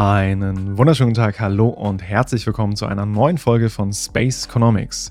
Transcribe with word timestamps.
Einen 0.00 0.78
wunderschönen 0.78 1.12
Tag, 1.12 1.40
hallo 1.40 1.68
und 1.68 2.02
herzlich 2.02 2.46
willkommen 2.46 2.74
zu 2.74 2.86
einer 2.86 3.04
neuen 3.04 3.36
Folge 3.36 3.68
von 3.68 3.92
Space 3.92 4.46
Economics. 4.46 5.10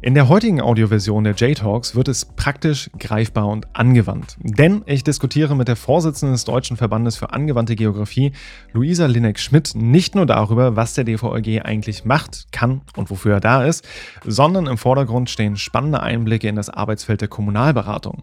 In 0.00 0.14
der 0.14 0.30
heutigen 0.30 0.62
Audioversion 0.62 1.24
der 1.24 1.34
J-Talks 1.34 1.94
wird 1.94 2.08
es 2.08 2.24
praktisch 2.24 2.90
greifbar 2.98 3.46
und 3.48 3.76
angewandt. 3.76 4.38
Denn 4.40 4.84
ich 4.86 5.04
diskutiere 5.04 5.54
mit 5.54 5.68
der 5.68 5.76
Vorsitzenden 5.76 6.32
des 6.32 6.46
Deutschen 6.46 6.78
Verbandes 6.78 7.18
für 7.18 7.34
angewandte 7.34 7.76
Geografie, 7.76 8.32
Luisa 8.72 9.04
Lineck-Schmidt, 9.04 9.74
nicht 9.74 10.14
nur 10.14 10.24
darüber, 10.24 10.76
was 10.76 10.94
der 10.94 11.04
DVLG 11.04 11.60
eigentlich 11.62 12.06
macht, 12.06 12.50
kann 12.52 12.80
und 12.96 13.10
wofür 13.10 13.34
er 13.34 13.40
da 13.40 13.66
ist, 13.66 13.86
sondern 14.24 14.66
im 14.66 14.78
Vordergrund 14.78 15.28
stehen 15.28 15.56
spannende 15.56 16.00
Einblicke 16.00 16.48
in 16.48 16.56
das 16.56 16.70
Arbeitsfeld 16.70 17.20
der 17.20 17.28
Kommunalberatung. 17.28 18.22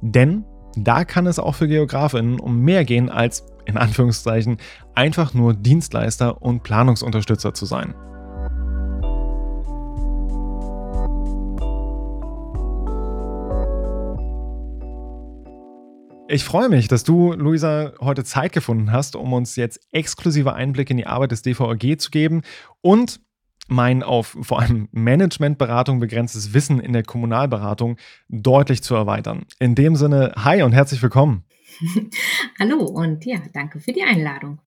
Denn 0.00 0.42
da 0.76 1.04
kann 1.04 1.26
es 1.26 1.38
auch 1.38 1.54
für 1.54 1.68
Geografinnen 1.68 2.40
um 2.40 2.60
mehr 2.60 2.84
gehen 2.84 3.08
als, 3.08 3.46
in 3.64 3.76
Anführungszeichen, 3.76 4.58
einfach 4.94 5.34
nur 5.34 5.54
Dienstleister 5.54 6.42
und 6.42 6.62
Planungsunterstützer 6.62 7.54
zu 7.54 7.66
sein. 7.66 7.94
Ich 16.26 16.42
freue 16.42 16.68
mich, 16.68 16.88
dass 16.88 17.04
du, 17.04 17.32
Luisa, 17.34 17.92
heute 18.00 18.24
Zeit 18.24 18.52
gefunden 18.52 18.90
hast, 18.90 19.14
um 19.14 19.32
uns 19.32 19.56
jetzt 19.56 19.80
exklusive 19.92 20.54
Einblicke 20.54 20.92
in 20.92 20.96
die 20.96 21.06
Arbeit 21.06 21.32
des 21.32 21.42
DVRG 21.42 21.98
zu 21.98 22.10
geben 22.10 22.42
und 22.80 23.20
mein 23.68 24.02
auf 24.02 24.36
vor 24.40 24.60
allem 24.60 24.88
Managementberatung 24.90 26.00
begrenztes 26.00 26.52
Wissen 26.52 26.80
in 26.80 26.92
der 26.92 27.02
Kommunalberatung 27.02 27.98
deutlich 28.28 28.82
zu 28.82 28.94
erweitern. 28.94 29.46
In 29.58 29.74
dem 29.74 29.96
Sinne, 29.96 30.32
hi 30.36 30.62
und 30.62 30.72
herzlich 30.72 31.02
willkommen. 31.02 31.44
Hallo 32.58 32.84
und 32.84 33.24
ja, 33.24 33.38
danke 33.52 33.80
für 33.80 33.92
die 33.92 34.02
Einladung. 34.02 34.60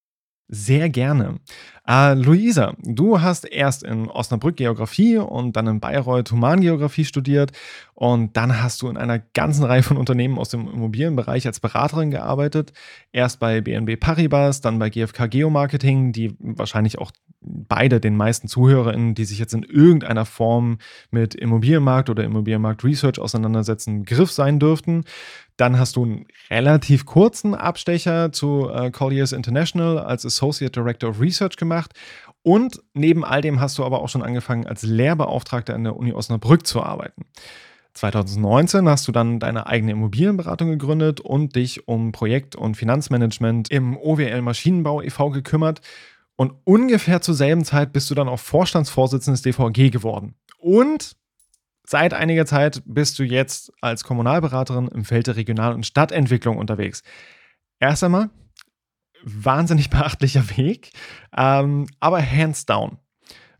Sehr 0.49 0.89
gerne. 0.89 1.39
Äh, 1.85 2.13
Luisa, 2.13 2.73
du 2.81 3.19
hast 3.21 3.43
erst 3.43 3.83
in 3.83 4.09
Osnabrück 4.09 4.55
Geografie 4.55 5.17
und 5.17 5.57
dann 5.57 5.67
in 5.67 5.79
Bayreuth 5.81 6.31
Humangeografie 6.31 7.03
studiert 7.03 7.51
und 7.95 8.37
dann 8.37 8.61
hast 8.61 8.81
du 8.81 8.87
in 8.87 8.95
einer 8.95 9.19
ganzen 9.19 9.65
Reihe 9.65 9.83
von 9.83 9.97
Unternehmen 9.97 10.37
aus 10.37 10.49
dem 10.49 10.67
Immobilienbereich 10.67 11.47
als 11.47 11.59
Beraterin 11.59 12.11
gearbeitet. 12.11 12.71
Erst 13.11 13.41
bei 13.41 13.59
BNB 13.59 13.99
Paribas, 13.99 14.61
dann 14.61 14.79
bei 14.79 14.89
GfK 14.89 15.27
Geomarketing, 15.27 16.13
die 16.13 16.35
wahrscheinlich 16.39 16.97
auch 16.97 17.11
beide 17.41 17.99
den 17.99 18.15
meisten 18.15 18.47
ZuhörerInnen, 18.47 19.15
die 19.15 19.25
sich 19.25 19.39
jetzt 19.39 19.53
in 19.53 19.63
irgendeiner 19.63 20.25
Form 20.25 20.79
mit 21.11 21.35
Immobilienmarkt 21.35 22.09
oder 22.09 22.23
Immobilienmarkt 22.23 22.83
Research 22.83 23.19
auseinandersetzen, 23.19 24.05
Griff 24.05 24.31
sein 24.31 24.59
dürften. 24.59 25.03
Dann 25.57 25.79
hast 25.79 25.95
du 25.95 26.05
einen 26.05 26.25
relativ 26.49 27.05
kurzen 27.05 27.55
Abstecher 27.55 28.31
zu 28.31 28.69
äh, 28.69 28.91
Colliers 28.91 29.31
International 29.31 29.99
als 29.99 30.25
Associate 30.25 30.71
Director 30.71 31.09
of 31.09 31.19
Research 31.19 31.57
gemacht. 31.57 31.91
Und 32.43 32.81
neben 32.93 33.25
all 33.25 33.41
dem 33.41 33.59
hast 33.59 33.77
du 33.77 33.83
aber 33.83 34.01
auch 34.01 34.09
schon 34.09 34.23
angefangen, 34.23 34.67
als 34.67 34.83
Lehrbeauftragter 34.83 35.73
an 35.73 35.83
der 35.83 35.97
Uni 35.97 36.13
Osnabrück 36.13 36.65
zu 36.65 36.81
arbeiten. 36.81 37.25
2019 37.97 38.87
hast 38.87 39.07
du 39.07 39.11
dann 39.11 39.39
deine 39.39 39.67
eigene 39.67 39.93
Immobilienberatung 39.93 40.69
gegründet 40.69 41.19
und 41.19 41.55
dich 41.55 41.87
um 41.87 42.11
Projekt- 42.11 42.55
und 42.55 42.75
Finanzmanagement 42.75 43.71
im 43.71 43.97
OWL 43.97 44.41
Maschinenbau 44.43 45.01
e.V. 45.01 45.31
gekümmert. 45.31 45.81
Und 46.35 46.53
ungefähr 46.63 47.21
zur 47.21 47.33
selben 47.33 47.65
Zeit 47.65 47.91
bist 47.93 48.09
du 48.11 48.15
dann 48.15 48.29
auch 48.29 48.39
Vorstandsvorsitzender 48.39 49.33
des 49.33 49.41
DVG 49.41 49.89
geworden. 49.89 50.35
Und 50.59 51.17
seit 51.89 52.13
einiger 52.13 52.45
Zeit 52.45 52.83
bist 52.85 53.17
du 53.17 53.23
jetzt 53.23 53.71
als 53.81 54.03
Kommunalberaterin 54.03 54.87
im 54.89 55.05
Feld 55.05 55.27
der 55.27 55.37
Regional- 55.37 55.73
und 55.73 55.85
Stadtentwicklung 55.85 56.57
unterwegs. 56.57 57.01
Erst 57.79 58.03
einmal, 58.03 58.29
wahnsinnig 59.23 59.89
beachtlicher 59.91 60.57
Weg, 60.57 60.91
ähm, 61.35 61.87
aber 61.99 62.21
hands 62.21 62.65
down. 62.65 62.97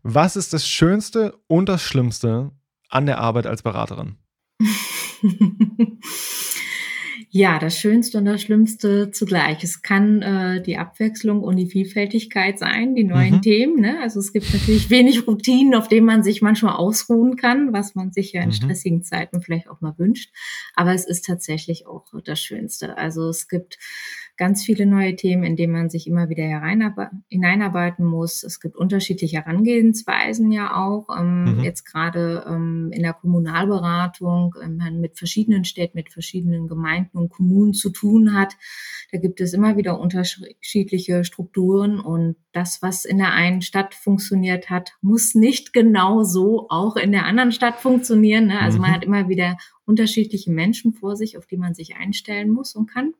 Was 0.02 0.36
ist 0.36 0.52
das 0.52 0.68
Schönste 0.68 1.38
und 1.48 1.68
das 1.68 1.82
Schlimmste 1.82 2.52
an 2.88 3.06
der 3.06 3.18
Arbeit 3.18 3.46
als 3.46 3.62
Beraterin? 3.62 4.16
Ja, 7.30 7.58
das 7.58 7.76
Schönste 7.78 8.18
und 8.18 8.24
das 8.24 8.40
Schlimmste 8.40 9.10
zugleich. 9.10 9.62
Es 9.62 9.82
kann 9.82 10.22
äh, 10.22 10.62
die 10.62 10.78
Abwechslung 10.78 11.42
und 11.42 11.56
die 11.56 11.66
Vielfältigkeit 11.66 12.58
sein, 12.58 12.94
die 12.94 13.04
neuen 13.04 13.36
mhm. 13.36 13.42
Themen. 13.42 13.80
Ne? 13.80 14.00
Also 14.00 14.18
es 14.18 14.32
gibt 14.32 14.52
natürlich 14.52 14.88
wenig 14.90 15.26
Routinen, 15.26 15.74
auf 15.74 15.88
denen 15.88 16.06
man 16.06 16.22
sich 16.22 16.40
manchmal 16.40 16.76
ausruhen 16.76 17.36
kann, 17.36 17.74
was 17.74 17.94
man 17.94 18.12
sich 18.12 18.32
ja 18.32 18.40
in 18.40 18.48
mhm. 18.48 18.52
stressigen 18.52 19.02
Zeiten 19.02 19.42
vielleicht 19.42 19.68
auch 19.68 19.82
mal 19.82 19.94
wünscht. 19.98 20.32
Aber 20.74 20.94
es 20.94 21.06
ist 21.06 21.26
tatsächlich 21.26 21.86
auch 21.86 22.06
das 22.24 22.40
Schönste. 22.40 22.96
Also 22.96 23.28
es 23.28 23.46
gibt 23.46 23.78
ganz 24.38 24.64
viele 24.64 24.86
neue 24.86 25.16
Themen, 25.16 25.42
in 25.42 25.56
denen 25.56 25.72
man 25.72 25.90
sich 25.90 26.06
immer 26.06 26.28
wieder 26.28 26.44
hineinarbeiten 27.28 28.04
muss. 28.04 28.44
Es 28.44 28.60
gibt 28.60 28.76
unterschiedliche 28.76 29.38
Herangehensweisen 29.38 30.52
ja 30.52 30.76
auch. 30.76 31.08
Ähm, 31.18 31.56
mhm. 31.56 31.60
Jetzt 31.64 31.84
gerade 31.84 32.44
ähm, 32.48 32.90
in 32.92 33.02
der 33.02 33.12
Kommunalberatung, 33.12 34.54
wenn 34.58 34.76
man 34.76 35.00
mit 35.00 35.18
verschiedenen 35.18 35.64
Städten, 35.64 35.98
mit 35.98 36.12
verschiedenen 36.12 36.68
Gemeinden 36.68 37.18
und 37.18 37.30
Kommunen 37.30 37.74
zu 37.74 37.90
tun 37.90 38.32
hat, 38.32 38.54
da 39.10 39.18
gibt 39.18 39.40
es 39.40 39.52
immer 39.54 39.76
wieder 39.76 39.98
unterschiedliche 39.98 41.24
Strukturen 41.24 41.98
und 41.98 42.36
das, 42.52 42.80
was 42.80 43.04
in 43.04 43.18
der 43.18 43.32
einen 43.32 43.62
Stadt 43.62 43.94
funktioniert 43.94 44.70
hat, 44.70 44.92
muss 45.00 45.34
nicht 45.34 45.72
genau 45.72 46.22
so 46.22 46.66
auch 46.70 46.96
in 46.96 47.10
der 47.10 47.24
anderen 47.24 47.52
Stadt 47.52 47.80
funktionieren. 47.80 48.46
Ne? 48.46 48.60
Also 48.60 48.78
mhm. 48.78 48.82
man 48.82 48.92
hat 48.92 49.04
immer 49.04 49.28
wieder 49.28 49.56
unterschiedliche 49.84 50.50
Menschen 50.50 50.92
vor 50.92 51.16
sich, 51.16 51.38
auf 51.38 51.46
die 51.46 51.56
man 51.56 51.74
sich 51.74 51.96
einstellen 51.96 52.50
muss 52.50 52.76
und 52.76 52.90
kann. 52.90 53.14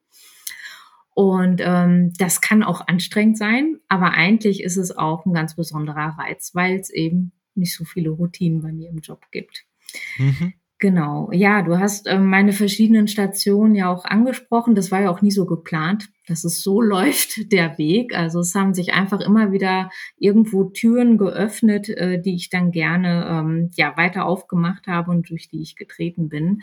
Und 1.19 1.61
ähm, 1.65 2.13
das 2.17 2.41
kann 2.41 2.63
auch 2.63 2.87
anstrengend 2.87 3.39
sein, 3.39 3.81
aber 3.89 4.13
eigentlich 4.13 4.63
ist 4.63 4.77
es 4.77 4.97
auch 4.97 5.27
ein 5.27 5.33
ganz 5.33 5.57
besonderer 5.57 6.17
Reiz, 6.17 6.53
weil 6.55 6.79
es 6.79 6.91
eben 6.91 7.33
nicht 7.57 7.75
so 7.75 7.85
viele 7.85 8.11
Routinen 8.11 8.63
bei 8.63 8.71
mir 8.71 8.89
im 8.89 8.99
Job 8.99 9.23
gibt. 9.33 9.65
Mhm. 10.17 10.53
Genau, 10.79 11.29
ja, 11.33 11.63
du 11.63 11.81
hast 11.81 12.07
äh, 12.07 12.21
meine 12.21 12.53
verschiedenen 12.53 13.09
Stationen 13.09 13.75
ja 13.75 13.93
auch 13.93 14.05
angesprochen. 14.05 14.77
Das 14.77 14.93
war 14.93 15.01
ja 15.01 15.11
auch 15.11 15.21
nie 15.21 15.33
so 15.33 15.45
geplant, 15.45 16.09
dass 16.29 16.45
es 16.45 16.63
so 16.63 16.81
läuft, 16.81 17.51
der 17.51 17.79
Weg. 17.79 18.15
Also 18.17 18.39
es 18.39 18.55
haben 18.55 18.73
sich 18.73 18.95
einfach 18.95 19.21
immer 19.21 19.51
wieder 19.51 19.91
irgendwo 20.19 20.67
Türen 20.67 21.19
geöffnet, 21.19 21.89
äh, 21.89 22.23
die 22.23 22.37
ich 22.37 22.49
dann 22.49 22.71
gerne 22.71 23.27
ähm, 23.29 23.71
ja 23.75 23.97
weiter 23.97 24.25
aufgemacht 24.25 24.87
habe 24.87 25.11
und 25.11 25.29
durch 25.31 25.49
die 25.49 25.63
ich 25.63 25.75
getreten 25.75 26.29
bin. 26.29 26.61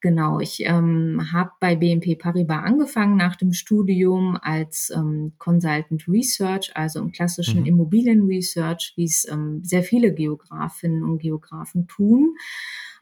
Genau, 0.00 0.38
ich 0.38 0.60
ähm, 0.64 1.32
habe 1.32 1.50
bei 1.58 1.74
BNP 1.74 2.14
Paribas 2.14 2.62
angefangen 2.62 3.16
nach 3.16 3.34
dem 3.34 3.52
Studium 3.52 4.38
als 4.40 4.92
ähm, 4.94 5.32
Consultant 5.38 6.06
Research, 6.06 6.70
also 6.74 7.00
im 7.00 7.10
klassischen 7.10 7.60
mhm. 7.60 7.66
Immobilienresearch, 7.66 8.92
wie 8.94 9.04
es 9.04 9.26
ähm, 9.28 9.60
sehr 9.64 9.82
viele 9.82 10.14
Geografinnen 10.14 11.02
und 11.02 11.18
Geografen 11.18 11.88
tun. 11.88 12.36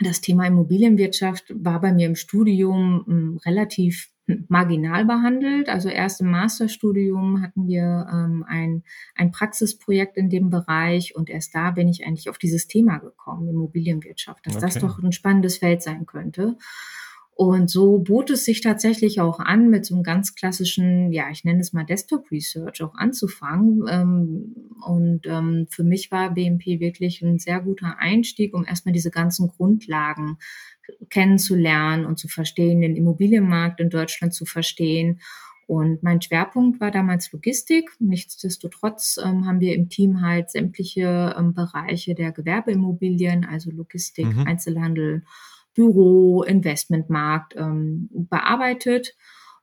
Das 0.00 0.22
Thema 0.22 0.46
Immobilienwirtschaft 0.46 1.52
war 1.54 1.82
bei 1.82 1.92
mir 1.92 2.06
im 2.06 2.16
Studium 2.16 3.04
ähm, 3.08 3.40
relativ 3.44 4.10
marginal 4.48 5.04
behandelt. 5.04 5.68
Also 5.68 5.88
erst 5.88 6.20
im 6.20 6.30
Masterstudium 6.30 7.42
hatten 7.42 7.66
wir 7.66 8.08
ähm, 8.12 8.44
ein, 8.46 8.82
ein 9.14 9.30
Praxisprojekt 9.30 10.16
in 10.16 10.30
dem 10.30 10.50
Bereich 10.50 11.14
und 11.14 11.30
erst 11.30 11.54
da 11.54 11.70
bin 11.70 11.88
ich 11.88 12.06
eigentlich 12.06 12.28
auf 12.28 12.38
dieses 12.38 12.66
Thema 12.66 12.98
gekommen, 12.98 13.48
Immobilienwirtschaft, 13.48 14.44
dass 14.46 14.56
okay. 14.56 14.64
das 14.64 14.78
doch 14.78 14.98
ein 14.98 15.12
spannendes 15.12 15.58
Feld 15.58 15.82
sein 15.82 16.06
könnte. 16.06 16.56
Und 17.38 17.68
so 17.68 17.98
bot 17.98 18.30
es 18.30 18.46
sich 18.46 18.62
tatsächlich 18.62 19.20
auch 19.20 19.40
an, 19.40 19.68
mit 19.68 19.84
so 19.84 19.94
einem 19.94 20.02
ganz 20.02 20.34
klassischen, 20.34 21.12
ja, 21.12 21.28
ich 21.30 21.44
nenne 21.44 21.60
es 21.60 21.74
mal 21.74 21.84
Desktop 21.84 22.30
Research 22.30 22.82
auch 22.82 22.94
anzufangen. 22.94 23.84
Ähm, 23.90 24.54
und 24.86 25.26
ähm, 25.26 25.66
für 25.68 25.84
mich 25.84 26.10
war 26.10 26.32
BMP 26.32 26.80
wirklich 26.80 27.20
ein 27.20 27.38
sehr 27.38 27.60
guter 27.60 27.98
Einstieg, 27.98 28.54
um 28.54 28.64
erstmal 28.64 28.94
diese 28.94 29.10
ganzen 29.10 29.48
Grundlagen 29.48 30.38
kennenzulernen 31.10 32.04
und 32.04 32.18
zu 32.18 32.28
verstehen, 32.28 32.80
den 32.80 32.96
Immobilienmarkt 32.96 33.80
in 33.80 33.90
Deutschland 33.90 34.34
zu 34.34 34.44
verstehen. 34.44 35.20
Und 35.66 36.02
mein 36.02 36.22
Schwerpunkt 36.22 36.80
war 36.80 36.92
damals 36.92 37.32
Logistik. 37.32 37.90
Nichtsdestotrotz 37.98 39.18
ähm, 39.22 39.46
haben 39.46 39.60
wir 39.60 39.74
im 39.74 39.88
Team 39.88 40.22
halt 40.22 40.50
sämtliche 40.50 41.34
ähm, 41.36 41.54
Bereiche 41.54 42.14
der 42.14 42.30
Gewerbeimmobilien, 42.30 43.44
also 43.44 43.70
Logistik, 43.72 44.26
mhm. 44.26 44.46
Einzelhandel, 44.46 45.24
Büro, 45.74 46.42
Investmentmarkt 46.44 47.56
ähm, 47.56 48.08
bearbeitet 48.12 49.16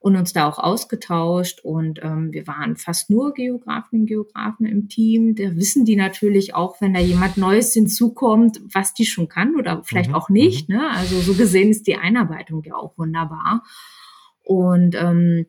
und 0.04 0.18
uns 0.18 0.34
da 0.34 0.50
auch 0.50 0.60
ausgetauscht. 0.60 1.62
Und 1.64 2.02
ähm, 2.04 2.34
wir 2.34 2.46
waren 2.46 2.76
fast 2.76 3.10
nur 3.10 3.34
Geografen 3.34 4.02
und 4.02 4.06
Geografen 4.06 4.66
im 4.66 4.90
Team. 4.90 5.34
Da 5.34 5.56
wissen 5.56 5.86
die 5.86 5.96
natürlich 5.96 6.54
auch, 6.54 6.82
wenn 6.82 6.94
da 6.94 7.00
jemand 7.00 7.38
Neues 7.38 7.72
hinzukommt, 7.72 8.60
was 8.74 8.94
die 8.94 9.06
schon 9.06 9.30
kann 9.30 9.56
oder 9.56 9.82
vielleicht 9.86 10.10
mhm. 10.10 10.16
auch 10.16 10.28
nicht. 10.28 10.68
Mhm. 10.68 10.76
Ne? 10.76 10.90
Also 10.92 11.22
so 11.22 11.34
gesehen 11.36 11.70
ist 11.70 11.88
die 11.88 11.96
Einarbeitung 11.96 12.64
ja 12.66 12.76
auch 12.76 12.98
wunderbar. 12.98 13.64
Und 14.44 14.94
ähm, 14.96 15.46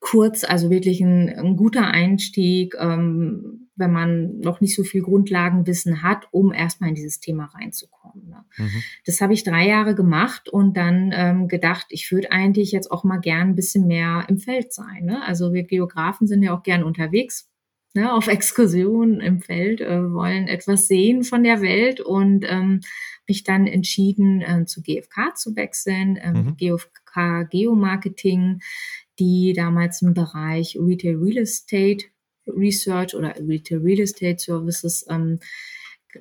kurz, 0.00 0.44
also 0.44 0.68
wirklich 0.68 1.00
ein, 1.00 1.30
ein 1.30 1.56
guter 1.56 1.86
Einstieg, 1.86 2.74
ähm, 2.78 3.65
wenn 3.76 3.92
man 3.92 4.38
noch 4.40 4.60
nicht 4.60 4.74
so 4.74 4.82
viel 4.82 5.02
Grundlagenwissen 5.02 6.02
hat, 6.02 6.26
um 6.30 6.52
erstmal 6.52 6.88
in 6.88 6.94
dieses 6.94 7.20
Thema 7.20 7.44
reinzukommen. 7.44 8.28
Ne? 8.28 8.44
Mhm. 8.56 8.82
Das 9.04 9.20
habe 9.20 9.34
ich 9.34 9.44
drei 9.44 9.66
Jahre 9.68 9.94
gemacht 9.94 10.48
und 10.48 10.76
dann 10.76 11.12
ähm, 11.14 11.48
gedacht, 11.48 11.86
ich 11.90 12.10
würde 12.10 12.32
eigentlich 12.32 12.72
jetzt 12.72 12.90
auch 12.90 13.04
mal 13.04 13.18
gern 13.18 13.50
ein 13.50 13.54
bisschen 13.54 13.86
mehr 13.86 14.24
im 14.28 14.38
Feld 14.38 14.72
sein. 14.72 15.04
Ne? 15.04 15.22
Also 15.24 15.52
wir 15.52 15.64
Geografen 15.64 16.26
sind 16.26 16.42
ja 16.42 16.56
auch 16.56 16.62
gern 16.62 16.82
unterwegs, 16.82 17.50
ne, 17.96 18.12
auf 18.12 18.28
Exkursion 18.28 19.20
im 19.20 19.40
Feld, 19.40 19.80
äh, 19.80 20.12
wollen 20.12 20.46
etwas 20.46 20.86
sehen 20.86 21.24
von 21.24 21.42
der 21.42 21.60
Welt 21.62 22.00
und 22.00 22.44
ähm, 22.48 22.80
mich 23.26 23.42
dann 23.42 23.66
entschieden, 23.66 24.42
äh, 24.42 24.66
zu 24.66 24.82
GfK 24.82 25.34
zu 25.34 25.56
wechseln, 25.56 26.18
ähm, 26.22 26.34
mhm. 26.34 26.56
GfK 26.56 27.44
Geomarketing, 27.50 28.60
die 29.18 29.52
damals 29.54 30.02
im 30.02 30.14
Bereich 30.14 30.76
Retail 30.78 31.16
Real 31.16 31.38
Estate 31.38 32.06
Research 32.46 33.14
oder 33.14 33.34
Retail 33.36 33.78
Real 33.78 34.00
Estate 34.00 34.38
Services 34.38 35.06
ähm, 35.08 35.40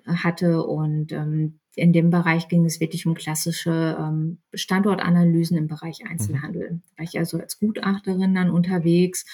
hatte 0.05 0.63
und 0.63 1.11
ähm, 1.11 1.59
in 1.75 1.91
dem 1.91 2.09
Bereich 2.09 2.47
ging 2.47 2.65
es 2.65 2.79
wirklich 2.79 3.05
um 3.05 3.15
klassische 3.15 3.97
ähm, 3.99 4.39
Standortanalysen 4.53 5.57
im 5.57 5.67
Bereich 5.67 5.99
mhm. 6.03 6.11
Einzelhandel. 6.11 6.71
Mhm. 6.71 6.81
War 6.97 7.03
ich 7.03 7.17
also 7.17 7.37
als 7.37 7.59
Gutachterin 7.59 8.33
dann 8.33 8.49
unterwegs 8.49 9.25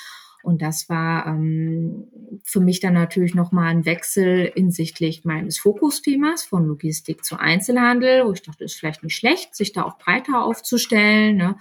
und 0.44 0.62
das 0.62 0.90
war 0.90 1.28
ähm, 1.28 2.08
für 2.44 2.60
mich 2.60 2.80
dann 2.80 2.94
natürlich 2.94 3.36
nochmal 3.36 3.68
ein 3.68 3.86
Wechsel 3.86 4.52
hinsichtlich 4.56 5.24
meines 5.24 5.60
Fokusthemas 5.60 6.44
von 6.44 6.66
Logistik 6.66 7.24
zu 7.24 7.40
Einzelhandel, 7.40 8.26
wo 8.26 8.32
ich 8.32 8.42
dachte, 8.42 8.64
ist 8.64 8.76
vielleicht 8.76 9.04
nicht 9.04 9.16
schlecht, 9.16 9.56
sich 9.56 9.72
da 9.72 9.84
auch 9.84 9.98
breiter 9.98 10.44
aufzustellen. 10.44 11.38
Ne? 11.38 11.58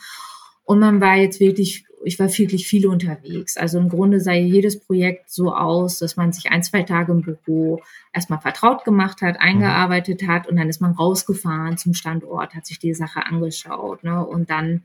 Und 0.65 0.79
man 0.79 1.00
war 1.00 1.17
jetzt 1.17 1.41
wirklich, 1.41 1.85
ich 2.02 2.19
war 2.19 2.29
wirklich 2.29 2.67
viel 2.67 2.87
unterwegs. 2.87 3.56
Also 3.56 3.79
im 3.79 3.88
Grunde 3.88 4.20
sah 4.20 4.32
jedes 4.32 4.81
Projekt 4.81 5.31
so 5.31 5.55
aus, 5.55 5.99
dass 5.99 6.17
man 6.17 6.32
sich 6.32 6.50
ein, 6.50 6.62
zwei 6.62 6.82
Tage 6.82 7.12
im 7.12 7.23
Büro 7.23 7.82
erstmal 8.12 8.41
vertraut 8.41 8.85
gemacht 8.85 9.23
hat, 9.23 9.41
eingearbeitet 9.41 10.26
hat 10.26 10.47
und 10.47 10.56
dann 10.56 10.69
ist 10.69 10.81
man 10.81 10.93
rausgefahren 10.93 11.76
zum 11.76 11.94
Standort, 11.94 12.55
hat 12.55 12.67
sich 12.67 12.79
die 12.79 12.94
Sache 12.94 13.26
angeschaut. 13.26 14.02
Ne? 14.02 14.25
Und 14.25 14.50
dann 14.50 14.82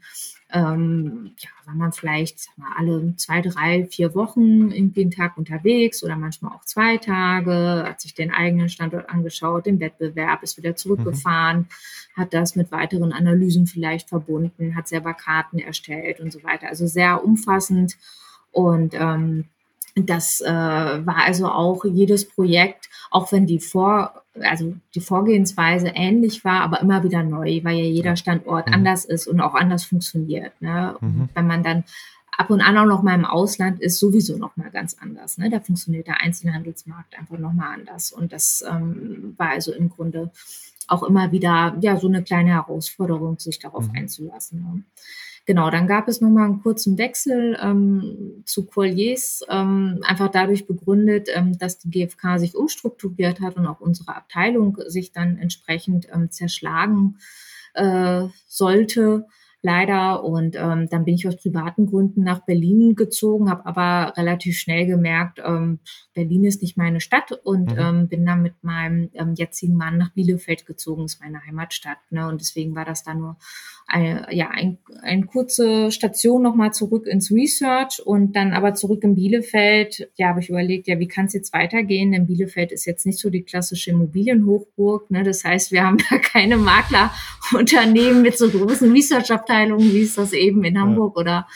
ähm, 0.52 1.32
ja, 1.40 1.50
war 1.66 1.74
man 1.74 1.92
vielleicht 1.92 2.40
sag 2.40 2.58
mal, 2.58 2.72
alle 2.78 3.16
zwei, 3.18 3.42
drei, 3.42 3.88
vier 3.88 4.14
Wochen 4.14 4.72
irgendwie 4.72 5.02
einen 5.02 5.12
Tag 5.12 5.38
unterwegs 5.38 6.04
oder 6.04 6.16
manchmal 6.16 6.54
auch 6.54 6.64
zwei 6.66 6.98
Tage, 6.98 7.84
hat 7.86 8.00
sich 8.00 8.14
den 8.14 8.32
eigenen 8.32 8.70
Standort 8.70 9.10
angeschaut, 9.10 9.66
den 9.66 9.80
Wettbewerb, 9.80 10.44
ist 10.44 10.58
wieder 10.58 10.76
zurückgefahren, 10.76 11.60
mhm. 11.60 12.22
hat 12.22 12.34
das 12.34 12.56
mit 12.56 12.72
weiteren 12.72 13.12
Analysen 13.12 13.66
vielleicht 13.66 14.10
verbunden, 14.10 14.76
hat 14.76 14.88
selber 14.88 15.14
Karten 15.14 15.58
erstellt 15.58 16.20
und 16.20 16.32
so 16.32 16.44
weiter. 16.44 16.68
Also 16.68 16.86
sehr 16.86 17.24
umfassend 17.24 17.98
und 18.52 18.94
ähm, 18.94 19.46
das 19.96 20.42
äh, 20.42 20.52
war 20.52 21.24
also 21.26 21.48
auch 21.48 21.86
jedes 21.86 22.28
Projekt, 22.28 22.90
auch 23.12 23.32
wenn 23.32 23.46
die 23.46 23.60
Vor, 23.60 24.24
also 24.42 24.76
die 24.94 25.00
Vorgehensweise 25.00 25.88
ähnlich 25.88 26.44
war, 26.44 26.62
aber 26.62 26.82
immer 26.82 27.04
wieder 27.04 27.24
neu, 27.24 27.62
weil 27.64 27.78
ja 27.78 27.86
jeder 27.86 28.18
Standort 28.18 28.68
mhm. 28.68 28.74
anders 28.74 29.06
ist 29.06 29.28
und 29.28 29.40
auch 29.40 29.54
anders 29.54 29.86
funktioniert. 29.86 30.52
Ne? 30.62 30.96
Mhm. 31.00 31.30
Wenn 31.34 31.48
man 31.48 31.64
dann 31.64 31.86
ab 32.38 32.50
und 32.50 32.60
an 32.60 32.78
auch 32.78 32.86
noch 32.86 33.04
mal 33.04 33.16
im 33.16 33.24
Ausland 33.24 33.80
ist, 33.80 34.00
sowieso 34.00 34.38
noch 34.38 34.58
mal 34.58 34.70
ganz 34.70 34.98
anders. 35.00 35.38
Ne? 35.38 35.50
Da 35.50 35.62
funktioniert 35.62 36.08
der 36.08 36.20
Einzelhandelsmarkt 36.20 37.18
einfach 37.18 37.38
noch 37.38 37.54
mal 37.54 37.74
anders. 37.74 38.12
Und 38.12 38.34
das 38.34 38.66
ähm, 38.70 39.34
war 39.38 39.52
also 39.52 39.72
im 39.74 39.90
Grunde 39.90 40.32
auch 40.88 41.04
immer 41.04 41.32
wieder 41.32 41.78
ja 41.80 41.98
so 41.98 42.08
eine 42.08 42.22
kleine 42.24 42.52
Herausforderung, 42.52 43.40
sich 43.40 43.60
darauf 43.60 43.88
mhm. 43.88 43.96
einzulassen. 43.96 44.60
Ne? 44.60 44.84
Genau, 45.48 45.70
dann 45.70 45.86
gab 45.86 46.08
es 46.08 46.22
nochmal 46.22 46.46
einen 46.46 46.64
kurzen 46.64 46.98
Wechsel 46.98 47.56
ähm, 47.62 48.42
zu 48.46 48.66
Colliers, 48.66 49.46
ähm, 49.48 50.00
einfach 50.04 50.30
dadurch 50.30 50.66
begründet, 50.66 51.30
ähm, 51.34 51.58
dass 51.58 51.78
die 51.78 51.92
GfK 51.92 52.40
sich 52.40 52.56
umstrukturiert 52.56 53.42
hat 53.42 53.56
und 53.56 53.68
auch 53.68 53.80
unsere 53.80 54.16
Abteilung 54.16 54.78
sich 54.88 55.12
dann 55.12 55.38
entsprechend 55.38 56.08
ähm, 56.12 56.32
zerschlagen 56.32 57.20
äh, 57.76 58.24
sollte 58.48 59.28
leider. 59.66 60.24
Und 60.24 60.56
ähm, 60.56 60.88
dann 60.90 61.06
bin 61.06 61.16
ich 61.16 61.28
aus 61.28 61.36
privaten 61.36 61.88
Gründen 61.88 62.24
nach 62.24 62.46
Berlin 62.46 62.96
gezogen, 62.96 63.50
habe 63.50 63.66
aber 63.66 64.16
relativ 64.16 64.58
schnell 64.58 64.86
gemerkt, 64.86 65.42
ähm, 65.44 65.80
Berlin 66.14 66.46
ist 66.46 66.62
nicht 66.62 66.78
meine 66.78 67.02
Stadt 67.02 67.32
und 67.44 67.72
mhm. 67.72 67.80
ähm, 67.80 68.08
bin 68.08 68.26
dann 68.26 68.44
mit 68.44 68.64
meinem 68.64 69.10
ähm, 69.14 69.34
jetzigen 69.34 69.76
Mann 69.76 69.98
nach 69.98 70.12
Bielefeld 70.12 70.66
gezogen, 70.66 71.06
ist 71.06 71.20
meine 71.20 71.44
Heimatstadt. 71.46 71.98
Ne? 72.12 72.28
Und 72.28 72.42
deswegen 72.42 72.76
war 72.76 72.86
das 72.86 73.04
dann 73.04 73.20
nur 73.20 73.38
eine, 73.88 74.28
ja, 74.32 74.50
ein, 74.50 74.80
eine 75.02 75.26
kurze 75.26 75.92
Station 75.92 76.42
nochmal 76.42 76.74
zurück 76.74 77.06
ins 77.06 77.32
Research 77.32 78.02
und 78.04 78.36
dann 78.36 78.54
aber 78.54 78.74
zurück 78.74 79.04
in 79.04 79.16
Bielefeld. 79.16 80.10
Ja, 80.16 80.30
habe 80.30 80.40
ich 80.40 80.50
überlegt, 80.50 80.88
ja, 80.88 81.00
wie 81.00 81.08
kann 81.08 81.26
es 81.26 81.34
jetzt 81.34 81.54
weitergehen? 81.54 82.12
Denn 82.12 82.26
Bielefeld 82.26 82.72
ist 82.72 82.86
jetzt 82.86 83.06
nicht 83.06 83.20
so 83.20 83.30
die 83.30 83.44
klassische 83.44 83.92
Immobilienhochburg. 83.92 85.12
Ne? 85.12 85.24
Das 85.24 85.44
heißt, 85.44 85.72
wir 85.72 85.84
haben 85.84 85.98
da 86.10 86.18
keine 86.18 86.58
Maklerunternehmen 86.58 88.22
mit 88.22 88.38
so 88.38 88.50
großen 88.50 88.92
Research-Abteilungen, 88.92 89.94
wie 89.94 90.04
es 90.04 90.16
das 90.16 90.34
eben 90.34 90.64
in 90.64 90.80
Hamburg 90.80 91.16
ja. 91.16 91.22
oder 91.22 91.48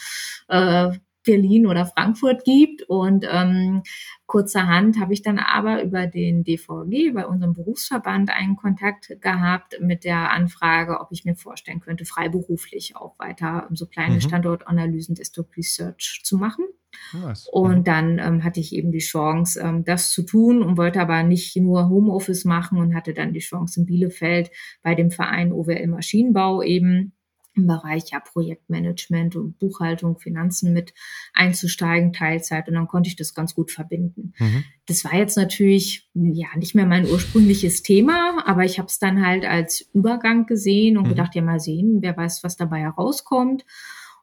äh, 0.48 0.98
Berlin 1.24 1.66
oder 1.66 1.86
Frankfurt 1.86 2.44
gibt. 2.44 2.82
Und 2.82 3.24
ähm, 3.30 3.82
kurzerhand 4.26 4.98
habe 4.98 5.12
ich 5.12 5.22
dann 5.22 5.38
aber 5.38 5.82
über 5.82 6.06
den 6.06 6.44
DVG, 6.44 7.12
bei 7.12 7.26
unserem 7.26 7.52
Berufsverband, 7.52 8.30
einen 8.30 8.56
Kontakt 8.56 9.20
gehabt 9.20 9.78
mit 9.80 10.04
der 10.04 10.30
Anfrage, 10.30 11.00
ob 11.00 11.08
ich 11.10 11.24
mir 11.24 11.36
vorstellen 11.36 11.80
könnte, 11.80 12.04
freiberuflich 12.04 12.96
auch 12.96 13.18
weiter 13.18 13.68
so 13.72 13.86
kleine 13.86 14.16
mhm. 14.16 14.20
Standortanalysen 14.20 15.14
Desktop 15.14 15.56
Research 15.56 16.20
zu 16.24 16.36
machen. 16.36 16.64
Nice. 17.12 17.48
Und 17.50 17.78
mhm. 17.78 17.84
dann 17.84 18.18
ähm, 18.18 18.44
hatte 18.44 18.60
ich 18.60 18.74
eben 18.74 18.90
die 18.90 18.98
Chance, 18.98 19.60
ähm, 19.60 19.84
das 19.84 20.12
zu 20.12 20.22
tun 20.22 20.62
und 20.62 20.76
wollte 20.76 21.00
aber 21.00 21.22
nicht 21.22 21.56
nur 21.56 21.88
Homeoffice 21.88 22.44
machen 22.44 22.78
und 22.78 22.94
hatte 22.94 23.14
dann 23.14 23.32
die 23.32 23.40
Chance 23.40 23.80
in 23.80 23.86
Bielefeld 23.86 24.50
bei 24.82 24.94
dem 24.94 25.10
Verein 25.10 25.52
OWL 25.52 25.86
Maschinenbau 25.86 26.62
eben 26.62 27.12
im 27.54 27.66
Bereich 27.66 28.10
ja 28.10 28.20
Projektmanagement 28.20 29.36
und 29.36 29.58
Buchhaltung, 29.58 30.18
Finanzen 30.18 30.72
mit 30.72 30.94
einzusteigen, 31.32 32.12
Teilzeit 32.12 32.68
und 32.68 32.74
dann 32.74 32.88
konnte 32.88 33.08
ich 33.08 33.16
das 33.16 33.34
ganz 33.34 33.54
gut 33.54 33.70
verbinden. 33.70 34.32
Mhm. 34.38 34.64
Das 34.86 35.04
war 35.04 35.14
jetzt 35.14 35.36
natürlich 35.36 36.08
ja 36.14 36.48
nicht 36.56 36.74
mehr 36.74 36.86
mein 36.86 37.06
ursprüngliches 37.06 37.82
Thema, 37.82 38.42
aber 38.46 38.64
ich 38.64 38.78
habe 38.78 38.88
es 38.88 38.98
dann 38.98 39.24
halt 39.24 39.44
als 39.44 39.80
Übergang 39.92 40.46
gesehen 40.46 40.96
und 40.96 41.04
mhm. 41.04 41.10
gedacht, 41.10 41.34
ja 41.34 41.42
mal 41.42 41.60
sehen, 41.60 41.98
wer 42.00 42.16
weiß, 42.16 42.44
was 42.44 42.56
dabei 42.56 42.80
herauskommt. 42.80 43.64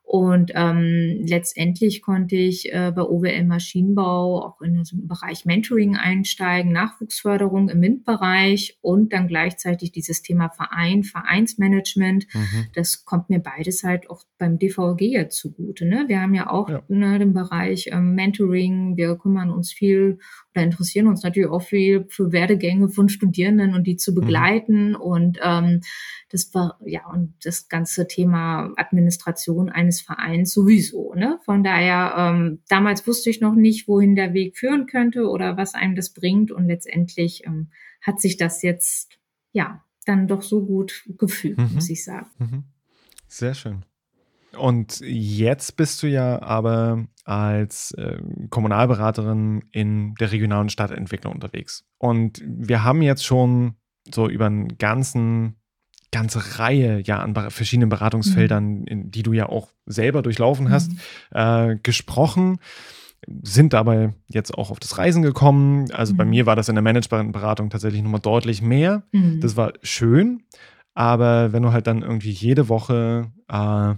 Und 0.09 0.53
ähm, 0.55 1.25
letztendlich 1.27 2.01
konnte 2.01 2.37
ich 2.37 2.71
äh, 2.71 2.93
bei 2.95 3.01
OWL 3.01 3.43
Maschinenbau 3.43 4.41
auch 4.41 4.61
in 4.61 4.75
den 4.75 5.05
Bereich 5.05 5.43
Mentoring 5.43 5.97
einsteigen, 5.97 6.71
Nachwuchsförderung 6.71 7.67
im 7.67 7.81
MINT-Bereich 7.81 8.77
und 8.79 9.11
dann 9.11 9.27
gleichzeitig 9.27 9.91
dieses 9.91 10.21
Thema 10.21 10.47
Verein, 10.47 11.03
Vereinsmanagement. 11.03 12.25
Mhm. 12.33 12.67
Das 12.73 13.03
kommt 13.03 13.29
mir 13.29 13.39
beides 13.39 13.83
halt 13.83 14.09
auch 14.09 14.23
beim 14.37 14.57
DVG 14.59 15.01
jetzt 15.11 15.37
zugute. 15.37 15.85
Ne? 15.85 16.05
Wir 16.07 16.21
haben 16.21 16.33
ja 16.33 16.49
auch 16.49 16.69
ja. 16.69 16.81
Ne, 16.87 17.19
den 17.19 17.33
Bereich 17.33 17.89
ähm, 17.91 18.15
Mentoring, 18.15 18.95
wir 18.95 19.17
kümmern 19.17 19.49
uns 19.49 19.73
viel 19.73 20.19
oder 20.55 20.63
interessieren 20.63 21.07
uns 21.07 21.23
natürlich 21.23 21.49
auch 21.49 21.63
viel 21.63 22.05
für 22.07 22.31
Werdegänge 22.31 22.87
von 22.87 23.09
Studierenden 23.09 23.73
und 23.73 23.85
die 23.85 23.97
zu 23.97 24.11
mhm. 24.11 24.15
begleiten. 24.15 24.89
Mhm. 24.91 24.95
Und 24.95 25.39
ähm, 25.43 25.81
das 26.29 26.53
war 26.53 26.79
ja 26.85 27.01
und 27.11 27.33
das 27.43 27.67
ganze 27.67 28.07
Thema 28.07 28.71
Administration 28.75 29.69
eines 29.69 29.96
Vereins 30.01 30.53
sowieso. 30.53 31.13
Ne? 31.13 31.39
Von 31.43 31.63
daher, 31.63 32.13
ähm, 32.17 32.59
damals 32.69 33.05
wusste 33.07 33.29
ich 33.29 33.41
noch 33.41 33.55
nicht, 33.55 33.87
wohin 33.87 34.15
der 34.15 34.33
Weg 34.33 34.57
führen 34.57 34.87
könnte 34.87 35.27
oder 35.27 35.57
was 35.57 35.73
einem 35.73 35.95
das 35.95 36.13
bringt. 36.13 36.51
Und 36.51 36.67
letztendlich 36.67 37.45
ähm, 37.45 37.69
hat 38.01 38.21
sich 38.21 38.37
das 38.37 38.61
jetzt 38.61 39.19
ja 39.51 39.83
dann 40.05 40.27
doch 40.27 40.41
so 40.41 40.65
gut 40.65 41.03
gefühlt, 41.17 41.57
mhm. 41.57 41.71
muss 41.73 41.89
ich 41.89 42.03
sagen. 42.03 42.27
Mhm. 42.39 42.63
Sehr 43.27 43.53
schön. 43.53 43.83
Und 44.57 45.01
jetzt 45.01 45.75
bist 45.75 46.01
du 46.01 46.07
ja 46.07 46.41
aber 46.41 47.05
als 47.25 47.91
äh, 47.91 48.17
Kommunalberaterin 48.49 49.63
in 49.71 50.15
der 50.15 50.31
regionalen 50.31 50.69
Stadtentwicklung 50.69 51.33
unterwegs. 51.33 51.85
Und 51.97 52.41
wir 52.45 52.83
haben 52.83 53.01
jetzt 53.01 53.25
schon 53.25 53.75
so 54.13 54.29
über 54.29 54.45
einen 54.45 54.77
ganzen 54.77 55.57
ganze 56.11 56.59
Reihe 56.59 57.01
ja 57.05 57.19
an 57.19 57.35
verschiedenen 57.51 57.89
Beratungsfeldern, 57.89 58.79
mhm. 58.79 58.87
in, 58.87 59.11
die 59.11 59.23
du 59.23 59.33
ja 59.33 59.49
auch 59.49 59.69
selber 59.85 60.21
durchlaufen 60.21 60.69
hast, 60.69 60.91
mhm. 60.91 60.97
äh, 61.31 61.75
gesprochen. 61.81 62.59
Sind 63.41 63.73
dabei 63.73 64.13
jetzt 64.27 64.53
auch 64.53 64.69
auf 64.69 64.79
das 64.79 64.97
Reisen 64.97 65.23
gekommen. 65.23 65.91
Also 65.91 66.13
mhm. 66.13 66.17
bei 66.17 66.25
mir 66.25 66.45
war 66.45 66.55
das 66.55 66.69
in 66.69 66.75
der 66.75 66.83
Managementberatung 66.83 67.69
tatsächlich 67.69 68.01
nochmal 68.03 68.21
deutlich 68.21 68.61
mehr. 68.61 69.03
Mhm. 69.11 69.41
Das 69.41 69.57
war 69.57 69.73
schön. 69.81 70.43
Aber 70.93 71.51
wenn 71.53 71.63
du 71.63 71.71
halt 71.71 71.87
dann 71.87 72.01
irgendwie 72.01 72.31
jede 72.31 72.69
Woche, 72.69 73.31
äh, 73.47 73.95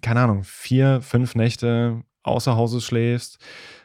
keine 0.00 0.20
Ahnung, 0.20 0.44
vier, 0.44 1.00
fünf 1.02 1.34
Nächte 1.34 2.02
außer 2.22 2.56
Hause 2.56 2.80
schläfst, 2.80 3.38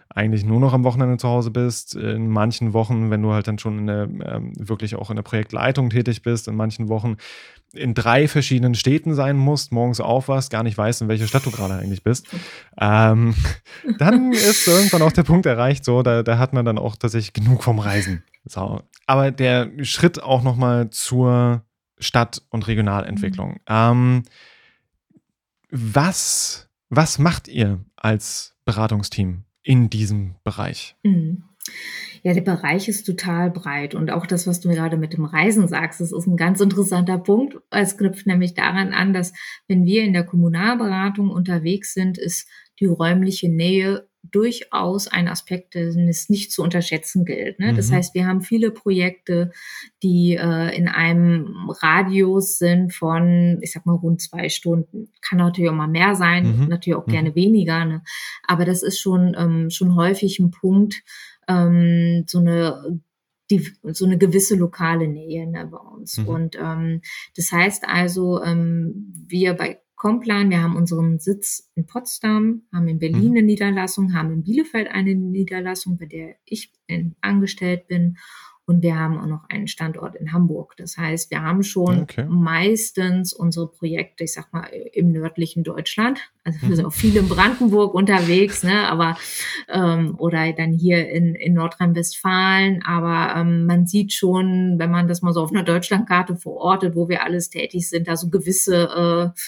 eigentlich 0.09 0.45
nur 0.45 0.59
noch 0.59 0.74
am 0.74 0.83
Wochenende 0.83 1.17
zu 1.17 1.27
Hause 1.27 1.51
bist. 1.51 1.95
In 1.95 2.29
manchen 2.29 2.74
Wochen, 2.74 3.09
wenn 3.09 3.21
du 3.21 3.33
halt 3.33 3.47
dann 3.47 3.59
schon 3.59 3.79
in 3.79 3.88
der, 3.88 4.03
ähm, 4.03 4.53
wirklich 4.57 4.95
auch 4.95 5.09
in 5.09 5.15
der 5.15 5.24
Projektleitung 5.24 5.89
tätig 5.89 6.21
bist, 6.21 6.47
in 6.47 6.55
manchen 6.55 6.89
Wochen 6.89 7.17
in 7.74 7.93
drei 7.93 8.27
verschiedenen 8.27 8.75
Städten 8.75 9.13
sein 9.13 9.35
musst, 9.35 9.71
morgens 9.71 10.00
aufwachst, 10.00 10.51
gar 10.51 10.63
nicht 10.63 10.77
weißt, 10.77 11.01
in 11.01 11.07
welcher 11.07 11.27
Stadt 11.27 11.45
du 11.45 11.51
gerade 11.51 11.74
eigentlich 11.74 12.03
bist, 12.03 12.27
ähm, 12.79 13.35
dann 14.00 14.31
ist 14.31 14.67
irgendwann 14.67 15.01
auch 15.01 15.12
der 15.12 15.24
Punkt 15.24 15.45
erreicht, 15.45 15.83
so, 15.83 16.01
da, 16.01 16.24
da 16.24 16.38
hat 16.38 16.53
man 16.53 16.65
dann 16.65 16.77
auch 16.77 16.95
tatsächlich 16.95 17.33
genug 17.33 17.63
vom 17.63 17.79
Reisen. 17.79 18.24
So. 18.45 18.81
Aber 19.07 19.31
der 19.31 19.71
Schritt 19.83 20.21
auch 20.21 20.43
nochmal 20.43 20.89
zur 20.91 21.63
Stadt- 22.00 22.43
und 22.50 22.67
Regionalentwicklung. 22.67 23.51
Mhm. 23.51 23.59
Ähm, 23.67 24.24
was, 25.71 26.69
was 26.89 27.19
macht 27.19 27.47
ihr 27.47 27.83
als 27.95 28.55
Beratungsteam 28.65 29.44
in 29.65 29.89
diesem 29.89 30.36
Bereich? 30.43 30.95
Mhm. 31.03 31.43
Ja, 32.24 32.34
der 32.34 32.41
Bereich 32.41 32.88
ist 32.88 33.05
total 33.05 33.51
breit 33.51 33.95
und 33.95 34.12
auch 34.12 34.25
das, 34.25 34.48
was 34.48 34.60
du 34.60 34.67
mir 34.67 34.75
gerade 34.75 34.98
mit 34.98 35.13
dem 35.13 35.25
Reisen 35.25 35.67
sagst, 35.67 36.00
das 36.00 36.12
ist 36.12 36.27
ein 36.27 36.38
ganz 36.38 36.62
interessanter 36.62 37.17
Punkt. 37.17 37.57
Es 37.72 37.98
knüpft 37.98 38.27
nämlich 38.27 38.53
daran 38.53 38.93
an, 38.93 39.13
dass 39.13 39.34
wenn 39.67 39.86
wir 39.86 40.03
in 40.03 40.13
der 40.13 40.25
Kommunalberatung 40.25 41.29
unterwegs 41.29 41.93
sind, 41.93 42.17
ist 42.17 42.48
die 42.79 42.86
räumliche 42.86 43.50
Nähe 43.50 44.07
durchaus 44.32 45.08
ein 45.08 45.27
Aspekt, 45.27 45.75
den 45.75 46.08
es 46.08 46.29
nicht 46.29 46.51
zu 46.51 46.63
unterschätzen 46.63 47.25
gilt. 47.25 47.60
Ne? 47.60 47.72
Mhm. 47.72 47.75
Das 47.75 47.91
heißt, 47.91 48.13
wir 48.13 48.27
haben 48.27 48.41
viele 48.41 48.72
Projekte, 48.72 49.51
die 50.03 50.36
äh, 50.36 50.75
in 50.75 50.88
einem 50.88 51.70
Radius 51.82 52.58
sind 52.58 52.94
von, 52.94 53.60
ich 53.62 53.72
sag 53.72 53.86
mal, 53.86 53.96
rund 53.96 54.22
zwei 54.22 54.50
Stunden. 54.50 55.10
Kann 55.22 55.39
natürlich 55.39 55.70
auch 55.70 55.75
mal 55.75 55.88
mehr 55.88 56.15
sein, 56.15 56.62
mhm. 56.62 56.67
natürlich 56.67 56.98
auch 56.98 57.08
mhm. 57.08 57.12
gerne 57.12 57.36
weniger. 57.36 57.86
Ne? 57.86 58.03
Aber 58.48 58.65
das 58.65 58.84
ist 58.84 59.00
schon, 59.00 59.36
ähm, 59.38 59.70
schon 59.70 59.96
häufig 59.96 60.39
ein 60.39 60.51
Punkt, 60.51 61.03
ähm, 61.48 62.24
so 62.27 62.39
eine 62.39 63.01
die, 63.51 63.72
so 63.84 64.05
eine 64.05 64.17
gewisse 64.17 64.55
lokale 64.55 65.08
Nähe 65.08 65.48
ne, 65.48 65.67
bei 65.67 65.77
uns. 65.77 66.17
Mhm. 66.17 66.27
Und 66.27 66.55
ähm, 66.60 67.01
das 67.36 67.51
heißt 67.51 67.88
also, 67.88 68.41
ähm, 68.41 69.13
wir 69.27 69.53
bei 69.53 69.79
Complan, 69.95 70.49
wir 70.49 70.61
haben 70.61 70.75
unseren 70.75 71.19
Sitz 71.19 71.71
in 71.75 71.85
Potsdam, 71.85 72.63
haben 72.73 72.87
in 72.87 72.99
Berlin 72.99 73.31
mhm. 73.31 73.37
eine 73.37 73.43
Niederlassung, 73.43 74.13
haben 74.13 74.31
in 74.31 74.43
Bielefeld 74.43 74.89
eine 74.89 75.15
Niederlassung, 75.15 75.97
bei 75.97 76.05
der 76.05 76.35
ich 76.45 76.71
angestellt 77.21 77.87
bin 77.87 78.17
und 78.67 78.81
wir 78.81 78.97
haben 78.97 79.19
auch 79.19 79.27
noch 79.27 79.47
einen 79.49 79.67
Standort 79.67 80.15
in 80.15 80.33
Hamburg. 80.33 80.73
Das 80.77 80.97
heißt, 80.97 81.29
wir 81.29 81.43
haben 81.43 81.61
schon 81.61 82.01
okay. 82.01 82.25
meistens 82.27 83.31
unsere 83.31 83.69
Projekte, 83.69 84.23
ich 84.23 84.33
sag 84.33 84.51
mal, 84.53 84.65
im 84.91 85.11
nördlichen 85.11 85.63
Deutschland. 85.63 86.19
Also 86.43 86.67
wir 86.67 86.75
sind 86.75 86.85
auch 86.85 86.93
viel 86.93 87.15
in 87.15 87.29
Brandenburg 87.29 87.93
unterwegs, 87.93 88.63
ne? 88.63 88.89
Aber 88.89 89.17
ähm, 89.69 90.15
oder 90.17 90.51
dann 90.53 90.73
hier 90.73 91.07
in, 91.09 91.35
in 91.35 91.53
Nordrhein-Westfalen. 91.53 92.83
Aber 92.83 93.39
ähm, 93.39 93.67
man 93.67 93.85
sieht 93.85 94.13
schon, 94.13 94.79
wenn 94.79 94.89
man 94.89 95.07
das 95.07 95.21
mal 95.21 95.33
so 95.33 95.41
auf 95.41 95.51
einer 95.51 95.63
Deutschlandkarte 95.63 96.35
verortet, 96.35 96.95
wo 96.95 97.07
wir 97.07 97.23
alles 97.23 97.51
tätig 97.51 97.87
sind, 97.87 98.07
da 98.07 98.17
so 98.17 98.29
gewisse 98.29 99.33
äh, 99.35 99.39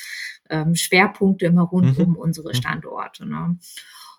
ähm, 0.49 0.75
Schwerpunkte 0.75 1.45
immer 1.45 1.63
rund 1.63 1.97
mhm. 1.97 2.03
um 2.03 2.15
unsere 2.15 2.49
mhm. 2.49 2.53
Standorte. 2.53 3.25
Ne? 3.25 3.57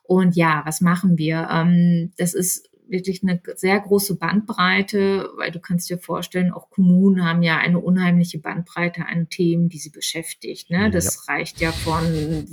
Und 0.03 0.37
ja, 0.37 0.63
was 0.65 0.81
machen 0.81 1.19
wir? 1.19 1.49
Ähm, 1.51 2.13
das 2.17 2.35
ist 2.35 2.69
wirklich 2.89 3.23
eine 3.23 3.41
sehr 3.57 3.79
große 3.81 4.17
Bandbreite, 4.17 5.31
weil 5.37 5.51
du 5.51 5.61
kannst 5.61 5.91
dir 5.91 5.99
vorstellen, 5.99 6.53
auch 6.53 6.71
Kommunen 6.71 7.25
haben 7.25 7.43
ja 7.43 7.59
eine 7.59 7.79
unheimliche 7.79 8.39
Bandbreite 8.39 9.07
an 9.07 9.29
Themen, 9.29 9.69
die 9.69 9.79
sie 9.79 9.91
beschäftigt. 9.91 10.71
Ne? 10.71 10.91
Das 10.91 11.27
ja. 11.27 11.35
reicht 11.35 11.61
ja 11.61 11.73
von 11.73 12.47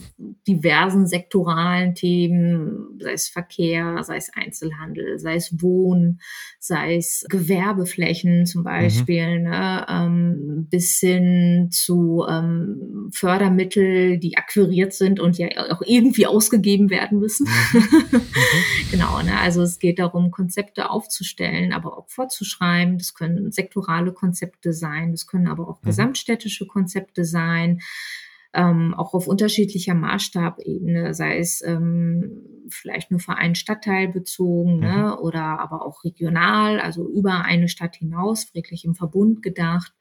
diversen 0.48 1.08
sektoralen 1.08 1.96
Themen, 1.96 3.00
sei 3.00 3.13
es 3.13 3.27
Verkehr, 3.27 4.04
sei 4.04 4.18
es 4.18 4.32
Einzelhandel, 4.34 5.20
sei 5.20 5.36
es 5.36 5.62
Wohnen, 5.62 6.20
sei 6.60 6.98
es 6.98 7.25
Gewerbeflächen 7.30 8.46
zum 8.46 8.62
mhm. 8.62 8.65
Beispiel, 8.65 9.39
mhm. 9.39 9.44
ne? 9.50 9.86
ähm, 9.88 10.68
bis 10.70 11.00
hin 11.00 11.70
zu 11.72 12.25
ähm, 12.27 13.10
Fördermittel, 13.13 14.18
die 14.18 14.38
akquiriert 14.38 14.94
sind 14.94 15.20
und 15.20 15.38
ja 15.38 15.48
auch 15.72 15.82
irgendwie 15.86 16.27
ausgegeben 16.27 16.89
werden 16.89 17.20
müssen. 17.20 17.48
Mhm. 17.74 17.80
mhm. 18.12 18.22
genau, 18.92 19.22
ne? 19.22 19.39
also 19.39 19.62
es 19.62 19.80
geht 19.80 20.00
darum, 20.00 20.25
um 20.25 20.32
Konzepte 20.32 20.89
aufzustellen, 20.89 21.74
aber 21.74 21.98
auch 21.98 22.10
vorzuschreiben. 22.10 22.98
Das 22.98 23.13
können 23.13 23.51
sektorale 23.51 24.12
Konzepte 24.12 24.74
sein, 24.74 25.12
das 25.12 25.27
können 25.27 25.48
aber 25.48 25.67
auch 25.67 25.82
mhm. 25.82 25.88
gesamtstädtische 25.88 26.67
Konzepte 26.67 27.24
sein. 27.24 27.82
Ähm, 28.53 28.94
auch 28.94 29.13
auf 29.13 29.27
unterschiedlicher 29.27 29.96
Maßstabebene, 29.96 31.13
sei 31.13 31.39
es 31.39 31.62
ähm, 31.62 32.41
vielleicht 32.70 33.12
nur 33.12 33.20
Verein 33.20 33.53
Stadtteil 33.53 34.08
bezogen 34.08 34.79
ne, 34.79 34.88
mhm. 34.88 34.96
ne, 34.96 35.20
oder 35.20 35.60
aber 35.60 35.86
auch 35.86 36.05
regional, 36.05 36.79
also 36.79 37.10
über 37.10 37.44
eine 37.44 37.67
Stadt 37.67 37.98
hinaus, 37.98 38.53
wirklich 38.55 38.86
im 38.86 38.96
Verbund 38.96 39.44
gedacht. 39.44 39.94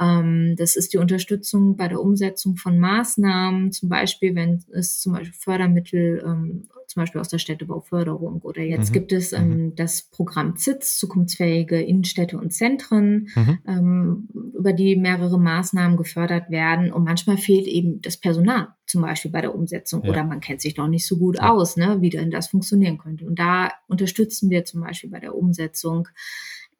Ähm, 0.00 0.54
das 0.56 0.76
ist 0.76 0.92
die 0.92 0.98
Unterstützung 0.98 1.76
bei 1.76 1.88
der 1.88 2.00
Umsetzung 2.00 2.56
von 2.56 2.78
Maßnahmen, 2.78 3.72
zum 3.72 3.88
Beispiel, 3.88 4.34
wenn 4.34 4.62
es 4.72 5.00
zum 5.00 5.12
Beispiel 5.12 5.32
Fördermittel, 5.32 6.22
ähm, 6.26 6.68
zum 6.86 7.02
Beispiel 7.02 7.20
aus 7.20 7.28
der 7.28 7.38
Städtebauförderung 7.38 8.42
oder 8.42 8.62
jetzt 8.62 8.90
mhm. 8.90 8.92
gibt 8.92 9.12
es 9.12 9.32
ähm, 9.32 9.48
mhm. 9.48 9.74
das 9.74 10.02
Programm 10.02 10.56
ZITS, 10.56 10.98
zukunftsfähige 10.98 11.80
Innenstädte 11.80 12.38
und 12.38 12.52
Zentren, 12.52 13.28
mhm. 13.34 14.28
über 14.54 14.72
die 14.72 14.96
mehrere 14.96 15.38
Maßnahmen 15.38 15.96
gefördert 15.96 16.50
werden 16.50 16.92
und 16.92 17.04
manchmal 17.04 17.38
fehlt 17.38 17.66
eben 17.66 18.00
das 18.02 18.16
Personal 18.16 18.68
zum 18.86 19.02
Beispiel 19.02 19.30
bei 19.30 19.40
der 19.40 19.54
Umsetzung 19.54 20.04
ja. 20.04 20.10
oder 20.10 20.24
man 20.24 20.40
kennt 20.40 20.60
sich 20.60 20.76
noch 20.76 20.88
nicht 20.88 21.06
so 21.06 21.16
gut 21.16 21.36
ja. 21.36 21.50
aus, 21.50 21.76
ne, 21.76 22.00
wie 22.00 22.10
denn 22.10 22.30
das 22.30 22.48
funktionieren 22.48 22.98
könnte. 22.98 23.26
Und 23.26 23.38
da 23.38 23.70
unterstützen 23.88 24.50
wir 24.50 24.64
zum 24.64 24.82
Beispiel 24.82 25.10
bei 25.10 25.20
der 25.20 25.34
Umsetzung 25.34 26.08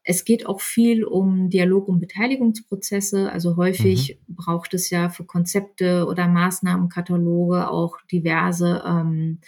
es 0.04 0.24
geht 0.26 0.46
auch 0.46 0.60
viel 0.60 1.04
um 1.04 1.48
Dialog- 1.48 1.88
und 1.88 1.98
Beteiligungsprozesse. 1.98 3.32
Also 3.32 3.56
häufig 3.56 4.18
mhm. 4.26 4.34
braucht 4.36 4.74
es 4.74 4.90
ja 4.90 5.08
für 5.08 5.24
Konzepte 5.24 6.06
oder 6.06 6.28
Maßnahmenkataloge 6.28 7.70
auch 7.70 7.96
diverse 8.12 8.82
ähm, 8.86 9.40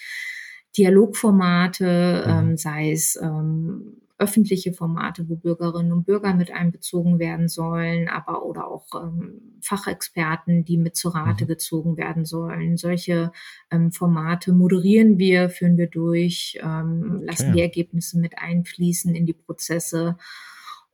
Dialogformate, 0.77 2.25
mhm. 2.27 2.33
ähm, 2.33 2.57
sei 2.57 2.91
es 2.91 3.17
ähm, 3.23 4.01
öffentliche 4.19 4.73
Formate, 4.73 5.29
wo 5.29 5.37
Bürgerinnen 5.37 5.93
und 5.93 6.05
Bürger 6.05 6.33
mit 6.35 6.51
einbezogen 6.51 7.19
werden 7.19 7.49
sollen, 7.49 8.09
aber 8.09 8.47
oder 8.47 8.69
auch 8.69 8.87
ähm, 8.95 9.59
Fachexperten, 9.61 10.65
die 10.65 10.79
mit 10.79 10.97
zur 10.97 11.15
Rate 11.15 11.45
mhm. 11.45 11.49
gezogen 11.49 11.97
werden 11.99 12.25
sollen. 12.25 12.79
Solche 12.79 13.33
ähm, 13.71 13.93
Formate 13.93 14.53
moderieren 14.53 15.19
wir, 15.19 15.51
führen 15.51 15.77
wir 15.77 15.89
durch, 15.89 16.59
ähm, 16.63 17.17
okay. 17.17 17.27
lassen 17.27 17.53
die 17.53 17.61
Ergebnisse 17.61 18.19
mit 18.19 18.39
einfließen 18.39 19.15
in 19.15 19.27
die 19.27 19.35
Prozesse. 19.35 20.17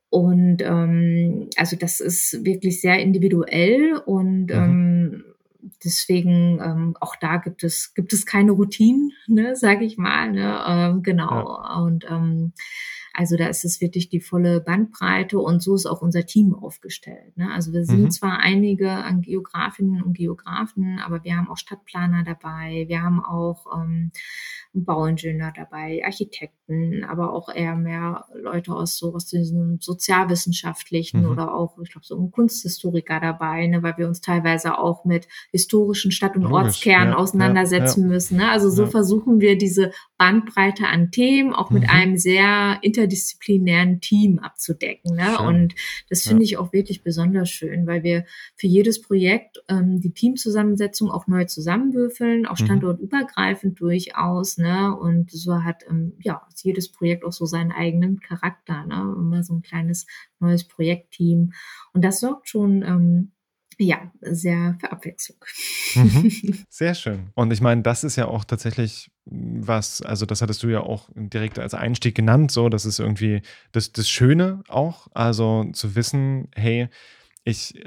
Und 0.09 0.61
ähm, 0.61 1.49
also 1.55 1.75
das 1.77 2.01
ist 2.01 2.43
wirklich 2.43 2.81
sehr 2.81 2.99
individuell 2.99 3.95
und 4.05 4.47
mhm. 4.47 4.51
ähm, 4.51 5.23
deswegen 5.83 6.59
ähm, 6.61 6.97
auch 6.99 7.15
da 7.15 7.37
gibt 7.37 7.63
es 7.63 7.93
gibt 7.93 8.13
es 8.13 8.25
keine 8.25 8.51
Routinen, 8.51 9.11
ne, 9.27 9.55
sage 9.55 9.85
ich 9.85 9.97
mal. 9.97 10.31
Ne, 10.31 10.63
ähm, 10.67 11.03
genau 11.03 11.61
ja. 11.63 11.79
und 11.79 12.05
ähm, 12.09 12.53
also 13.13 13.37
da 13.37 13.47
ist 13.47 13.63
es 13.63 13.79
wirklich 13.79 14.09
die 14.09 14.19
volle 14.19 14.59
Bandbreite 14.59 15.37
und 15.37 15.61
so 15.61 15.75
ist 15.75 15.85
auch 15.85 16.01
unser 16.01 16.25
Team 16.25 16.55
aufgestellt. 16.55 17.37
Ne? 17.37 17.51
Also 17.53 17.71
wir 17.71 17.85
sind 17.85 18.01
mhm. 18.01 18.11
zwar 18.11 18.39
einige 18.39 18.89
an 18.89 19.21
Geografinnen 19.21 20.01
und 20.01 20.17
Geografen, 20.17 20.99
aber 20.99 21.23
wir 21.23 21.37
haben 21.37 21.47
auch 21.47 21.57
Stadtplaner 21.57 22.23
dabei, 22.23 22.85
wir 22.87 23.03
haben 23.03 23.23
auch 23.23 23.67
ähm, 23.77 24.11
Bauingenieur 24.73 25.53
dabei, 25.55 26.01
Architekten, 26.03 27.03
aber 27.03 27.33
auch 27.33 27.53
eher 27.53 27.75
mehr 27.75 28.25
Leute 28.33 28.73
aus 28.73 28.97
so 28.97 29.13
aus 29.13 29.27
diesen 29.27 29.77
sozialwissenschaftlichen 29.79 31.21
mhm. 31.21 31.29
oder 31.29 31.53
auch, 31.53 31.77
ich 31.83 31.91
glaube, 31.91 32.07
so 32.07 32.19
ein 32.19 32.31
Kunsthistoriker 32.31 33.19
dabei, 33.19 33.67
ne, 33.67 33.83
weil 33.83 33.97
wir 33.97 34.07
uns 34.07 34.21
teilweise 34.21 34.79
auch 34.79 35.05
mit 35.05 35.27
historischen 35.51 36.11
Stadt- 36.11 36.35
und 36.35 36.43
Logisch, 36.43 36.57
Ortskernen 36.57 37.09
ja, 37.09 37.17
auseinandersetzen 37.17 38.01
ja, 38.01 38.07
ja. 38.07 38.13
müssen. 38.13 38.37
Ne? 38.37 38.49
Also 38.49 38.71
so 38.71 38.87
versuchen 38.87 39.39
wir 39.39 39.59
diese 39.59 39.91
Bandbreite 40.17 40.87
an 40.87 41.11
Themen 41.11 41.53
auch 41.53 41.69
mit 41.69 41.83
mhm. 41.83 41.89
einem 41.89 42.17
sehr 42.17 42.79
interdisziplinären 43.03 43.99
Team 43.99 44.39
abzudecken. 44.39 45.15
Ne? 45.15 45.39
Und 45.39 45.75
das 46.09 46.23
finde 46.23 46.43
ich 46.43 46.57
auch 46.57 46.71
wirklich 46.73 47.03
besonders 47.03 47.49
schön, 47.49 47.85
weil 47.85 48.03
wir 48.03 48.25
für 48.55 48.67
jedes 48.67 49.01
Projekt 49.01 49.63
ähm, 49.67 49.99
die 49.99 50.13
Teamzusammensetzung 50.13 51.11
auch 51.11 51.27
neu 51.27 51.45
zusammenwürfeln, 51.45 52.45
auch 52.45 52.59
mhm. 52.59 52.65
standortübergreifend 52.65 53.79
durchaus. 53.79 54.57
Ne? 54.57 54.95
Und 54.95 55.31
so 55.31 55.63
hat 55.63 55.83
ähm, 55.89 56.13
ja 56.19 56.41
jedes 56.63 56.91
Projekt 56.91 57.25
auch 57.25 57.33
so 57.33 57.45
seinen 57.45 57.71
eigenen 57.71 58.19
Charakter. 58.19 58.85
Ne? 58.85 59.15
Immer 59.17 59.43
so 59.43 59.53
ein 59.53 59.61
kleines 59.61 60.05
neues 60.39 60.63
Projektteam. 60.63 61.53
Und 61.93 62.03
das 62.03 62.19
sorgt 62.19 62.47
schon 62.47 62.83
ähm, 62.83 63.31
ja, 63.83 64.11
sehr 64.21 64.75
für 64.79 64.91
Abwechslung. 64.91 65.37
Mhm. 65.95 66.65
Sehr 66.69 66.95
schön. 66.95 67.29
Und 67.35 67.51
ich 67.53 67.61
meine, 67.61 67.81
das 67.81 68.03
ist 68.03 68.15
ja 68.15 68.27
auch 68.27 68.43
tatsächlich 68.43 69.11
was, 69.25 70.01
also 70.01 70.25
das 70.25 70.41
hattest 70.41 70.63
du 70.63 70.67
ja 70.67 70.81
auch 70.81 71.09
direkt 71.15 71.59
als 71.59 71.73
Einstieg 71.73 72.15
genannt, 72.15 72.51
so, 72.51 72.67
das 72.67 72.85
ist 72.85 72.99
irgendwie 72.99 73.41
das, 73.71 73.91
das 73.91 74.09
Schöne 74.09 74.63
auch, 74.67 75.07
also 75.13 75.65
zu 75.73 75.95
wissen, 75.95 76.49
hey, 76.55 76.89
ich 77.45 77.83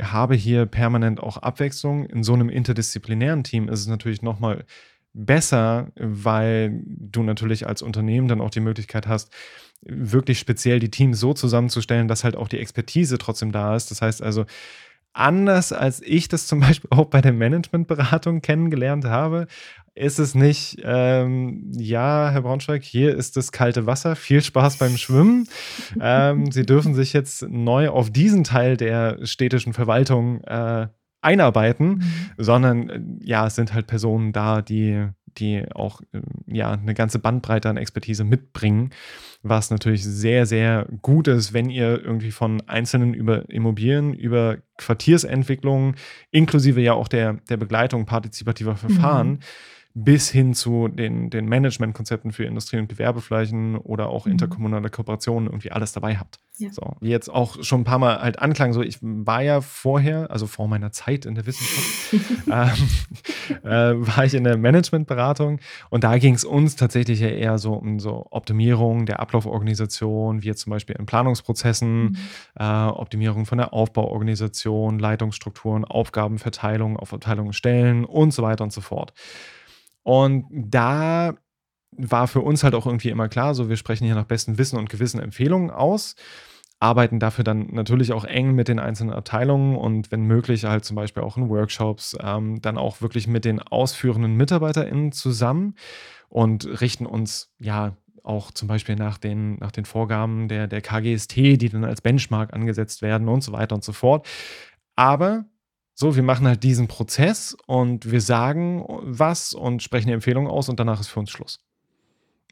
habe 0.00 0.34
hier 0.34 0.66
permanent 0.66 1.20
auch 1.20 1.36
Abwechslung. 1.36 2.06
In 2.06 2.22
so 2.22 2.34
einem 2.34 2.48
interdisziplinären 2.48 3.42
Team 3.42 3.68
ist 3.68 3.80
es 3.80 3.88
natürlich 3.88 4.22
nochmal 4.22 4.64
besser, 5.12 5.90
weil 5.96 6.82
du 6.86 7.22
natürlich 7.22 7.66
als 7.66 7.82
Unternehmen 7.82 8.28
dann 8.28 8.40
auch 8.40 8.50
die 8.50 8.60
Möglichkeit 8.60 9.06
hast, 9.06 9.32
wirklich 9.82 10.38
speziell 10.38 10.78
die 10.78 10.90
Teams 10.90 11.18
so 11.18 11.34
zusammenzustellen, 11.34 12.06
dass 12.08 12.24
halt 12.24 12.36
auch 12.36 12.48
die 12.48 12.58
Expertise 12.58 13.18
trotzdem 13.18 13.50
da 13.50 13.74
ist. 13.74 13.90
Das 13.90 14.00
heißt 14.00 14.22
also, 14.22 14.46
anders 15.12 15.72
als 15.72 16.00
ich 16.02 16.28
das 16.28 16.46
zum 16.46 16.60
Beispiel 16.60 16.90
auch 16.90 17.06
bei 17.06 17.20
der 17.20 17.32
Managementberatung 17.32 18.40
kennengelernt 18.40 19.04
habe, 19.04 19.46
ist 19.94 20.18
es 20.18 20.34
nicht, 20.34 20.80
ähm, 20.84 21.70
ja, 21.76 22.30
Herr 22.30 22.42
Braunschweig, 22.42 22.82
hier 22.82 23.14
ist 23.14 23.36
das 23.36 23.52
kalte 23.52 23.86
Wasser, 23.86 24.16
viel 24.16 24.42
Spaß 24.42 24.78
beim 24.78 24.96
Schwimmen. 24.96 25.48
ähm, 26.00 26.50
Sie 26.50 26.64
dürfen 26.64 26.94
sich 26.94 27.12
jetzt 27.12 27.42
neu 27.48 27.90
auf 27.90 28.10
diesen 28.10 28.44
Teil 28.44 28.78
der 28.78 29.18
städtischen 29.26 29.74
Verwaltung 29.74 30.42
äh, 30.44 30.88
einarbeiten, 31.20 31.88
mhm. 31.88 32.04
sondern 32.38 32.88
äh, 32.90 33.00
ja, 33.20 33.46
es 33.46 33.54
sind 33.54 33.74
halt 33.74 33.86
Personen 33.86 34.32
da, 34.32 34.62
die 34.62 35.08
die 35.38 35.64
auch 35.74 36.00
äh, 36.12 36.20
ja 36.46 36.72
eine 36.72 36.94
ganze 36.94 37.18
Bandbreite 37.18 37.68
an 37.68 37.76
Expertise 37.76 38.24
mitbringen, 38.24 38.90
was 39.42 39.70
natürlich 39.70 40.04
sehr, 40.04 40.46
sehr 40.46 40.86
gut 41.02 41.28
ist, 41.28 41.52
wenn 41.52 41.70
ihr 41.70 42.02
irgendwie 42.02 42.30
von 42.30 42.62
einzelnen 42.68 43.14
über 43.14 43.48
Immobilien, 43.50 44.14
über 44.14 44.58
Quartiersentwicklung, 44.78 45.94
inklusive 46.30 46.80
ja 46.80 46.94
auch 46.94 47.08
der, 47.08 47.34
der 47.48 47.56
Begleitung 47.56 48.06
partizipativer 48.06 48.76
Verfahren, 48.76 49.28
mhm 49.28 49.38
bis 49.94 50.30
hin 50.30 50.54
zu 50.54 50.88
den, 50.88 51.28
den 51.28 51.46
Managementkonzepten 51.46 52.32
für 52.32 52.44
Industrie- 52.44 52.78
und 52.78 52.88
Gewerbeflächen 52.88 53.76
oder 53.76 54.08
auch 54.08 54.26
mhm. 54.26 54.32
interkommunale 54.32 54.88
Kooperationen 54.88 55.48
irgendwie 55.48 55.70
alles 55.70 55.92
dabei 55.92 56.16
habt. 56.16 56.38
Ja. 56.58 56.70
So, 56.72 56.96
wie 57.00 57.08
jetzt 57.08 57.28
auch 57.28 57.62
schon 57.62 57.80
ein 57.80 57.84
paar 57.84 57.98
Mal 57.98 58.20
halt 58.20 58.38
anklang, 58.38 58.72
so 58.72 58.82
ich 58.82 58.98
war 59.00 59.42
ja 59.42 59.60
vorher, 59.60 60.30
also 60.30 60.46
vor 60.46 60.68
meiner 60.68 60.92
Zeit 60.92 61.26
in 61.26 61.34
der 61.34 61.46
Wissenschaft, 61.46 62.14
ähm, 62.46 63.64
äh, 63.64 64.06
war 64.06 64.24
ich 64.24 64.34
in 64.34 64.44
der 64.44 64.56
Managementberatung 64.56 65.60
und 65.90 66.04
da 66.04 66.18
ging 66.18 66.34
es 66.34 66.44
uns 66.44 66.76
tatsächlich 66.76 67.20
ja 67.20 67.28
eher 67.28 67.58
so 67.58 67.72
um 67.72 67.98
so 68.00 68.26
Optimierung 68.30 69.06
der 69.06 69.20
Ablauforganisation, 69.20 70.42
wie 70.42 70.46
jetzt 70.46 70.60
zum 70.60 70.70
Beispiel 70.70 70.96
in 70.98 71.06
Planungsprozessen, 71.06 72.02
mhm. 72.02 72.16
äh, 72.58 72.64
Optimierung 72.64 73.46
von 73.46 73.58
der 73.58 73.72
Aufbauorganisation, 73.72 74.98
Leitungsstrukturen, 74.98 75.84
Aufgabenverteilung 75.84 76.96
auf 76.96 77.12
Abteilungen 77.12 77.52
stellen 77.52 78.04
und 78.04 78.32
so 78.32 78.42
weiter 78.42 78.64
und 78.64 78.72
so 78.72 78.80
fort. 78.80 79.12
Und 80.02 80.46
da 80.50 81.34
war 81.96 82.26
für 82.26 82.40
uns 82.40 82.64
halt 82.64 82.74
auch 82.74 82.86
irgendwie 82.86 83.10
immer 83.10 83.28
klar, 83.28 83.54
so 83.54 83.68
wir 83.68 83.76
sprechen 83.76 84.04
hier 84.04 84.14
nach 84.14 84.24
bestem 84.24 84.58
Wissen 84.58 84.78
und 84.78 84.90
Gewissen 84.90 85.20
Empfehlungen 85.20 85.70
aus, 85.70 86.14
arbeiten 86.80 87.20
dafür 87.20 87.44
dann 87.44 87.68
natürlich 87.70 88.12
auch 88.12 88.24
eng 88.24 88.54
mit 88.54 88.66
den 88.66 88.80
einzelnen 88.80 89.12
Abteilungen 89.12 89.76
und 89.76 90.10
wenn 90.10 90.22
möglich 90.22 90.64
halt 90.64 90.84
zum 90.84 90.96
Beispiel 90.96 91.22
auch 91.22 91.36
in 91.36 91.48
Workshops, 91.48 92.16
ähm, 92.20 92.60
dann 92.60 92.76
auch 92.76 93.00
wirklich 93.02 93.28
mit 93.28 93.44
den 93.44 93.60
ausführenden 93.60 94.36
MitarbeiterInnen 94.36 95.12
zusammen 95.12 95.76
und 96.28 96.66
richten 96.80 97.06
uns 97.06 97.52
ja 97.60 97.96
auch 98.24 98.50
zum 98.50 98.68
Beispiel 98.68 98.96
nach 98.96 99.18
den, 99.18 99.56
nach 99.56 99.72
den 99.72 99.84
Vorgaben 99.84 100.48
der, 100.48 100.66
der 100.66 100.80
KGST, 100.80 101.36
die 101.36 101.68
dann 101.68 101.84
als 101.84 102.00
Benchmark 102.00 102.52
angesetzt 102.52 103.02
werden 103.02 103.28
und 103.28 103.42
so 103.42 103.52
weiter 103.52 103.74
und 103.74 103.84
so 103.84 103.92
fort. 103.92 104.26
Aber 104.96 105.44
so, 105.94 106.16
wir 106.16 106.22
machen 106.22 106.46
halt 106.46 106.62
diesen 106.62 106.88
Prozess 106.88 107.56
und 107.66 108.10
wir 108.10 108.20
sagen 108.20 108.84
was 109.02 109.52
und 109.52 109.82
sprechen 109.82 110.08
die 110.08 110.14
Empfehlung 110.14 110.48
aus 110.48 110.68
und 110.68 110.80
danach 110.80 111.00
ist 111.00 111.08
für 111.08 111.20
uns 111.20 111.30
Schluss. 111.30 111.60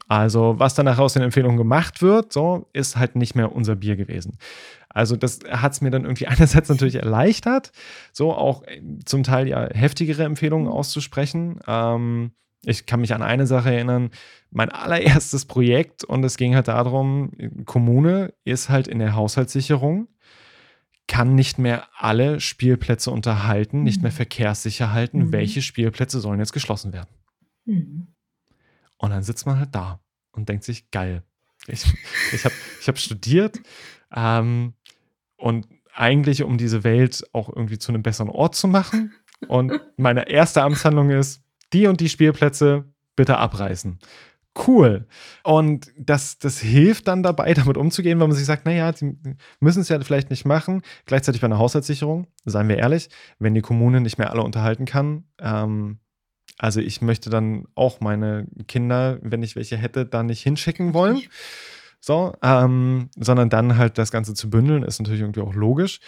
Also, 0.07 0.59
was 0.59 0.75
danach 0.75 0.99
aus 0.99 1.13
den 1.13 1.23
Empfehlungen 1.23 1.57
gemacht 1.57 2.01
wird, 2.01 2.33
so, 2.33 2.67
ist 2.73 2.97
halt 2.97 3.15
nicht 3.15 3.33
mehr 3.33 3.55
unser 3.55 3.75
Bier 3.75 3.95
gewesen. 3.95 4.37
Also, 4.89 5.15
das 5.15 5.39
hat 5.49 5.71
es 5.71 5.81
mir 5.81 5.89
dann 5.89 6.03
irgendwie 6.03 6.27
einerseits 6.27 6.69
natürlich 6.69 6.95
erleichtert, 6.95 7.71
so 8.11 8.33
auch 8.33 8.63
äh, 8.63 8.81
zum 9.05 9.23
Teil 9.23 9.47
ja 9.47 9.69
heftigere 9.73 10.23
Empfehlungen 10.23 10.67
auszusprechen. 10.67 11.59
Ähm, 11.65 12.31
ich 12.63 12.85
kann 12.85 13.01
mich 13.01 13.13
an 13.13 13.23
eine 13.23 13.47
Sache 13.47 13.73
erinnern, 13.73 14.11
mein 14.51 14.69
allererstes 14.71 15.45
Projekt 15.45 16.03
und 16.03 16.23
es 16.25 16.37
ging 16.37 16.55
halt 16.55 16.67
darum, 16.67 17.31
Kommune 17.65 18.33
ist 18.43 18.69
halt 18.69 18.87
in 18.87 18.99
der 18.99 19.15
Haushaltssicherung 19.15 20.07
kann 21.11 21.35
nicht 21.35 21.59
mehr 21.59 21.89
alle 21.97 22.39
Spielplätze 22.39 23.11
unterhalten, 23.11 23.83
nicht 23.83 24.01
mehr 24.01 24.11
mhm. 24.11 24.15
verkehrssicher 24.15 24.93
halten. 24.93 25.25
Mhm. 25.25 25.31
Welche 25.33 25.61
Spielplätze 25.61 26.21
sollen 26.21 26.39
jetzt 26.39 26.53
geschlossen 26.53 26.93
werden? 26.93 27.09
Mhm. 27.65 28.07
Und 28.95 29.09
dann 29.09 29.21
sitzt 29.21 29.45
man 29.45 29.59
halt 29.59 29.75
da 29.75 29.99
und 30.31 30.47
denkt 30.47 30.63
sich, 30.63 30.89
geil. 30.89 31.21
Ich, 31.67 31.83
ich 32.31 32.45
habe 32.45 32.55
ich 32.79 32.87
hab 32.87 32.97
studiert 32.97 33.59
ähm, 34.15 34.73
und 35.35 35.67
eigentlich, 35.93 36.43
um 36.43 36.57
diese 36.57 36.85
Welt 36.85 37.25
auch 37.33 37.49
irgendwie 37.49 37.77
zu 37.77 37.91
einem 37.91 38.03
besseren 38.03 38.29
Ort 38.29 38.55
zu 38.55 38.69
machen. 38.69 39.11
Und 39.49 39.81
meine 39.97 40.29
erste 40.29 40.63
Amtshandlung 40.63 41.09
ist, 41.09 41.43
die 41.73 41.87
und 41.87 41.99
die 41.99 42.07
Spielplätze 42.07 42.85
bitte 43.17 43.37
abreißen 43.37 43.99
cool. 44.67 45.05
Und 45.43 45.91
das, 45.97 46.39
das 46.39 46.59
hilft 46.59 47.07
dann 47.07 47.23
dabei, 47.23 47.53
damit 47.55 47.77
umzugehen, 47.77 48.19
weil 48.19 48.27
man 48.27 48.35
sich 48.35 48.45
sagt, 48.45 48.65
naja, 48.65 48.91
die 48.91 49.17
müssen 49.59 49.81
es 49.81 49.89
ja 49.89 49.99
vielleicht 49.99 50.29
nicht 50.29 50.45
machen. 50.45 50.81
Gleichzeitig 51.05 51.41
bei 51.41 51.45
einer 51.45 51.59
Haushaltssicherung, 51.59 52.27
seien 52.45 52.67
wir 52.67 52.77
ehrlich, 52.77 53.09
wenn 53.39 53.53
die 53.53 53.61
Kommune 53.61 54.01
nicht 54.01 54.17
mehr 54.17 54.31
alle 54.31 54.43
unterhalten 54.43 54.85
kann, 54.85 55.25
ähm, 55.39 55.99
also 56.57 56.79
ich 56.79 57.01
möchte 57.01 57.31
dann 57.31 57.65
auch 57.73 58.01
meine 58.01 58.45
Kinder, 58.67 59.17
wenn 59.23 59.41
ich 59.41 59.55
welche 59.55 59.77
hätte, 59.77 60.05
da 60.05 60.21
nicht 60.21 60.43
hinschicken 60.43 60.93
wollen. 60.93 61.21
So, 61.99 62.35
ähm, 62.43 63.09
sondern 63.15 63.49
dann 63.49 63.77
halt 63.77 63.97
das 63.97 64.11
Ganze 64.11 64.33
zu 64.33 64.49
bündeln, 64.49 64.83
ist 64.83 64.99
natürlich 64.99 65.21
irgendwie 65.21 65.41
auch 65.41 65.53
logisch. 65.53 65.99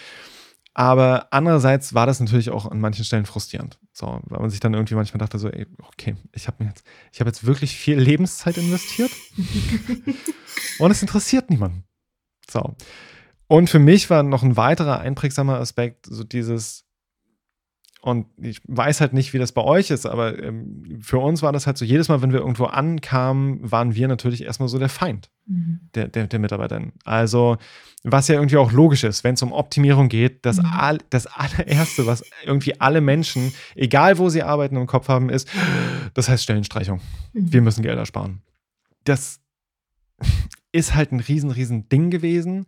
Aber 0.74 1.28
andererseits 1.32 1.94
war 1.94 2.08
das 2.08 2.20
natürlich 2.20 2.50
auch 2.50 2.66
an 2.66 2.80
manchen 2.80 3.06
Stellen 3.06 3.26
frustrierend. 3.26 3.80
So, 3.92 4.20
weil 4.24 4.40
man 4.40 4.50
sich 4.50 4.60
dann 4.60 4.74
irgendwie 4.74 4.96
manchmal 4.96 5.20
dachte, 5.20 5.38
so, 5.38 5.50
ey, 5.50 5.68
okay, 5.88 6.16
ich 6.32 6.48
habe 6.48 6.64
jetzt, 6.64 6.84
ich 7.12 7.20
habe 7.20 7.30
jetzt 7.30 7.46
wirklich 7.46 7.78
viel 7.78 8.00
Lebenszeit 8.00 8.58
investiert 8.58 9.12
und 10.80 10.92
es 10.92 11.02
interessiert 11.02 11.50
niemanden. 11.50 11.84
So. 12.50 12.76
Und 13.48 13.70
für 13.70 13.80
mich 13.80 14.10
war 14.10 14.24
noch 14.24 14.42
ein 14.42 14.58
weiterer 14.58 15.00
einprägsamer 15.00 15.60
Aspekt, 15.60 16.08
so 16.08 16.24
dieses, 16.24 16.86
und 18.04 18.26
ich 18.38 18.60
weiß 18.68 19.00
halt 19.00 19.14
nicht, 19.14 19.32
wie 19.32 19.38
das 19.38 19.54
bei 19.54 19.62
euch 19.62 19.90
ist, 19.90 20.06
aber 20.06 20.38
ähm, 20.44 21.00
für 21.02 21.20
uns 21.20 21.42
war 21.42 21.54
das 21.54 21.68
halt 21.68 21.78
so, 21.78 21.86
jedes 21.86 22.10
Mal, 22.10 22.22
wenn 22.22 22.34
wir 22.34 22.42
irgendwo 22.42 22.66
ankamen, 22.66 23.60
waren 23.72 23.96
wir 23.96 24.10
natürlich 24.10 24.44
erstmal 24.44 24.68
so 24.68 24.78
der 24.78 24.90
Feind 24.90 25.32
mhm. 25.46 25.80
der, 25.96 26.10
der, 26.10 26.28
der 26.28 26.40
Mitarbeiterin. 26.40 26.92
Also, 27.06 27.56
was 28.04 28.28
ja 28.28 28.36
irgendwie 28.36 28.58
auch 28.58 28.74
logisch 28.74 29.06
ist, 29.06 29.24
wenn 29.24 29.36
es 29.36 29.42
um 29.42 29.54
Optimierung 29.54 30.10
geht, 30.10 30.46
das, 30.46 30.58
mhm. 30.58 30.66
all, 30.66 30.98
das 31.12 31.28
allererste, 31.28 32.06
was 32.06 32.26
irgendwie 32.46 32.78
alle 32.82 33.00
Menschen, 33.00 33.54
egal 33.74 34.18
wo 34.18 34.28
sie 34.28 34.44
arbeiten, 34.44 34.76
im 34.76 34.86
Kopf 34.86 35.08
haben, 35.08 35.30
ist, 35.30 35.48
das 36.14 36.28
heißt 36.28 36.44
Stellenstreichung. 36.44 37.00
Mhm. 37.32 37.54
Wir 37.54 37.62
müssen 37.62 37.84
Gelder 37.84 38.06
sparen. 38.06 38.42
Das 39.06 39.40
ist 40.74 40.94
halt 40.94 41.14
ein 41.14 41.22
riesen, 41.22 41.52
riesen 41.52 41.88
Ding 41.88 42.10
gewesen. 42.10 42.66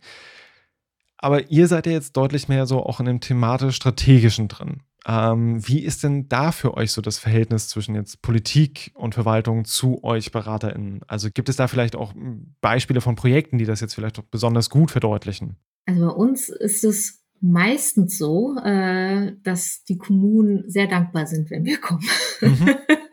Aber 1.18 1.50
ihr 1.50 1.66
seid 1.66 1.86
ja 1.86 1.92
jetzt 1.92 2.16
deutlich 2.16 2.48
mehr 2.48 2.66
so 2.66 2.84
auch 2.84 3.00
in 3.00 3.06
dem 3.06 3.20
thematisch-strategischen 3.20 4.48
drin. 4.48 4.82
Ähm, 5.08 5.66
wie 5.66 5.84
ist 5.84 6.02
denn 6.02 6.28
da 6.28 6.50
für 6.50 6.74
euch 6.74 6.90
so 6.90 7.00
das 7.00 7.18
Verhältnis 7.18 7.68
zwischen 7.68 7.94
jetzt 7.94 8.22
Politik 8.22 8.90
und 8.94 9.14
Verwaltung 9.14 9.64
zu 9.64 10.02
euch 10.02 10.32
BeraterInnen? 10.32 11.00
Also 11.06 11.30
gibt 11.30 11.48
es 11.48 11.56
da 11.56 11.68
vielleicht 11.68 11.94
auch 11.94 12.12
hm, 12.14 12.54
Beispiele 12.60 13.00
von 13.00 13.14
Projekten, 13.14 13.58
die 13.58 13.66
das 13.66 13.80
jetzt 13.80 13.94
vielleicht 13.94 14.18
auch 14.18 14.24
besonders 14.24 14.68
gut 14.68 14.90
verdeutlichen? 14.90 15.56
Also 15.86 16.06
bei 16.06 16.12
uns 16.12 16.48
ist 16.48 16.82
es 16.82 17.22
meistens 17.40 18.18
so, 18.18 18.56
äh, 18.64 19.32
dass 19.44 19.84
die 19.84 19.98
Kommunen 19.98 20.68
sehr 20.68 20.88
dankbar 20.88 21.26
sind, 21.26 21.50
wenn 21.50 21.64
wir 21.64 21.78
kommen. 21.78 22.04
Mhm. 22.40 22.74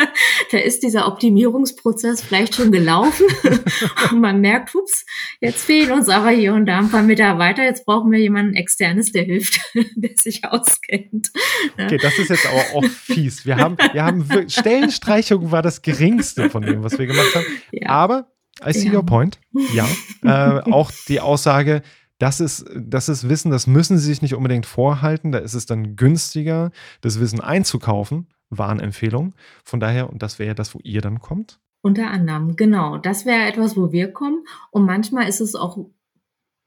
da 0.54 0.60
ist 0.60 0.84
dieser 0.84 1.08
Optimierungsprozess 1.08 2.22
vielleicht 2.22 2.56
schon 2.56 2.72
gelaufen 2.72 3.26
und 4.12 4.22
man 4.22 4.39
merkt, 4.39 4.76
ups, 4.76 5.06
jetzt 5.42 5.63
fehlen 5.63 5.92
uns 5.92 6.10
aber 6.10 6.30
hier 6.30 6.54
und 6.54 6.68
da 6.68 6.78
ein 6.78 6.92
paar 6.92 7.02
Mitarbeiter, 7.02 7.63
jetzt 7.63 7.86
brauchen 7.86 8.12
wir 8.12 8.20
jemanden 8.20 8.54
externes, 8.54 9.12
der 9.12 9.24
hilft, 9.24 9.60
der 9.96 10.12
sich 10.16 10.46
auskennt. 10.46 11.32
Okay, 11.74 11.98
das 11.98 12.20
ist 12.20 12.30
jetzt 12.30 12.46
aber 12.46 12.78
auch 12.78 12.86
fies. 12.86 13.46
Wir 13.46 13.58
haben, 13.58 13.78
wir 13.94 14.04
haben 14.04 14.26
Stellenstreichung 14.48 15.52
war 15.52 15.63
das 15.63 15.82
geringste 15.82 16.50
von 16.50 16.62
dem, 16.62 16.84
was 16.84 17.00
wir 17.00 17.08
gemacht 17.08 17.34
haben. 17.34 17.46
Ja. 17.72 17.89
Aber 17.89 18.28
I 18.63 18.74
see 18.74 18.89
ja. 18.89 18.96
your 18.96 19.06
point. 19.06 19.39
Ja. 19.74 19.88
Äh, 20.26 20.72
auch 20.72 20.89
die 21.10 21.20
Aussage, 21.20 21.82
das 22.18 22.39
ist, 22.39 22.66
das 22.74 23.10
ist 23.10 23.28
Wissen, 23.28 23.52
das 23.52 23.68
müssen 23.68 23.98
Sie 23.98 24.06
sich 24.06 24.22
nicht 24.22 24.36
unbedingt 24.36 24.66
vorhalten. 24.66 25.34
Da 25.34 25.39
ist 25.39 25.54
es 25.54 25.66
dann 25.66 25.98
günstiger, 25.98 26.72
das 27.02 27.20
Wissen 27.20 27.42
einzukaufen. 27.42 28.28
Warnempfehlung. 28.58 29.34
Von 29.63 29.80
daher, 29.80 30.10
und 30.10 30.24
das 30.24 30.39
wäre 30.39 30.56
das, 30.56 30.76
wo 30.76 30.80
ihr 30.84 31.02
dann 31.02 31.20
kommt? 31.20 31.60
Unter 31.82 32.10
anderem, 32.10 32.56
genau. 32.56 32.98
Das 32.98 33.26
wäre 33.26 33.48
etwas, 33.48 33.76
wo 33.76 33.92
wir 33.92 34.12
kommen. 34.13 34.46
Und 34.72 34.86
manchmal 34.86 35.28
ist 35.28 35.42
es 35.42 35.56
auch 35.56 35.78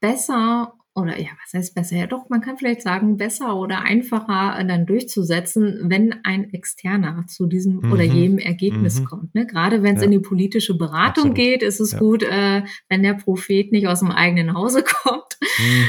besser 0.01 0.75
oder 0.97 1.21
ja, 1.21 1.29
was 1.45 1.53
heißt 1.53 1.75
besser? 1.75 1.97
Ja, 1.97 2.07
doch, 2.07 2.31
man 2.31 2.41
kann 2.41 2.57
vielleicht 2.57 2.81
sagen, 2.81 3.19
besser 3.19 3.57
oder 3.57 3.83
einfacher 3.83 4.65
dann 4.65 4.87
durchzusetzen, 4.87 5.91
wenn 5.91 6.25
ein 6.25 6.55
Externer 6.55 7.27
zu 7.29 7.47
diesem 7.47 7.81
mhm. 7.81 7.93
oder 7.93 8.03
jedem 8.03 8.39
Ergebnis 8.39 9.01
mhm. 9.01 9.05
kommt. 9.05 9.35
Ne? 9.35 9.47
Gerade 9.47 9.83
wenn 9.83 9.97
es 9.97 10.01
ja. 10.01 10.07
in 10.07 10.13
die 10.13 10.21
politische 10.21 10.75
Beratung 10.75 11.33
Absolut. 11.33 11.35
geht, 11.35 11.63
ist 11.63 11.81
es 11.81 11.93
ja. 11.93 11.99
gut, 11.99 12.23
äh, 12.23 12.63
wenn 12.89 13.03
der 13.03 13.13
Prophet 13.13 13.73
nicht 13.73 13.89
aus 13.89 14.01
dem 14.01 14.11
eigenen 14.11 14.55
Hause 14.55 14.83
kommt, 15.03 15.39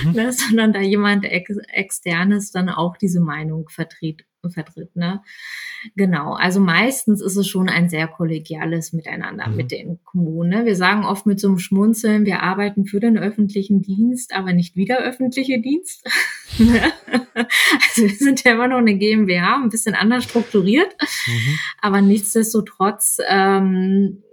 mhm. 0.04 0.12
ne? 0.12 0.34
sondern 0.34 0.74
da 0.74 0.82
jemand 0.82 1.24
ex 1.24 1.56
externes 1.70 2.52
dann 2.52 2.68
auch 2.68 2.98
diese 2.98 3.22
Meinung 3.22 3.70
vertritt 3.70 4.26
vertritt. 4.50 4.96
Ne? 4.96 5.22
Genau, 5.96 6.34
also 6.34 6.60
meistens 6.60 7.22
ist 7.22 7.36
es 7.36 7.48
schon 7.48 7.70
ein 7.70 7.90
sehr 7.90 8.08
kollegiales 8.08 8.94
Miteinander 8.94 9.48
mhm. 9.48 9.56
mit 9.56 9.72
den 9.72 10.00
Kommunen. 10.04 10.50
Ne? 10.50 10.66
Wir 10.66 10.76
sagen 10.76 11.06
oft 11.06 11.26
mit 11.26 11.40
so 11.40 11.48
einem 11.48 11.60
Schmunzeln, 11.60 12.26
wir 12.26 12.42
arbeiten 12.42 12.86
für 12.86 13.00
den 13.00 13.18
öffentlichen 13.18 13.82
Dienst, 13.82 14.34
aber 14.34 14.54
nicht 14.54 14.76
wie 14.76 14.86
der 14.86 15.00
öffentliche 15.00 15.62
Dienst. 15.62 16.06
Ne? 16.60 16.92
also 17.36 18.02
wir 18.02 18.16
sind 18.16 18.44
ja 18.44 18.54
immer 18.54 18.68
noch 18.68 18.78
eine 18.78 18.98
GmbH, 18.98 19.58
ein 19.62 19.70
bisschen 19.70 19.94
anders 19.94 20.24
strukturiert, 20.24 20.96
mhm. 21.00 21.60
aber 21.82 22.02
nichtsdestotrotz 22.02 23.20
ähm, 23.28 24.24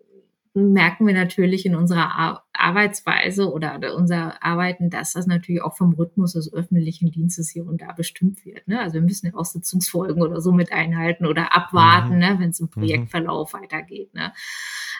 merken 0.54 1.06
wir 1.06 1.14
natürlich 1.14 1.66
in 1.66 1.74
unserer 1.74 2.44
Arbeitsweise 2.52 3.52
oder 3.52 3.80
unser 3.96 4.42
Arbeiten, 4.42 4.88
dass 4.88 5.14
das 5.14 5.26
natürlich 5.26 5.62
auch 5.62 5.76
vom 5.76 5.92
Rhythmus 5.94 6.34
des 6.34 6.52
öffentlichen 6.52 7.10
Dienstes 7.10 7.50
hier 7.50 7.66
und 7.66 7.82
da 7.82 7.92
bestimmt 7.92 8.44
wird. 8.44 8.68
Ne? 8.68 8.80
Also 8.80 8.94
wir 8.94 9.02
müssen 9.02 9.26
ja 9.26 9.34
auch 9.34 9.44
Sitzungsfolgen 9.44 10.22
oder 10.22 10.40
so 10.40 10.52
mit 10.52 10.72
einhalten 10.72 11.26
oder 11.26 11.56
abwarten, 11.56 12.14
mhm. 12.14 12.18
ne, 12.18 12.36
wenn 12.38 12.50
es 12.50 12.60
im 12.60 12.66
mhm. 12.66 12.70
Projektverlauf 12.70 13.52
mhm. 13.52 13.58
weitergeht. 13.58 14.14
Ne? 14.14 14.32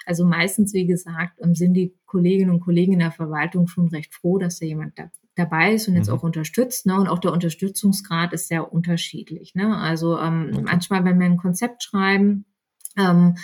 Also 0.06 0.26
meistens, 0.26 0.74
wie 0.74 0.86
gesagt, 0.86 1.40
ähm, 1.40 1.54
sind 1.54 1.74
die 1.74 1.94
Kolleginnen 2.04 2.50
und 2.50 2.60
Kollegen 2.60 2.94
in 2.94 2.98
der 2.98 3.12
Verwaltung 3.12 3.68
schon 3.68 3.88
recht 3.88 4.12
froh, 4.12 4.38
dass 4.38 4.58
da 4.58 4.66
jemand 4.66 4.98
da 4.98 5.10
dabei 5.36 5.74
ist 5.74 5.88
und 5.88 5.94
jetzt 5.94 6.08
mhm. 6.08 6.14
auch 6.14 6.22
unterstützt. 6.24 6.86
Ne? 6.86 6.96
Und 6.96 7.08
auch 7.08 7.18
der 7.20 7.32
Unterstützungsgrad 7.32 8.32
ist 8.32 8.48
sehr 8.48 8.72
unterschiedlich. 8.72 9.54
Ne? 9.54 9.76
Also 9.76 10.18
ähm, 10.18 10.50
okay. 10.52 10.62
manchmal, 10.64 11.04
wenn 11.04 11.18
wir 11.18 11.26
ein 11.26 11.36
Konzept 11.36 11.84
schreiben, 11.84 12.44
ähm, 12.96 13.36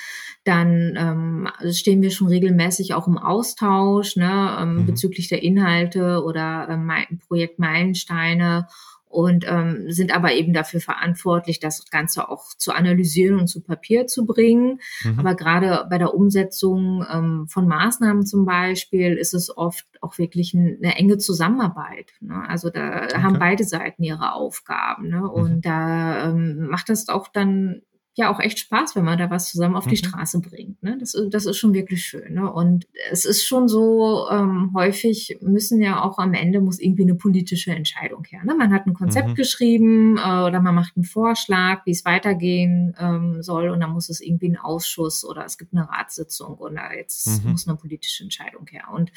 dann 0.44 0.94
ähm, 0.96 1.48
stehen 1.72 2.02
wir 2.02 2.10
schon 2.10 2.28
regelmäßig 2.28 2.94
auch 2.94 3.06
im 3.06 3.18
Austausch 3.18 4.16
ne, 4.16 4.56
ähm, 4.60 4.76
mhm. 4.76 4.86
bezüglich 4.86 5.28
der 5.28 5.42
Inhalte 5.42 6.22
oder 6.24 6.68
ähm, 6.70 6.90
Projektmeilensteine 7.26 8.66
und 9.10 9.44
ähm, 9.48 9.86
sind 9.88 10.14
aber 10.14 10.32
eben 10.34 10.52
dafür 10.52 10.80
verantwortlich, 10.80 11.58
das 11.58 11.84
Ganze 11.90 12.28
auch 12.28 12.54
zu 12.56 12.72
analysieren 12.72 13.40
und 13.40 13.48
zu 13.48 13.60
Papier 13.60 14.06
zu 14.06 14.24
bringen. 14.24 14.78
Mhm. 15.02 15.18
Aber 15.18 15.34
gerade 15.34 15.84
bei 15.90 15.98
der 15.98 16.14
Umsetzung 16.14 17.04
ähm, 17.12 17.46
von 17.48 17.66
Maßnahmen 17.66 18.24
zum 18.24 18.44
Beispiel 18.44 19.16
ist 19.16 19.34
es 19.34 19.54
oft 19.54 19.84
auch 20.00 20.16
wirklich 20.18 20.54
eine 20.54 20.96
enge 20.96 21.18
Zusammenarbeit. 21.18 22.12
Ne? 22.20 22.40
Also 22.48 22.70
da 22.70 23.02
okay. 23.02 23.20
haben 23.20 23.40
beide 23.40 23.64
Seiten 23.64 24.04
ihre 24.04 24.32
Aufgaben. 24.32 25.08
Ne? 25.08 25.28
Und 25.28 25.56
mhm. 25.56 25.60
da 25.60 26.30
ähm, 26.30 26.68
macht 26.68 26.88
das 26.88 27.08
auch 27.08 27.26
dann 27.26 27.82
ja 28.14 28.32
auch 28.32 28.40
echt 28.40 28.58
Spaß, 28.58 28.96
wenn 28.96 29.04
man 29.04 29.18
da 29.18 29.30
was 29.30 29.50
zusammen 29.50 29.76
auf 29.76 29.86
die 29.86 29.90
mhm. 29.90 30.08
Straße 30.08 30.40
bringt. 30.40 30.82
Ne? 30.82 30.98
Das, 30.98 31.16
das 31.30 31.46
ist 31.46 31.58
schon 31.58 31.72
wirklich 31.74 32.04
schön. 32.04 32.34
Ne? 32.34 32.52
Und 32.52 32.86
es 33.10 33.24
ist 33.24 33.46
schon 33.46 33.68
so, 33.68 34.28
ähm, 34.30 34.72
häufig 34.74 35.38
müssen 35.40 35.80
ja 35.80 36.02
auch 36.02 36.18
am 36.18 36.34
Ende 36.34 36.60
muss 36.60 36.80
irgendwie 36.80 37.02
eine 37.02 37.14
politische 37.14 37.70
Entscheidung 37.70 38.24
her. 38.24 38.44
Ne? 38.44 38.54
Man 38.54 38.72
hat 38.72 38.86
ein 38.86 38.94
Konzept 38.94 39.28
mhm. 39.28 39.34
geschrieben 39.34 40.16
äh, 40.18 40.42
oder 40.42 40.60
man 40.60 40.74
macht 40.74 40.96
einen 40.96 41.04
Vorschlag, 41.04 41.86
wie 41.86 41.92
es 41.92 42.04
weitergehen 42.04 42.94
ähm, 42.98 43.42
soll 43.42 43.70
und 43.70 43.80
dann 43.80 43.92
muss 43.92 44.08
es 44.08 44.20
irgendwie 44.20 44.48
ein 44.48 44.58
Ausschuss 44.58 45.24
oder 45.24 45.44
es 45.44 45.56
gibt 45.56 45.72
eine 45.72 45.88
Ratssitzung 45.88 46.56
oder 46.56 46.94
jetzt 46.96 47.44
mhm. 47.44 47.52
muss 47.52 47.68
eine 47.68 47.76
politische 47.76 48.24
Entscheidung 48.24 48.66
her. 48.68 48.88
Und 48.92 49.12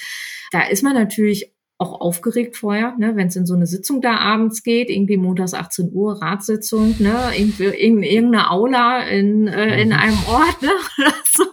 da 0.51 0.61
ist 0.61 0.83
man 0.83 0.93
natürlich 0.93 1.51
auch 1.83 1.99
aufgeregt 1.99 2.55
vorher, 2.55 2.95
ne, 2.97 3.15
wenn 3.15 3.27
es 3.27 3.35
in 3.35 3.45
so 3.45 3.53
eine 3.53 3.67
Sitzung 3.67 4.01
da 4.01 4.15
abends 4.17 4.63
geht, 4.63 4.89
irgendwie 4.89 5.17
montags 5.17 5.53
18 5.53 5.91
Uhr, 5.91 6.21
Ratssitzung, 6.21 6.95
ne, 6.99 7.31
irgendwie 7.37 7.65
in 7.65 8.03
irgendeine 8.03 8.49
Aula 8.49 9.03
in, 9.03 9.47
äh, 9.47 9.81
in 9.81 9.89
mhm. 9.89 9.95
einem 9.95 10.17
Ort, 10.27 10.61
ne, 10.61 10.71
oder 10.97 11.13
so. 11.25 11.43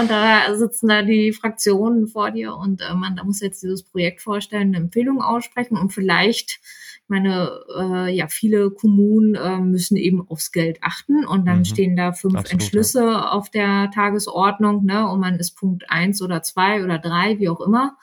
und 0.00 0.10
da 0.10 0.54
sitzen 0.54 0.88
da 0.88 1.02
die 1.02 1.32
Fraktionen 1.32 2.06
vor 2.06 2.30
dir 2.30 2.54
und 2.54 2.82
äh, 2.82 2.94
man, 2.94 3.16
da 3.16 3.24
muss 3.24 3.40
jetzt 3.40 3.62
dieses 3.62 3.82
Projekt 3.82 4.20
vorstellen, 4.20 4.68
eine 4.68 4.84
Empfehlung 4.84 5.22
aussprechen 5.22 5.78
und 5.78 5.92
vielleicht 5.92 6.60
ich 7.06 7.10
meine, 7.10 7.50
äh, 7.78 8.16
ja, 8.16 8.28
viele 8.28 8.70
Kommunen 8.70 9.34
äh, 9.34 9.58
müssen 9.58 9.98
eben 9.98 10.26
aufs 10.26 10.52
Geld 10.52 10.78
achten 10.80 11.26
und 11.26 11.46
dann 11.46 11.58
mhm. 11.58 11.64
stehen 11.66 11.96
da 11.96 12.12
fünf 12.12 12.34
Absolut, 12.34 12.52
Entschlüsse 12.52 13.04
ja. 13.04 13.30
auf 13.30 13.50
der 13.50 13.90
Tagesordnung, 13.94 14.86
ne, 14.86 15.06
und 15.06 15.20
man 15.20 15.36
ist 15.36 15.54
Punkt 15.54 15.84
eins 15.90 16.22
oder 16.22 16.42
zwei 16.42 16.82
oder 16.82 16.98
drei, 16.98 17.38
wie 17.38 17.50
auch 17.50 17.60
immer 17.60 17.98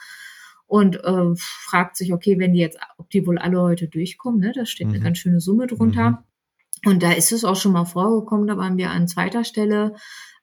und 0.72 1.04
äh, 1.04 1.36
fragt 1.36 1.98
sich, 1.98 2.14
okay, 2.14 2.40
wenn 2.40 2.54
die 2.54 2.62
jetzt, 2.62 2.80
ob 2.98 3.10
die 3.10 3.28
wohl 3.28 3.38
alle 3.38 3.60
heute 3.60 3.90
durchkommen, 3.90 4.40
ne? 4.40 4.54
da 4.56 4.66
steht 4.66 4.88
mhm. 4.88 4.94
eine 4.94 5.04
ganz 5.04 5.18
schöne 5.18 5.42
Summe 5.42 5.68
drunter. 5.68 6.12
Mhm. 6.12 6.90
Und 6.90 7.04
da 7.04 7.12
ist 7.12 7.34
es 7.34 7.44
auch 7.44 7.58
schon 7.58 7.74
mal 7.74 7.84
vorgekommen, 7.84 8.48
da 8.48 8.56
waren 8.56 8.78
wir 8.78 8.90
an 8.90 9.10
zweiter 9.10 9.44
Stelle 9.44 9.96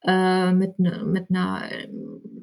äh, 0.05 0.53
mit, 0.53 0.79
ne, 0.81 1.03
mit 1.07 1.31
einer 1.31 1.63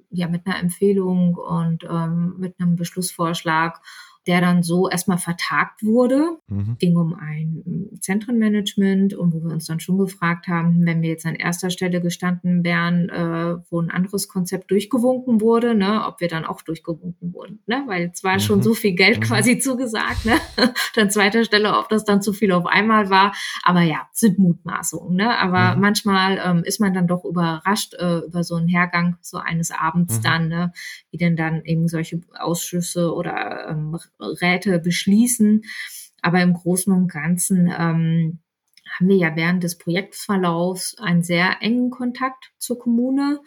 ja 0.10 0.28
mit 0.28 0.48
einer 0.48 0.60
Empfehlung 0.60 1.36
und 1.36 1.84
ähm, 1.84 2.36
mit 2.39 2.60
einem 2.60 2.76
Beschlussvorschlag 2.76 3.80
der 4.28 4.42
dann 4.42 4.64
so 4.64 4.90
erstmal 4.90 5.18
vertagt 5.18 5.84
wurde. 5.84 6.38
Mhm. 6.48 6.78
Ging 6.80 6.98
um 6.98 7.14
ein 7.14 7.98
Zentrenmanagement 8.02 9.14
und 9.14 9.34
wo 9.34 9.44
wir 9.44 9.54
uns 9.54 9.66
dann 9.66 9.80
schon 9.80 9.98
gefragt 9.98 10.48
haben, 10.48 10.86
wenn 10.86 11.02
wir 11.02 11.10
jetzt 11.10 11.26
an 11.26 11.36
erster 11.36 11.70
Stelle 11.70 12.02
gestanden 12.02 12.64
wären, 12.64 13.10
äh, 13.10 13.58
wo 13.70 13.80
ein 13.80 13.92
anderes 13.92 14.28
Konzept 14.28 14.72
durchgewunken 14.72 15.42
wurde, 15.42 15.76
ne, 15.76 16.06
ob 16.08 16.22
wir 16.22 16.28
dann 16.28 16.46
auch 16.46 16.62
durchgewunken 16.62 17.34
wurden. 17.34 17.60
Ne? 17.68 17.84
Weil 17.88 18.12
es 18.14 18.24
war 18.24 18.36
mhm. 18.36 18.40
schon 18.40 18.64
so 18.64 18.74
viel 18.74 18.94
Geld 18.94 19.20
mhm. 19.20 19.24
quasi 19.24 19.60
zugesagt. 19.60 20.26
Ne? 20.26 20.34
an 20.98 21.12
zweiter 21.12 21.44
Stelle, 21.44 21.78
ob 21.78 21.90
das 21.90 22.04
dann 22.04 22.22
zu 22.22 22.34
viel 22.34 22.52
auf 22.52 22.66
einmal 22.66 23.10
war. 23.10 23.34
Aber 23.64 23.82
ja, 23.82 24.08
sind 24.12 24.40
Mutmaßungen. 24.40 25.16
Ne? 25.16 25.38
Aber 25.38 25.76
mhm. 25.76 25.82
manchmal 25.82 26.42
ähm, 26.44 26.64
ist 26.64 26.80
man 26.80 26.94
dann 26.94 27.08
doch 27.08 27.24
überrascht 27.26 27.94
äh, 27.96 28.20
über 28.20 28.44
so 28.44 28.56
einen 28.56 28.68
Hergang 28.68 29.18
so 29.22 29.38
eines 29.38 29.72
Abends 29.72 30.18
mhm. 30.18 30.24
dann, 30.24 30.48
ne? 30.48 30.74
wie 31.12 31.18
denn 31.18 31.36
dann 31.36 31.64
eben 31.64 31.88
solche 31.88 32.22
Ausschüsse 32.40 33.14
oder 33.14 33.70
ähm, 33.70 33.98
Räte 34.19 34.80
beschließen. 34.80 35.63
Aber 36.21 36.41
im 36.41 36.54
Großen 36.54 36.91
und 36.91 37.12
Ganzen 37.12 37.67
ähm, 37.67 38.39
haben 38.95 39.10
wir 39.10 39.17
ja 39.17 39.36
während 39.36 39.63
des 39.63 39.78
Projektverlaufs 39.78 40.97
einen 40.99 41.23
sehr 41.23 41.58
engen 41.62 41.89
Kontakt 41.89 42.51
zur 42.58 42.80
Kommune 42.80 43.39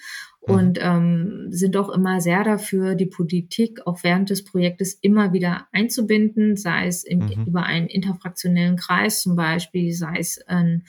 mhm. 0.46 0.54
und 0.54 0.78
ähm, 0.80 1.46
sind 1.50 1.76
auch 1.76 1.88
immer 1.88 2.20
sehr 2.20 2.44
dafür, 2.44 2.94
die 2.94 3.06
Politik 3.06 3.86
auch 3.86 4.02
während 4.02 4.30
des 4.30 4.44
Projektes 4.44 4.94
immer 4.94 5.32
wieder 5.32 5.66
einzubinden, 5.72 6.56
sei 6.56 6.86
es 6.86 7.04
im, 7.04 7.20
mhm. 7.20 7.46
über 7.46 7.62
einen 7.62 7.86
interfraktionellen 7.86 8.76
Kreis 8.76 9.22
zum 9.22 9.36
Beispiel, 9.36 9.92
sei 9.92 10.18
es 10.18 10.40
ein 10.46 10.84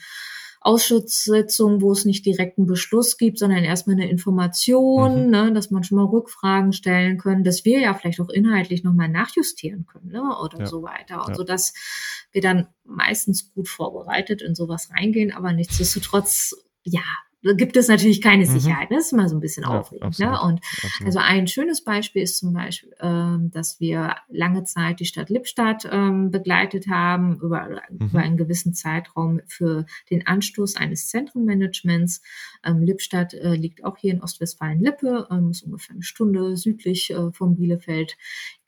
Ausschusssitzung, 0.60 1.80
wo 1.80 1.92
es 1.92 2.04
nicht 2.04 2.26
direkt 2.26 2.58
einen 2.58 2.66
Beschluss 2.66 3.16
gibt, 3.16 3.38
sondern 3.38 3.64
erstmal 3.64 3.96
eine 3.96 4.10
Information, 4.10 5.24
mhm. 5.24 5.30
ne, 5.30 5.52
dass 5.52 5.70
man 5.70 5.84
schon 5.84 5.96
mal 5.96 6.04
Rückfragen 6.04 6.72
stellen 6.74 7.16
können, 7.16 7.44
dass 7.44 7.64
wir 7.64 7.80
ja 7.80 7.94
vielleicht 7.94 8.20
auch 8.20 8.28
inhaltlich 8.28 8.84
nochmal 8.84 9.08
nachjustieren 9.08 9.86
können 9.86 10.10
ne, 10.12 10.22
oder 10.42 10.60
ja. 10.60 10.66
so 10.66 10.82
weiter. 10.82 11.22
Und 11.22 11.30
ja. 11.30 11.34
so 11.34 11.44
dass 11.44 11.72
wir 12.32 12.42
dann 12.42 12.68
meistens 12.84 13.52
gut 13.54 13.68
vorbereitet 13.68 14.42
in 14.42 14.54
sowas 14.54 14.90
reingehen, 14.94 15.32
aber 15.32 15.52
nichtsdestotrotz, 15.52 16.54
ja, 16.84 17.00
gibt 17.42 17.76
es 17.76 17.88
natürlich 17.88 18.20
keine 18.20 18.44
mhm. 18.44 18.50
Sicherheit. 18.50 18.90
Ne? 18.90 18.96
Das 18.96 19.06
ist 19.06 19.12
immer 19.12 19.28
so 19.28 19.36
ein 19.36 19.40
bisschen 19.40 19.62
ja, 19.62 19.70
aufregend. 19.70 20.18
Ne? 20.18 20.30
Und 20.30 20.60
absolut. 20.62 21.06
also 21.06 21.18
ein 21.20 21.46
schönes 21.46 21.82
Beispiel 21.82 22.22
ist 22.22 22.38
zum 22.38 22.52
Beispiel, 22.52 22.94
ähm, 23.00 23.50
dass 23.50 23.80
wir 23.80 24.16
lange 24.28 24.64
Zeit 24.64 25.00
die 25.00 25.06
Stadt 25.06 25.30
Lippstadt 25.30 25.88
ähm, 25.90 26.30
begleitet 26.30 26.88
haben, 26.88 27.38
über, 27.40 27.80
mhm. 27.88 28.06
über 28.06 28.18
einen 28.20 28.36
gewissen 28.36 28.74
Zeitraum 28.74 29.40
für 29.46 29.86
den 30.10 30.26
Anstoß 30.26 30.76
eines 30.76 31.08
Zentrenmanagements. 31.08 32.22
Ähm, 32.64 32.82
Lippstadt 32.82 33.34
äh, 33.34 33.54
liegt 33.54 33.84
auch 33.84 33.96
hier 33.96 34.12
in 34.12 34.22
Ostwestfalen-Lippe, 34.22 35.28
ähm, 35.30 35.50
ist 35.50 35.62
ungefähr 35.62 35.94
eine 35.94 36.02
Stunde 36.02 36.56
südlich 36.56 37.10
äh, 37.10 37.32
von 37.32 37.56
Bielefeld 37.56 38.16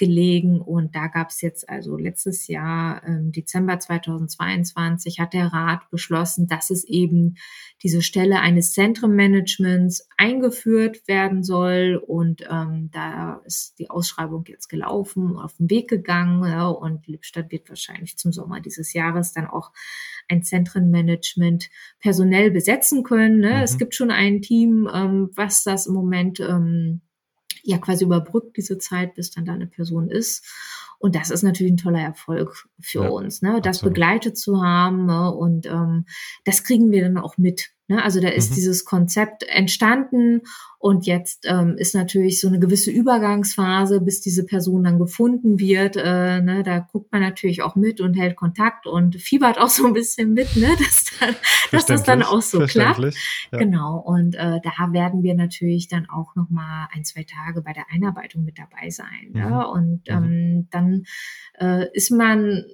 gelegen. 0.03 0.61
Und 0.61 0.97
da 0.97 1.07
gab 1.07 1.31
es 1.31 1.41
jetzt 1.43 1.69
also 1.69 1.97
letztes 1.97 2.49
Jahr, 2.49 3.07
ähm, 3.07 3.31
Dezember 3.31 3.79
2022, 3.79 5.21
hat 5.21 5.33
der 5.33 5.47
Rat 5.47 5.89
beschlossen, 5.93 6.49
dass 6.49 6.71
es 6.71 6.83
eben 6.83 7.37
diese 7.85 8.03
Stelle 8.03 8.41
eines 8.41 8.73
Zentrenmanagements 8.73 10.09
eingeführt 10.19 11.07
werden 11.07 11.45
soll. 11.45 12.03
Und 12.05 12.43
ähm, 12.51 12.91
da 12.93 13.43
ist 13.45 13.79
die 13.79 13.91
Ausschreibung 13.91 14.43
jetzt 14.49 14.69
gelaufen, 14.69 15.37
auf 15.37 15.57
den 15.59 15.71
Weg 15.71 15.89
gegangen. 15.89 16.43
Ja, 16.51 16.67
und 16.67 17.07
Lippstadt 17.07 17.53
wird 17.53 17.69
wahrscheinlich 17.69 18.19
zum 18.19 18.33
Sommer 18.33 18.61
dieses 18.61 18.95
Jahres 18.95 19.33
dann 19.33 19.47
auch 19.47 19.71
ein 20.29 20.43
Zentrenmanagement 20.43 21.71
personell 22.01 22.51
besetzen 22.51 23.05
können. 23.05 23.39
Ne? 23.39 23.51
Mhm. 23.51 23.63
Es 23.63 23.79
gibt 23.79 23.95
schon 23.95 24.11
ein 24.11 24.43
Team, 24.43 24.91
ähm, 24.93 25.31
was 25.37 25.63
das 25.63 25.87
im 25.87 25.95
Moment 25.95 26.41
ähm, 26.41 27.03
ja 27.63 27.79
quasi 27.79 28.05
überbrückt, 28.05 28.57
diese 28.57 28.79
Zeit, 28.79 29.15
bis 29.15 29.31
dann 29.31 29.45
da 29.45 29.53
eine 29.53 29.67
Person 29.67 30.11
ist. 30.11 30.45
Und 30.99 31.17
das 31.17 31.31
ist 31.31 31.43
natürlich 31.43 31.73
ein 31.73 31.79
toller 31.79 32.01
Erfolg 32.01 32.69
für 32.81 33.03
ja, 33.03 33.09
uns, 33.09 33.43
ne? 33.43 33.61
das 33.61 33.79
absolut. 33.79 33.95
begleitet 33.95 34.39
zu 34.39 34.63
haben. 34.63 35.07
Ne? 35.07 35.33
Und 35.33 35.67
ähm, 35.67 36.07
das 36.45 36.63
kriegen 36.63 36.91
wir 36.91 37.03
dann 37.03 37.19
auch 37.19 37.39
mit. 37.39 37.71
Ne? 37.93 38.03
Also 38.03 38.21
da 38.21 38.29
ist 38.29 38.51
mhm. 38.51 38.55
dieses 38.55 38.85
Konzept 38.85 39.43
entstanden 39.49 40.43
und 40.79 41.07
jetzt 41.07 41.45
ähm, 41.47 41.77
ist 41.77 41.95
natürlich 41.95 42.41
so 42.41 42.49
eine 42.49 42.59
gewisse 42.59 42.91
Übergangsphase, 42.91 44.01
bis 44.01 44.21
diese 44.21 44.45
Person 44.45 44.83
dann 44.83 44.99
gefunden 44.99 45.61
wird. 45.61 45.97
Äh, 45.97 46.41
ne? 46.41 46.63
Da 46.65 46.81
guckt 46.81 47.13
man 47.13 47.21
natürlich 47.21 47.63
auch 47.63 47.77
mit 47.77 48.01
und 48.01 48.15
hält 48.15 48.35
Kontakt 48.35 48.87
und 48.87 49.17
fiebert 49.17 49.59
auch 49.59 49.69
so 49.69 49.87
ein 49.87 49.93
bisschen 49.93 50.33
mit, 50.33 50.57
ne? 50.57 50.71
dass, 50.79 51.05
dann, 51.21 51.37
dass 51.71 51.87
das 51.87 52.03
dann 52.03 52.23
auch 52.23 52.43
so 52.43 52.61
klappt. 52.67 53.15
Ja. 53.53 53.59
Genau. 53.59 53.99
Und 53.99 54.35
äh, 54.35 54.59
da 54.63 54.93
werden 54.93 55.23
wir 55.23 55.35
natürlich 55.35 55.89
dann 55.89 56.09
auch 56.09 56.35
noch 56.35 56.51
mal 56.51 56.89
ein, 56.93 57.05
zwei 57.05 57.25
Tage 57.25 57.63
bei 57.63 57.75
der 57.75 57.85
Einarbeitung 57.93 58.43
mit 58.45 58.59
dabei 58.59 58.91
sein. 58.91 59.33
Ne? 59.33 59.45
Mhm. 59.45 59.51
Ne? 59.51 59.69
Und 59.69 60.09
mhm. 60.09 60.33
ähm, 60.33 60.69
dann 60.71 61.05
äh, 61.61 61.87
ist 61.93 62.11
man 62.11 62.65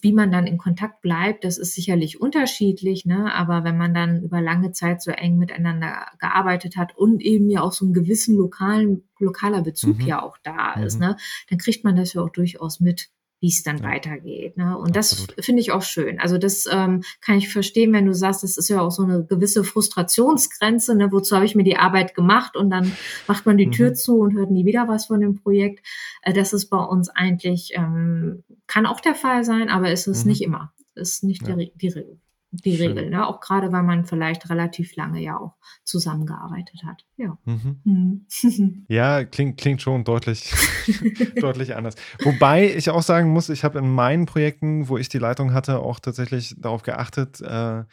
wie 0.00 0.12
man 0.12 0.30
dann 0.30 0.46
in 0.46 0.58
Kontakt 0.58 1.00
bleibt, 1.02 1.44
das 1.44 1.58
ist 1.58 1.74
sicherlich 1.74 2.20
unterschiedlich, 2.20 3.04
ne? 3.06 3.32
aber 3.34 3.64
wenn 3.64 3.76
man 3.76 3.94
dann 3.94 4.22
über 4.22 4.40
lange 4.40 4.72
Zeit 4.72 5.02
so 5.02 5.10
eng 5.10 5.38
miteinander 5.38 6.06
gearbeitet 6.18 6.76
hat 6.76 6.96
und 6.96 7.22
eben 7.22 7.50
ja 7.50 7.62
auch 7.62 7.72
so 7.72 7.84
einen 7.84 7.94
gewissen 7.94 8.36
lokalen, 8.36 9.08
lokaler 9.18 9.62
Bezug 9.62 9.98
mhm. 9.98 10.06
ja 10.06 10.22
auch 10.22 10.38
da 10.42 10.76
mhm. 10.76 10.82
ist, 10.84 11.00
ne? 11.00 11.16
dann 11.48 11.58
kriegt 11.58 11.84
man 11.84 11.96
das 11.96 12.14
ja 12.14 12.22
auch 12.22 12.30
durchaus 12.30 12.80
mit. 12.80 13.08
Wie 13.40 13.48
es 13.48 13.62
dann 13.62 13.78
ja. 13.78 13.84
weitergeht. 13.84 14.56
Ne? 14.56 14.76
Und 14.76 14.96
Absolut. 14.96 15.36
das 15.36 15.46
finde 15.46 15.62
ich 15.62 15.72
auch 15.72 15.82
schön. 15.82 16.20
Also 16.20 16.38
das 16.38 16.66
ähm, 16.70 17.02
kann 17.20 17.38
ich 17.38 17.48
verstehen, 17.48 17.92
wenn 17.92 18.06
du 18.06 18.14
sagst, 18.14 18.42
das 18.42 18.56
ist 18.56 18.68
ja 18.68 18.80
auch 18.80 18.90
so 18.90 19.02
eine 19.02 19.24
gewisse 19.24 19.64
Frustrationsgrenze. 19.64 20.94
Ne? 20.94 21.10
Wozu 21.10 21.34
habe 21.34 21.46
ich 21.46 21.54
mir 21.54 21.64
die 21.64 21.76
Arbeit 21.76 22.14
gemacht 22.14 22.56
und 22.56 22.70
dann 22.70 22.92
macht 23.26 23.46
man 23.46 23.56
die 23.56 23.66
mhm. 23.66 23.72
Tür 23.72 23.94
zu 23.94 24.18
und 24.18 24.34
hört 24.34 24.50
nie 24.50 24.66
wieder 24.66 24.88
was 24.88 25.06
von 25.06 25.20
dem 25.20 25.36
Projekt. 25.36 25.86
Äh, 26.22 26.34
das 26.34 26.52
ist 26.52 26.68
bei 26.68 26.82
uns 26.82 27.08
eigentlich, 27.08 27.72
ähm, 27.74 28.44
kann 28.66 28.86
auch 28.86 29.00
der 29.00 29.14
Fall 29.14 29.42
sein, 29.44 29.70
aber 29.70 29.90
ist 29.90 30.06
es 30.06 30.24
mhm. 30.24 30.30
nicht 30.30 30.42
immer. 30.42 30.72
Ist 30.94 31.24
nicht 31.24 31.48
ja. 31.48 31.56
die, 31.56 31.72
die 31.74 31.88
Regel 31.88 32.20
die 32.52 32.76
Schön. 32.76 32.98
Regel, 32.98 33.10
ne? 33.10 33.26
auch 33.26 33.40
gerade 33.40 33.72
weil 33.72 33.82
man 33.82 34.04
vielleicht 34.04 34.50
relativ 34.50 34.96
lange 34.96 35.20
ja 35.20 35.38
auch 35.38 35.56
zusammengearbeitet 35.84 36.82
hat. 36.84 37.04
Ja, 37.16 37.38
mhm. 37.44 37.80
Mhm. 37.84 38.86
ja 38.88 39.24
klingt, 39.24 39.58
klingt 39.58 39.82
schon 39.82 40.04
deutlich, 40.04 40.52
deutlich 41.40 41.76
anders. 41.76 41.94
Wobei 42.22 42.74
ich 42.74 42.90
auch 42.90 43.02
sagen 43.02 43.30
muss, 43.30 43.48
ich 43.48 43.62
habe 43.62 43.78
in 43.78 43.90
meinen 43.90 44.26
Projekten, 44.26 44.88
wo 44.88 44.98
ich 44.98 45.08
die 45.08 45.18
Leitung 45.18 45.52
hatte, 45.52 45.78
auch 45.78 46.00
tatsächlich 46.00 46.56
darauf 46.58 46.82
geachtet, 46.82 47.40
äh, 47.40 47.84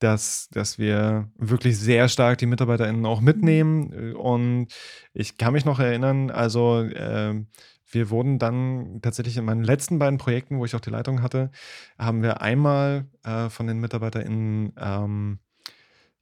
dass, 0.00 0.48
dass 0.50 0.78
wir 0.78 1.30
wirklich 1.36 1.78
sehr 1.78 2.08
stark 2.08 2.38
die 2.38 2.46
MitarbeiterInnen 2.46 3.06
auch 3.06 3.20
mitnehmen. 3.20 4.14
Und 4.14 4.66
ich 5.14 5.38
kann 5.38 5.52
mich 5.52 5.64
noch 5.64 5.78
erinnern, 5.78 6.30
also 6.30 6.80
äh, 6.80 7.44
wir 7.92 8.10
wurden 8.10 8.38
dann 8.38 9.00
tatsächlich 9.02 9.36
in 9.36 9.44
meinen 9.44 9.64
letzten 9.64 9.98
beiden 9.98 10.18
Projekten, 10.18 10.58
wo 10.58 10.64
ich 10.64 10.74
auch 10.74 10.80
die 10.80 10.90
Leitung 10.90 11.22
hatte, 11.22 11.50
haben 11.98 12.22
wir 12.22 12.40
einmal 12.40 13.06
äh, 13.24 13.48
von 13.48 13.66
den 13.66 13.78
MitarbeiterInnen 13.78 14.72
ähm, 14.78 15.38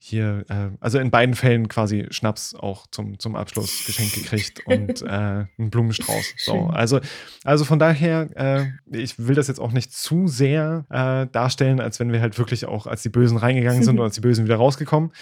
hier, 0.02 0.46
äh, 0.48 0.70
also 0.80 0.98
in 0.98 1.10
beiden 1.10 1.34
Fällen 1.34 1.68
quasi 1.68 2.06
Schnaps 2.08 2.54
auch 2.54 2.86
zum, 2.90 3.18
zum 3.18 3.36
Abschluss 3.36 3.84
geschenkt 3.84 4.14
gekriegt 4.14 4.66
und 4.66 5.02
äh, 5.06 5.06
einen 5.06 5.70
Blumenstrauß. 5.70 6.34
So, 6.38 6.68
also, 6.68 7.00
also 7.44 7.66
von 7.66 7.78
daher, 7.78 8.30
äh, 8.34 8.96
ich 8.98 9.18
will 9.18 9.34
das 9.34 9.46
jetzt 9.48 9.60
auch 9.60 9.72
nicht 9.72 9.92
zu 9.92 10.26
sehr 10.26 10.86
äh, 10.88 11.30
darstellen, 11.30 11.80
als 11.80 12.00
wenn 12.00 12.12
wir 12.12 12.22
halt 12.22 12.38
wirklich 12.38 12.64
auch 12.64 12.86
als 12.86 13.02
die 13.02 13.10
Bösen 13.10 13.36
reingegangen 13.36 13.82
sind 13.82 13.98
und 13.98 14.04
als 14.04 14.14
die 14.14 14.22
Bösen 14.22 14.46
wieder 14.46 14.56
rausgekommen. 14.56 15.12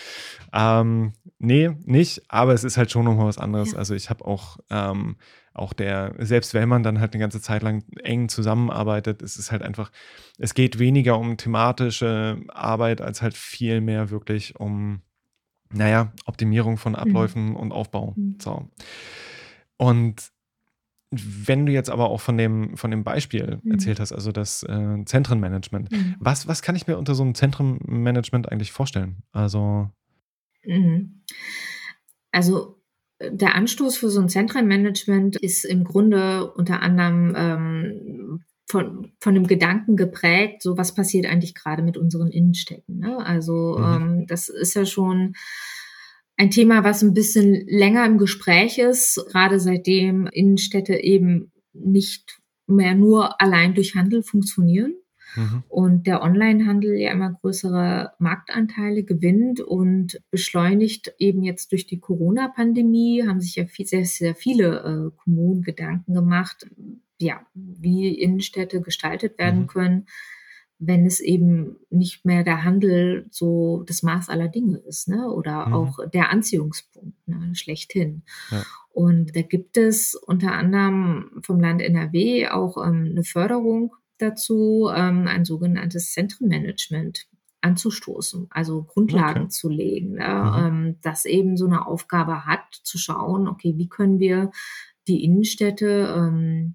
Ähm, 0.53 1.13
nee, 1.41 1.71
nicht, 1.85 2.23
aber 2.29 2.55
es 2.55 2.63
ist 2.63 2.77
halt 2.77 2.93
schon 2.93 3.05
nochmal 3.05 3.27
was 3.27 3.39
anderes. 3.39 3.73
Ja. 3.73 3.79
Also 3.79 3.97
ich 3.97 4.11
habe 4.11 4.25
auch 4.25 4.59
ähm, 4.71 5.17
auch 5.59 5.73
der, 5.73 6.15
selbst 6.19 6.55
wenn 6.55 6.69
man 6.69 6.83
dann 6.83 7.01
halt 7.01 7.13
eine 7.13 7.21
ganze 7.21 7.41
Zeit 7.41 7.63
lang 7.63 7.85
eng 8.03 8.29
zusammenarbeitet, 8.29 9.23
es 9.23 9.37
ist 9.37 9.53
halt 9.53 9.63
einfach, 9.63 9.91
es 10.39 10.55
geht 10.55 10.79
weniger 10.79 11.19
um 11.19 11.37
thematische 11.37 12.41
Arbeit 12.49 13.01
als 13.01 13.23
halt 13.23 13.35
viel 13.35 13.81
mehr 13.81 14.11
wirklich 14.11 14.59
um, 14.59 15.03
naja, 15.73 16.13
Optimierung 16.27 16.77
von 16.77 16.93
mhm. 16.93 16.99
Abläufen 16.99 17.51
mhm. 17.51 17.57
und 17.57 17.73
Aufbau. 17.73 18.15
Mhm. 18.17 18.39
So. 18.41 18.69
Und 19.77 20.31
wenn 21.11 21.65
du 21.65 21.73
jetzt 21.73 21.89
aber 21.89 22.11
auch 22.11 22.21
von 22.21 22.37
dem, 22.37 22.77
von 22.77 22.91
dem 22.91 23.03
Beispiel 23.03 23.61
mhm. 23.63 23.73
erzählt 23.73 24.01
hast, 24.01 24.13
also 24.13 24.31
das 24.31 24.63
äh, 24.63 25.05
Zentrenmanagement, 25.05 25.91
mhm. 25.91 26.17
was, 26.19 26.47
was 26.47 26.63
kann 26.63 26.77
ich 26.77 26.87
mir 26.87 26.99
unter 26.99 27.15
so 27.15 27.23
einem 27.23 27.35
Zentrenmanagement 27.35 28.51
eigentlich 28.51 28.73
vorstellen? 28.73 29.23
Also. 29.33 29.91
Mhm. 30.65 31.23
Also 32.31 32.78
der 33.21 33.55
Anstoß 33.55 33.97
für 33.97 34.11
so 34.11 34.21
ein 34.21 34.29
Zentrenmanagement 34.29 35.37
ist 35.37 35.65
im 35.65 35.85
Grunde 35.85 36.53
unter 36.53 36.83
anderem 36.83 37.35
ähm, 37.37 38.45
von, 38.67 39.13
von 39.19 39.35
dem 39.35 39.47
Gedanken 39.47 39.97
geprägt, 39.97 40.63
so 40.63 40.77
was 40.77 40.95
passiert 40.95 41.27
eigentlich 41.27 41.55
gerade 41.55 41.83
mit 41.83 41.97
unseren 41.97 42.29
Innenstädten. 42.29 42.99
Ne? 42.99 43.19
Also 43.25 43.77
mhm. 43.79 43.85
ähm, 43.85 44.27
das 44.27 44.49
ist 44.49 44.75
ja 44.75 44.85
schon 44.85 45.35
ein 46.37 46.51
Thema, 46.51 46.85
was 46.85 47.03
ein 47.03 47.15
bisschen 47.15 47.67
länger 47.67 48.07
im 48.07 48.19
Gespräch 48.19 48.79
ist, 48.79 49.25
gerade 49.31 49.59
seitdem 49.59 50.27
Innenstädte 50.29 50.95
eben 50.95 51.51
nicht 51.73 52.39
mehr 52.67 52.95
nur 52.95 53.41
allein 53.41 53.75
durch 53.75 53.97
Handel 53.97 54.23
funktionieren, 54.23 54.95
Mhm. 55.39 55.63
Und 55.69 56.07
der 56.07 56.23
Onlinehandel 56.23 56.97
ja 56.97 57.13
immer 57.13 57.33
größere 57.33 58.13
Marktanteile 58.19 59.05
gewinnt 59.05 59.61
und 59.61 60.21
beschleunigt 60.31 61.15
eben 61.19 61.45
jetzt 61.45 61.71
durch 61.71 61.87
die 61.87 62.01
Corona-Pandemie, 62.01 63.25
haben 63.27 63.41
sich 63.41 63.55
ja 63.55 63.67
viel, 63.67 63.87
sehr, 63.87 64.05
sehr 64.05 64.35
viele 64.35 65.13
äh, 65.13 65.17
Kommunen 65.17 65.63
Gedanken 65.63 66.13
gemacht, 66.13 66.67
ja, 67.21 67.41
wie 67.55 68.09
Innenstädte 68.09 68.81
gestaltet 68.81 69.39
werden 69.39 69.63
mhm. 69.63 69.67
können, 69.69 70.07
wenn 70.81 71.07
es 71.07 71.21
eben 71.21 71.77
nicht 71.91 72.25
mehr 72.25 72.45
der 72.45 72.63
Handel 72.65 73.27
so 73.31 73.85
das 73.87 74.03
Maß 74.03 74.29
aller 74.29 74.49
Dinge 74.49 74.77
ist, 74.79 75.09
ne? 75.09 75.29
Oder 75.31 75.67
mhm. 75.67 75.75
auch 75.75 75.99
der 76.09 76.31
Anziehungspunkt, 76.31 77.17
ne? 77.27 77.55
schlechthin. 77.55 78.23
Ja. 78.51 78.65
Und 78.91 79.37
da 79.37 79.43
gibt 79.43 79.77
es 79.77 80.15
unter 80.15 80.53
anderem 80.53 81.41
vom 81.43 81.61
Land 81.61 81.83
NRW 81.83 82.49
auch 82.49 82.77
ähm, 82.77 83.09
eine 83.11 83.25
Förderung 83.25 83.93
dazu, 84.19 84.91
ähm, 84.95 85.27
ein 85.27 85.45
sogenanntes 85.45 86.13
Zentrenmanagement 86.13 87.27
anzustoßen, 87.61 88.47
also 88.51 88.85
Grundlagen 88.85 89.43
okay. 89.45 89.51
zu 89.51 89.69
legen, 89.69 90.15
ne? 90.15 90.29
mhm. 90.29 90.67
ähm, 90.67 90.97
das 91.03 91.25
eben 91.25 91.57
so 91.57 91.67
eine 91.67 91.87
Aufgabe 91.87 92.47
hat, 92.47 92.75
zu 92.83 92.99
schauen, 92.99 93.49
okay, 93.49 93.75
wie 93.77 93.89
können 93.89 94.19
wir 94.19 94.51
die 95.09 95.25
Innenstädte 95.25 96.15
ähm, 96.17 96.75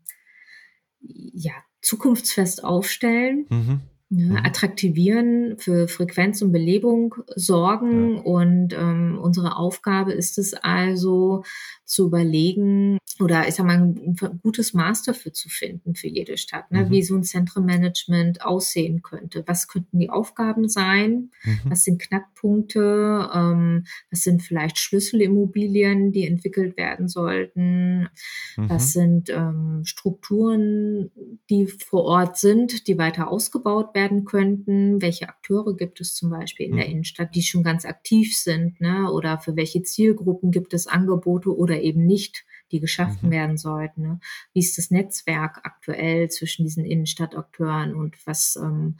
ja, 0.99 1.53
zukunftsfest 1.81 2.63
aufstellen. 2.63 3.45
Mhm 3.49 3.81
ja, 4.13 4.25
mhm. 4.25 4.35
attraktivieren, 4.37 5.57
für 5.57 5.87
Frequenz 5.87 6.41
und 6.41 6.51
Belebung 6.51 7.15
sorgen. 7.35 8.17
Ja. 8.17 8.21
Und 8.21 8.73
ähm, 8.73 9.17
unsere 9.21 9.57
Aufgabe 9.57 10.13
ist 10.13 10.37
es 10.37 10.53
also 10.53 11.43
zu 11.85 12.07
überlegen 12.07 12.97
oder 13.19 13.47
ich 13.47 13.55
sag 13.55 13.65
mal 13.67 13.77
ein 13.77 14.15
gutes 14.41 14.73
Maß 14.73 15.03
dafür 15.03 15.33
zu 15.33 15.47
finden 15.47 15.93
für 15.93 16.07
jede 16.07 16.37
Stadt, 16.37 16.71
ne? 16.71 16.85
Mhm. 16.85 16.89
wie 16.89 17.03
so 17.03 17.15
ein 17.15 17.23
Zentrenmanagement 17.23 18.43
aussehen 18.43 19.03
könnte. 19.03 19.43
Was 19.45 19.67
könnten 19.67 19.99
die 19.99 20.09
Aufgaben 20.09 20.67
sein? 20.67 21.29
Mhm. 21.43 21.59
Was 21.65 21.83
sind 21.83 22.01
Knackpunkte? 22.01 23.29
Ähm, 23.33 23.85
was 24.09 24.21
sind 24.21 24.41
vielleicht 24.41 24.79
Schlüsselimmobilien, 24.79 26.11
die 26.11 26.25
entwickelt 26.25 26.75
werden 26.75 27.07
sollten? 27.07 28.09
Mhm. 28.57 28.69
Was 28.69 28.93
sind 28.93 29.29
ähm, 29.29 29.81
Strukturen, 29.85 31.11
die 31.49 31.67
vor 31.67 32.05
Ort 32.05 32.37
sind, 32.37 32.87
die 32.87 32.97
weiter 32.97 33.29
ausgebaut 33.29 33.93
werden? 33.93 34.02
Werden 34.03 34.25
könnten? 34.25 35.01
Welche 35.01 35.29
Akteure 35.29 35.75
gibt 35.75 36.01
es 36.01 36.13
zum 36.13 36.29
Beispiel 36.29 36.67
in 36.67 36.75
der 36.75 36.85
mhm. 36.85 36.91
Innenstadt, 36.91 37.35
die 37.35 37.41
schon 37.41 37.63
ganz 37.63 37.85
aktiv 37.85 38.37
sind? 38.37 38.79
Ne? 38.81 39.09
Oder 39.11 39.39
für 39.39 39.55
welche 39.55 39.81
Zielgruppen 39.83 40.51
gibt 40.51 40.73
es 40.73 40.87
Angebote 40.87 41.55
oder 41.55 41.81
eben 41.81 42.05
nicht, 42.05 42.45
die 42.71 42.79
geschaffen 42.79 43.27
mhm. 43.27 43.31
werden 43.31 43.57
sollten? 43.57 44.01
Ne? 44.01 44.19
Wie 44.53 44.59
ist 44.59 44.77
das 44.77 44.91
Netzwerk 44.91 45.61
aktuell 45.63 46.29
zwischen 46.29 46.65
diesen 46.65 46.85
Innenstadtakteuren 46.85 47.95
und 47.95 48.15
was, 48.25 48.57
ähm, 48.61 48.97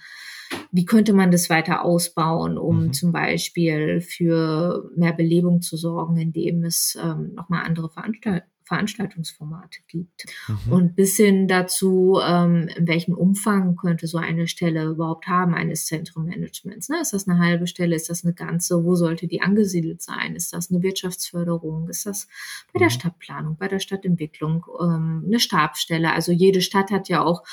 wie 0.72 0.86
könnte 0.86 1.13
man 1.13 1.32
das 1.32 1.50
weiter 1.50 1.84
ausbauen, 1.84 2.58
um 2.58 2.86
mhm. 2.86 2.94
zum 2.94 3.12
Beispiel 3.12 4.00
für 4.00 4.89
mehr 4.96 5.13
Belebung 5.13 5.62
zu 5.62 5.76
sorgen, 5.76 6.18
indem 6.18 6.63
es 6.63 6.98
ähm, 7.02 7.34
nochmal 7.34 7.66
andere 7.66 7.89
Veranstaltungen 7.89 8.53
Veranstaltungsformate 8.73 9.81
gibt. 9.88 10.25
Mhm. 10.47 10.71
Und 10.71 10.95
bis 10.95 11.15
hin 11.17 11.47
dazu, 11.47 12.19
ähm, 12.23 12.67
in 12.75 12.88
welchem 12.88 13.13
Umfang 13.13 13.75
könnte 13.75 14.07
so 14.07 14.17
eine 14.17 14.47
Stelle 14.47 14.86
überhaupt 14.86 15.27
haben, 15.27 15.53
eines 15.53 15.86
Zentrumanagements. 15.86 16.89
Ne? 16.89 16.99
Ist 17.01 17.13
das 17.13 17.27
eine 17.27 17.39
halbe 17.39 17.67
Stelle? 17.67 17.95
Ist 17.95 18.09
das 18.09 18.23
eine 18.23 18.33
ganze? 18.33 18.83
Wo 18.83 18.95
sollte 18.95 19.27
die 19.27 19.41
angesiedelt 19.41 20.01
sein? 20.01 20.36
Ist 20.36 20.53
das 20.53 20.71
eine 20.71 20.81
Wirtschaftsförderung? 20.81 21.88
Ist 21.89 22.05
das 22.05 22.27
bei 22.73 22.79
der 22.79 22.88
mhm. 22.88 22.93
Stadtplanung, 22.93 23.57
bei 23.57 23.67
der 23.67 23.79
Stadtentwicklung 23.79 24.65
ähm, 24.81 25.23
eine 25.27 25.39
Stabsstelle? 25.39 26.12
Also 26.12 26.31
jede 26.31 26.62
Stadt 26.62 26.89
hat 26.89 27.09
ja 27.09 27.23
auch 27.23 27.43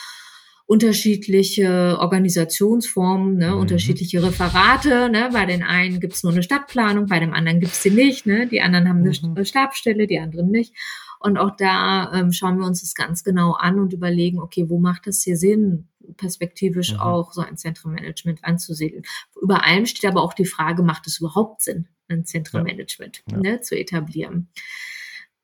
unterschiedliche 0.70 1.98
Organisationsformen, 1.98 3.38
ne, 3.38 3.50
mhm. 3.50 3.58
unterschiedliche 3.58 4.22
Referate. 4.22 5.08
Ne. 5.10 5.30
Bei 5.32 5.44
den 5.44 5.64
einen 5.64 5.98
gibt's 5.98 6.22
nur 6.22 6.30
eine 6.30 6.44
Stadtplanung, 6.44 7.06
bei 7.06 7.18
dem 7.18 7.34
anderen 7.34 7.58
gibt's 7.58 7.82
sie 7.82 7.90
nicht. 7.90 8.24
Ne. 8.24 8.46
Die 8.46 8.60
anderen 8.60 8.88
haben 8.88 9.00
eine 9.00 9.10
mhm. 9.10 9.44
Stabstelle, 9.44 10.06
die 10.06 10.20
anderen 10.20 10.52
nicht. 10.52 10.72
Und 11.20 11.36
auch 11.36 11.54
da 11.54 12.12
ähm, 12.14 12.32
schauen 12.32 12.58
wir 12.58 12.66
uns 12.66 12.80
das 12.80 12.94
ganz 12.94 13.22
genau 13.22 13.52
an 13.52 13.78
und 13.78 13.92
überlegen, 13.92 14.40
okay, 14.40 14.70
wo 14.70 14.78
macht 14.78 15.06
es 15.06 15.22
hier 15.22 15.36
Sinn, 15.36 15.86
perspektivisch 16.16 16.94
mhm. 16.94 17.00
auch 17.00 17.32
so 17.32 17.42
ein 17.42 17.58
Zentrenmanagement 17.58 18.42
anzusiedeln. 18.42 19.04
Über 19.40 19.64
allem 19.64 19.84
steht 19.84 20.10
aber 20.10 20.22
auch 20.22 20.32
die 20.32 20.46
Frage, 20.46 20.82
macht 20.82 21.06
es 21.06 21.20
überhaupt 21.20 21.60
Sinn, 21.60 21.88
ein 22.08 22.24
Zentrenmanagement 22.24 23.22
ja. 23.30 23.36
ne, 23.36 23.60
zu 23.60 23.78
etablieren? 23.78 24.48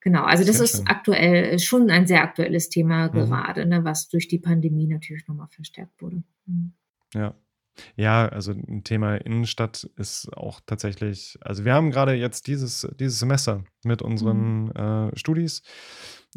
Genau, 0.00 0.22
also 0.22 0.44
das 0.44 0.60
ist 0.60 0.76
schön. 0.76 0.86
aktuell 0.86 1.58
schon 1.58 1.90
ein 1.90 2.06
sehr 2.06 2.22
aktuelles 2.22 2.70
Thema 2.70 3.08
mhm. 3.08 3.12
gerade, 3.12 3.66
ne, 3.66 3.84
was 3.84 4.08
durch 4.08 4.28
die 4.28 4.38
Pandemie 4.38 4.86
natürlich 4.86 5.28
nochmal 5.28 5.48
verstärkt 5.48 6.00
wurde. 6.00 6.22
Mhm. 6.46 6.72
Ja. 7.12 7.34
Ja, 7.96 8.28
also 8.28 8.52
ein 8.52 8.84
Thema 8.84 9.16
Innenstadt 9.16 9.84
ist 9.96 10.34
auch 10.36 10.60
tatsächlich, 10.64 11.38
also 11.40 11.64
wir 11.64 11.74
haben 11.74 11.90
gerade 11.90 12.14
jetzt 12.14 12.46
dieses, 12.46 12.88
dieses 12.98 13.18
Semester 13.18 13.64
mit 13.84 14.02
unseren 14.02 14.64
mhm. 14.64 14.70
äh, 14.70 15.18
Studis 15.18 15.62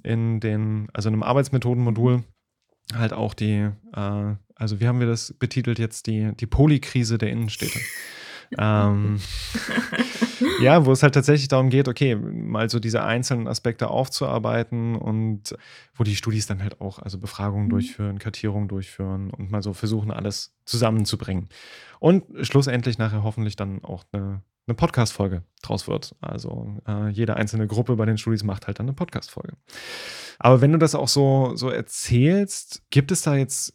in 0.04 0.40
den, 0.40 0.88
also 0.94 1.10
in 1.10 1.16
einem 1.16 1.24
Arbeitsmethodenmodul 1.24 2.24
halt 2.94 3.14
auch 3.14 3.34
die, 3.34 3.70
äh, 3.94 4.36
also 4.56 4.80
wie 4.80 4.88
haben 4.88 5.00
wir 5.00 5.08
das 5.08 5.34
betitelt 5.38 5.80
jetzt, 5.80 6.08
die, 6.08 6.32
die 6.36 6.48
Polykrise 6.48 7.18
der 7.18 7.30
Innenstädte. 7.30 7.80
Ähm, 8.58 9.20
ja, 10.62 10.86
wo 10.86 10.92
es 10.92 11.04
halt 11.04 11.14
tatsächlich 11.14 11.48
darum 11.48 11.70
geht, 11.70 11.88
okay, 11.88 12.16
mal 12.16 12.70
so 12.70 12.80
diese 12.80 13.04
einzelnen 13.04 13.48
Aspekte 13.48 13.90
aufzuarbeiten 13.90 14.96
und 14.96 15.56
wo 15.96 16.04
die 16.04 16.16
Studis 16.16 16.48
dann 16.48 16.64
halt 16.64 16.82
auch 16.82 17.00
also 17.00 17.20
Befragungen 17.20 17.66
mhm. 17.66 17.72
durchführen, 17.72 18.20
Kartierungen 18.20 18.68
durchführen 18.68 19.32
und 19.32 19.52
mal 19.52 19.62
so 19.62 19.74
versuchen, 19.74 20.12
alles 20.12 20.56
zusammenzubringen. 20.66 21.50
Und 22.00 22.24
schlussendlich 22.46 22.98
nachher 22.98 23.24
hoffentlich 23.24 23.56
dann 23.56 23.84
auch 23.84 24.06
eine, 24.12 24.42
eine 24.68 24.76
Podcast-Folge 24.76 25.44
draus 25.62 25.88
wird. 25.88 26.16
Also 26.22 26.78
äh, 26.88 27.10
jede 27.10 27.36
einzelne 27.36 27.68
Gruppe 27.68 27.96
bei 27.96 28.06
den 28.06 28.18
Studis 28.18 28.44
macht 28.44 28.68
halt 28.68 28.80
dann 28.80 28.88
eine 28.88 28.94
Podcast-Folge. 28.94 29.54
Aber 30.40 30.62
wenn 30.62 30.72
du 30.72 30.80
das 30.80 30.96
auch 30.96 31.10
so, 31.10 31.56
so 31.56 31.70
erzählst, 31.70 32.84
gibt 32.90 33.12
es 33.12 33.22
da 33.22 33.36
jetzt 33.36 33.74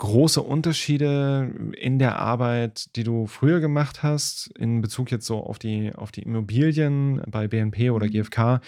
große 0.00 0.42
Unterschiede 0.42 1.54
in 1.76 1.98
der 1.98 2.18
Arbeit, 2.18 2.96
die 2.96 3.04
du 3.04 3.26
früher 3.26 3.60
gemacht 3.60 4.02
hast, 4.02 4.50
in 4.58 4.80
Bezug 4.80 5.10
jetzt 5.10 5.26
so 5.26 5.44
auf 5.44 5.58
die, 5.58 5.94
auf 5.94 6.10
die 6.10 6.22
Immobilien 6.22 7.22
bei 7.30 7.46
BNP 7.46 7.90
oder 7.90 8.06
mhm. 8.06 8.10
GfK 8.10 8.60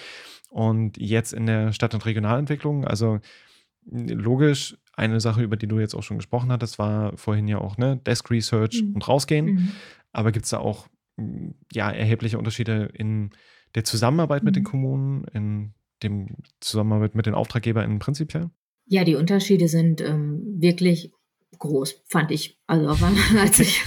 und 0.51 0.99
jetzt 0.99 1.33
in 1.33 1.47
der 1.47 1.73
Stadt- 1.73 1.95
und 1.95 2.05
Regionalentwicklung? 2.05 2.85
Also 2.85 3.19
logisch, 3.91 4.77
eine 4.93 5.21
Sache, 5.21 5.43
über 5.43 5.57
die 5.57 5.67
du 5.67 5.81
jetzt 5.81 5.95
auch 5.95 6.03
schon 6.03 6.19
gesprochen 6.19 6.53
hattest, 6.53 6.79
war 6.79 7.17
vorhin 7.17 7.49
ja 7.49 7.59
auch 7.59 7.79
ne, 7.79 7.97
Desk 7.97 8.31
Research 8.31 8.83
mhm. 8.83 8.95
und 8.95 9.09
rausgehen. 9.09 9.47
Mhm. 9.47 9.73
Aber 10.13 10.33
gibt 10.33 10.45
es 10.45 10.51
da 10.51 10.59
auch 10.59 10.87
ja, 11.73 11.91
erhebliche 11.91 12.37
Unterschiede 12.37 12.91
in 12.93 13.31
der 13.75 13.85
Zusammenarbeit 13.85 14.45
mit 14.45 14.55
den 14.55 14.65
mhm. 14.65 14.69
Kommunen, 14.69 15.25
in 15.33 15.73
dem 16.03 16.37
Zusammenarbeit 16.61 17.15
mit 17.15 17.25
den 17.25 17.35
AuftraggeberInnen 17.35 18.01
prinzipiell? 18.01 18.51
Ja, 18.85 19.05
die 19.05 19.15
Unterschiede 19.15 19.69
sind 19.69 20.03
ähm, 20.03 20.43
wirklich 20.59 21.11
groß, 21.63 22.03
fand 22.07 22.33
ich. 22.33 22.59
Also 22.67 22.89
als 23.39 23.61
ich, 23.61 23.83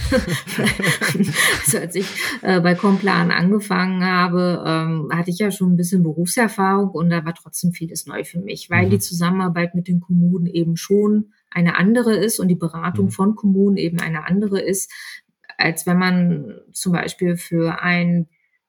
also 1.64 1.78
als 1.78 1.94
ich 1.94 2.06
äh, 2.40 2.60
bei 2.60 2.74
Complan 2.74 3.30
angefangen 3.30 4.02
habe, 4.02 4.64
ähm, 4.66 5.10
hatte 5.12 5.30
ich 5.30 5.38
ja 5.38 5.50
schon 5.50 5.74
ein 5.74 5.76
bisschen 5.76 6.02
Berufserfahrung 6.02 6.90
und 6.90 7.10
da 7.10 7.24
war 7.24 7.34
trotzdem 7.34 7.72
vieles 7.72 8.06
neu 8.06 8.24
für 8.24 8.40
mich, 8.40 8.70
weil 8.70 8.86
mhm. 8.86 8.90
die 8.90 8.98
Zusammenarbeit 8.98 9.74
mit 9.74 9.88
den 9.88 10.00
Kommunen 10.00 10.46
eben 10.46 10.76
schon 10.76 11.32
eine 11.50 11.76
andere 11.76 12.16
ist 12.16 12.40
und 12.40 12.48
die 12.48 12.54
Beratung 12.54 13.06
mhm. 13.06 13.10
von 13.10 13.34
Kommunen 13.36 13.76
eben 13.76 14.00
eine 14.00 14.26
andere 14.26 14.60
ist, 14.60 14.90
als 15.58 15.86
wenn 15.86 15.98
man 15.98 16.54
zum 16.72 16.92
Beispiel 16.92 17.36
für 17.36 17.82
einen 17.82 18.28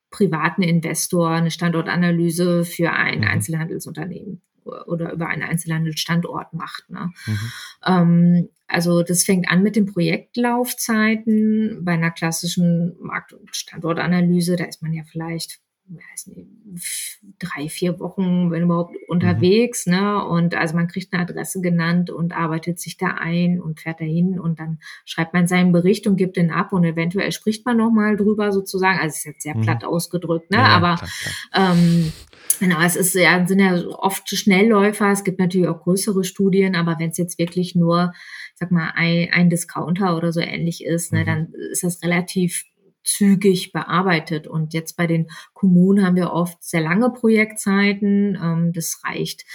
privaten 0.10 0.63
Investor 0.63 1.30
eine 1.30 1.52
Standortanalyse 1.52 2.65
für 2.65 2.91
ein 2.91 3.20
mhm. 3.20 3.28
Einzelhandelsunternehmen 3.28 4.41
oder 4.88 5.12
über 5.12 5.27
einen 5.27 5.43
Einzelhandelsstandort 5.43 6.53
macht. 6.53 6.89
Ne? 6.89 7.12
Mhm. 7.25 7.51
Ähm, 7.86 8.49
also 8.67 9.03
das 9.03 9.23
fängt 9.23 9.49
an 9.49 9.63
mit 9.63 9.75
den 9.75 9.86
Projektlaufzeiten. 9.86 11.86
Bei 11.86 11.93
einer 11.93 12.12
klassischen 12.12 12.95
Markt- 12.99 13.34
und 13.34 13.56
Standortanalyse, 13.56 14.56
da 14.56 14.65
ist 14.65 14.82
man 14.82 14.93
ja 14.93 15.03
vielleicht 15.10 15.60
nicht, 15.89 17.19
drei, 17.39 17.69
vier 17.69 17.99
Wochen, 17.99 18.51
wenn 18.51 18.63
überhaupt, 18.63 18.95
unterwegs, 19.08 19.86
mhm. 19.86 19.93
ne? 19.93 20.25
Und 20.25 20.56
also 20.56 20.75
man 20.75 20.88
kriegt 20.88 21.13
eine 21.13 21.23
Adresse 21.23 21.62
genannt 21.62 22.10
und 22.10 22.36
arbeitet 22.36 22.80
sich 22.80 22.97
da 22.97 23.08
ein 23.08 23.62
und 23.62 23.80
fährt 23.80 24.01
dahin 24.01 24.39
und 24.39 24.60
dann 24.60 24.80
schreibt 25.06 25.34
man 25.34 25.47
seinen 25.47 25.71
Bericht 25.71 26.08
und 26.08 26.17
gibt 26.17 26.38
den 26.38 26.51
ab 26.51 26.73
und 26.73 26.84
eventuell 26.84 27.32
spricht 27.32 27.65
man 27.65 27.77
nochmal 27.77 28.17
drüber 28.17 28.51
sozusagen. 28.51 28.99
Also 28.99 29.13
es 29.13 29.17
ist 29.17 29.25
jetzt 29.25 29.43
sehr 29.43 29.56
mhm. 29.56 29.62
platt 29.62 29.84
ausgedrückt, 29.84 30.51
ne? 30.51 30.58
Ja, 30.58 30.65
Aber 30.65 30.95
klar, 30.95 31.10
klar. 31.51 31.73
Ähm, 31.73 32.12
Genau, 32.60 32.82
es 32.82 32.96
ist 32.96 33.13
ja, 33.13 33.46
sind 33.46 33.60
ja 33.60 33.76
oft 33.88 34.30
Schnellläufer. 34.30 35.12
Es 35.12 35.24
gibt 35.24 35.39
natürlich 35.39 35.67
auch 35.67 35.82
größere 35.82 36.24
Studien, 36.24 36.76
aber 36.76 36.98
wenn 37.00 37.12
es 37.12 37.17
jetzt 37.17 37.38
wirklich 37.38 37.76
nur, 37.76 38.13
sag 38.56 38.72
mal, 38.72 38.91
ein, 38.96 39.30
ein 39.32 39.50
Discounter 39.50 40.17
oder 40.17 40.32
so 40.32 40.39
ähnlich 40.39 40.84
ist, 40.84 41.13
ne, 41.13 41.22
mhm. 41.22 41.26
dann 41.26 41.54
ist 41.72 41.84
das 41.84 42.02
relativ 42.04 42.63
zügig 43.04 43.72
bearbeitet. 43.72 44.48
Und 44.48 44.74
jetzt 44.74 44.98
bei 44.98 45.08
den 45.08 45.28
Kommunen 45.54 46.06
haben 46.06 46.15
wir 46.15 46.32
oft 46.32 46.63
sehr 46.63 46.82
lange 46.82 47.12
Projektzeiten. 47.12 48.38
Ähm, 48.41 48.74
das 48.74 49.02
reicht. 49.04 49.46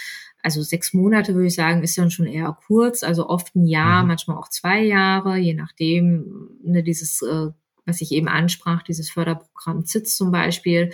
Also 0.41 0.61
sechs 0.61 0.93
Monate 0.93 1.35
würde 1.35 1.47
ich 1.47 1.55
sagen, 1.55 1.83
ist 1.83 1.97
dann 1.97 2.11
schon 2.11 2.25
eher 2.25 2.57
kurz. 2.67 3.03
Also 3.03 3.27
oft 3.27 3.55
ein 3.55 3.65
Jahr, 3.65 4.01
mhm. 4.01 4.09
manchmal 4.09 4.37
auch 4.37 4.49
zwei 4.49 4.83
Jahre, 4.83 5.37
je 5.37 5.53
nachdem. 5.53 6.57
Ne, 6.63 6.83
dieses 6.83 7.21
äh, 7.21 7.49
was 7.85 8.01
ich 8.01 8.11
eben 8.11 8.27
ansprach, 8.27 8.83
dieses 8.83 9.09
Förderprogramm 9.09 9.85
ZITS 9.85 10.15
zum 10.15 10.31
Beispiel, 10.31 10.91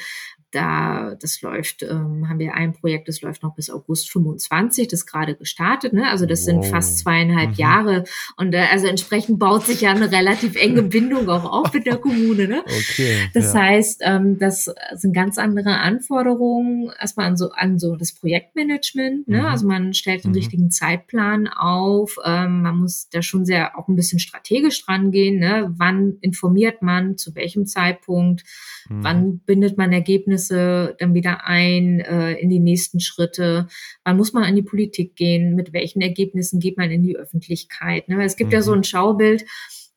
da, 0.52 1.15
das 1.19 1.41
läuft, 1.41 1.84
ähm, 1.84 2.28
haben 2.28 2.39
wir 2.39 2.56
ein 2.56 2.73
Projekt, 2.73 3.08
das 3.08 3.21
läuft 3.21 3.43
noch 3.43 3.56
bis 3.56 3.69
August 3.69 4.12
25, 4.12 4.88
das 4.88 5.06
gerade 5.06 5.36
gestartet, 5.36 5.93
ne? 5.93 6.10
Also 6.10 6.25
das 6.25 6.39
wow. 6.39 6.45
sind 6.45 6.65
fast 6.65 6.99
zweieinhalb 6.99 7.52
mhm. 7.52 7.56
Jahre. 7.56 8.04
Und 8.36 8.54
äh, 8.54 8.65
also 8.71 8.88
entsprechend 8.88 9.38
baut 9.38 9.65
sich 9.65 9.82
ja 9.82 9.91
eine 9.91 10.12
relativ 10.12 10.56
enge 10.56 10.82
Bindung 10.84 11.30
auch 11.30 11.45
auf 11.45 11.73
mit 11.73 11.86
der 11.86 11.97
Kommune, 11.97 12.47
ne? 12.47 12.63
Okay. 12.65 13.30
Das 13.34 13.54
ja. 13.54 13.62
heißt, 13.62 14.02
ähm, 14.04 14.39
das 14.39 14.73
sind 14.95 15.13
ganz 15.13 15.38
andere 15.38 15.78
Anforderungen, 15.78 16.91
erstmal 16.99 17.28
an 17.28 17.38
so, 17.38 17.52
an 17.52 17.78
so 17.78 17.95
das 17.95 18.13
Projektmanagement, 18.13 19.28
ne? 19.28 19.41
Mhm. 19.41 19.45
Also 19.45 19.67
man 19.67 19.93
stellt 19.93 20.23
den 20.23 20.32
mhm. 20.32 20.38
richtigen 20.38 20.71
Zeitplan 20.71 21.47
auf, 21.47 22.17
ähm, 22.25 22.63
man 22.63 22.78
muss 22.78 23.08
da 23.10 23.21
schon 23.21 23.45
sehr 23.45 23.78
auch 23.78 23.88
ein 23.88 23.95
bisschen 23.95 24.19
strategisch 24.19 24.84
dran 24.84 25.12
gehen, 25.12 25.39
ne? 25.39 25.71
Wann 25.78 26.17
informiert 26.21 26.79
man, 26.82 27.18
zu 27.18 27.36
welchem 27.36 27.65
Zeitpunkt, 27.65 28.44
wann 28.89 29.26
mhm. 29.26 29.39
bindet 29.46 29.78
man 29.78 29.94
Ergebnisse 29.94 30.10
Ergebnisse 30.20 30.96
dann 31.00 31.13
wieder 31.13 31.46
ein 31.46 32.00
äh, 32.00 32.34
in 32.34 32.50
die 32.50 32.60
nächsten 32.60 33.00
Schritte? 33.00 33.68
Wann 34.04 34.18
muss 34.18 34.34
man 34.34 34.44
an 34.44 34.56
die 34.56 34.63
Politik 34.63 35.15
gehen? 35.15 35.56
Mit 35.56 35.74
welchen 35.74 36.02
Ergebnissen 36.02 36.60
geht 36.60 36.78
man 36.78 36.92
in 36.92 37.04
die 37.04 37.18
Öffentlichkeit? 37.18 38.10
Ne? 38.10 38.24
Es 38.24 38.36
gibt 38.36 38.50
mhm. 38.50 38.56
ja 38.56 38.62
so 38.62 38.72
mhm. 38.72 38.80
ein 38.80 38.84
Schaubild, 38.84 39.44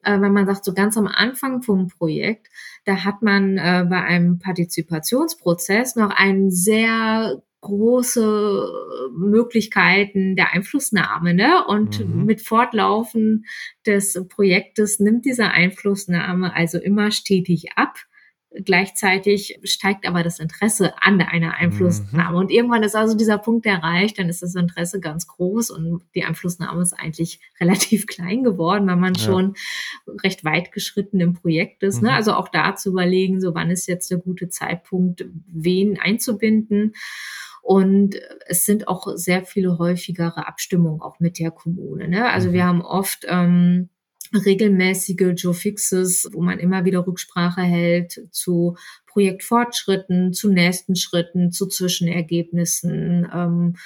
äh, 0.03 0.21
wenn 0.21 0.33
man 0.33 0.47
sagt, 0.47 0.65
so 0.65 0.75
ganz 0.75 0.97
am 0.97 1.07
Anfang 1.07 1.63
vom 1.63 1.89
Projekt, 1.89 2.49
da 2.85 3.05
hat 3.05 3.23
man 3.23 3.59
äh, 3.59 3.87
bei 3.89 4.03
einem 4.03 4.39
Partizipationsprozess 4.39 5.97
noch 5.97 6.11
einen 6.11 6.51
sehr 6.51 7.43
große 7.63 8.69
Möglichkeiten 9.17 10.37
der 10.37 10.53
Einflussnahme, 10.53 11.33
ne? 11.33 11.65
Und 11.67 12.07
mhm. 12.07 12.25
mit 12.25 12.43
Fortlaufen 12.43 13.47
des 13.87 14.21
Projektes 14.29 15.01
nimmt 15.01 15.25
diese 15.25 15.47
Einflussnahme 15.47 16.55
also 16.55 16.79
immer 16.79 17.11
stetig 17.11 17.73
ab. 17.77 17.97
Gleichzeitig 18.65 19.61
steigt 19.63 20.07
aber 20.07 20.23
das 20.23 20.39
Interesse 20.39 20.93
an 21.01 21.21
einer 21.23 21.55
Einflussnahme. 21.55 22.33
Mhm. 22.33 22.37
Und 22.37 22.51
irgendwann 22.51 22.83
ist 22.83 22.95
also 22.97 23.17
dieser 23.17 23.39
Punkt 23.39 23.65
erreicht, 23.65 24.19
dann 24.19 24.29
ist 24.29 24.43
das 24.43 24.55
Interesse 24.55 25.01
ganz 25.01 25.27
groß 25.27 25.71
und 25.71 26.03
die 26.15 26.25
Einflussnahme 26.25 26.83
ist 26.83 26.93
eigentlich 26.93 27.41
relativ 27.61 28.07
klein 28.07 28.43
geworden, 28.43 28.89
weil 28.89 28.97
man 28.97 29.15
ja. 29.15 29.21
schon 29.21 29.55
recht 30.23 30.45
weit 30.45 30.73
geschritten 30.73 31.21
im 31.21 31.33
Projekt 31.33 31.83
ist. 31.85 32.03
Ne? 32.03 32.09
Mhm. 32.09 32.09
Ne? 32.09 32.15
Also 32.15 32.35
auch 32.35 32.49
da 32.49 32.75
zu 32.75 32.91
überlegen, 32.91 33.41
so 33.41 33.55
wann 33.55 33.71
ist 33.71 33.87
jetzt 33.87 34.11
der 34.11 34.19
gute 34.19 34.49
Zeitpunkt, 34.49 35.25
wen 35.47 35.99
einzubinden. 35.99 36.95
Und 37.63 38.17
es 38.47 38.67
sind 38.67 38.89
auch 38.89 39.07
sehr 39.15 39.45
viele 39.45 39.79
häufigere 39.79 40.47
Abstimmungen 40.49 41.01
auch 41.01 41.21
mit 41.21 41.39
der 41.39 41.53
Kommune. 41.53 42.09
Ne? 42.09 42.29
Also 42.29 42.49
mhm. 42.49 42.53
wir 42.53 42.65
haben 42.65 42.83
oft 42.83 43.25
ähm, 43.29 43.89
regelmäßige 44.35 45.33
Joe 45.37 45.55
Fixes, 45.55 46.29
wo 46.33 46.43
man 46.43 46.59
immer 46.59 46.85
wieder 46.85 47.07
Rücksprache 47.07 47.63
hält 47.63 48.29
zu 48.33 48.77
Projektfortschritten, 49.07 50.33
zu 50.33 50.51
nächsten 50.51 50.97
Schritten, 50.97 51.53
zu 51.53 51.67
Zwischenergebnissen. 51.69 53.29
Ähm, 53.33 53.77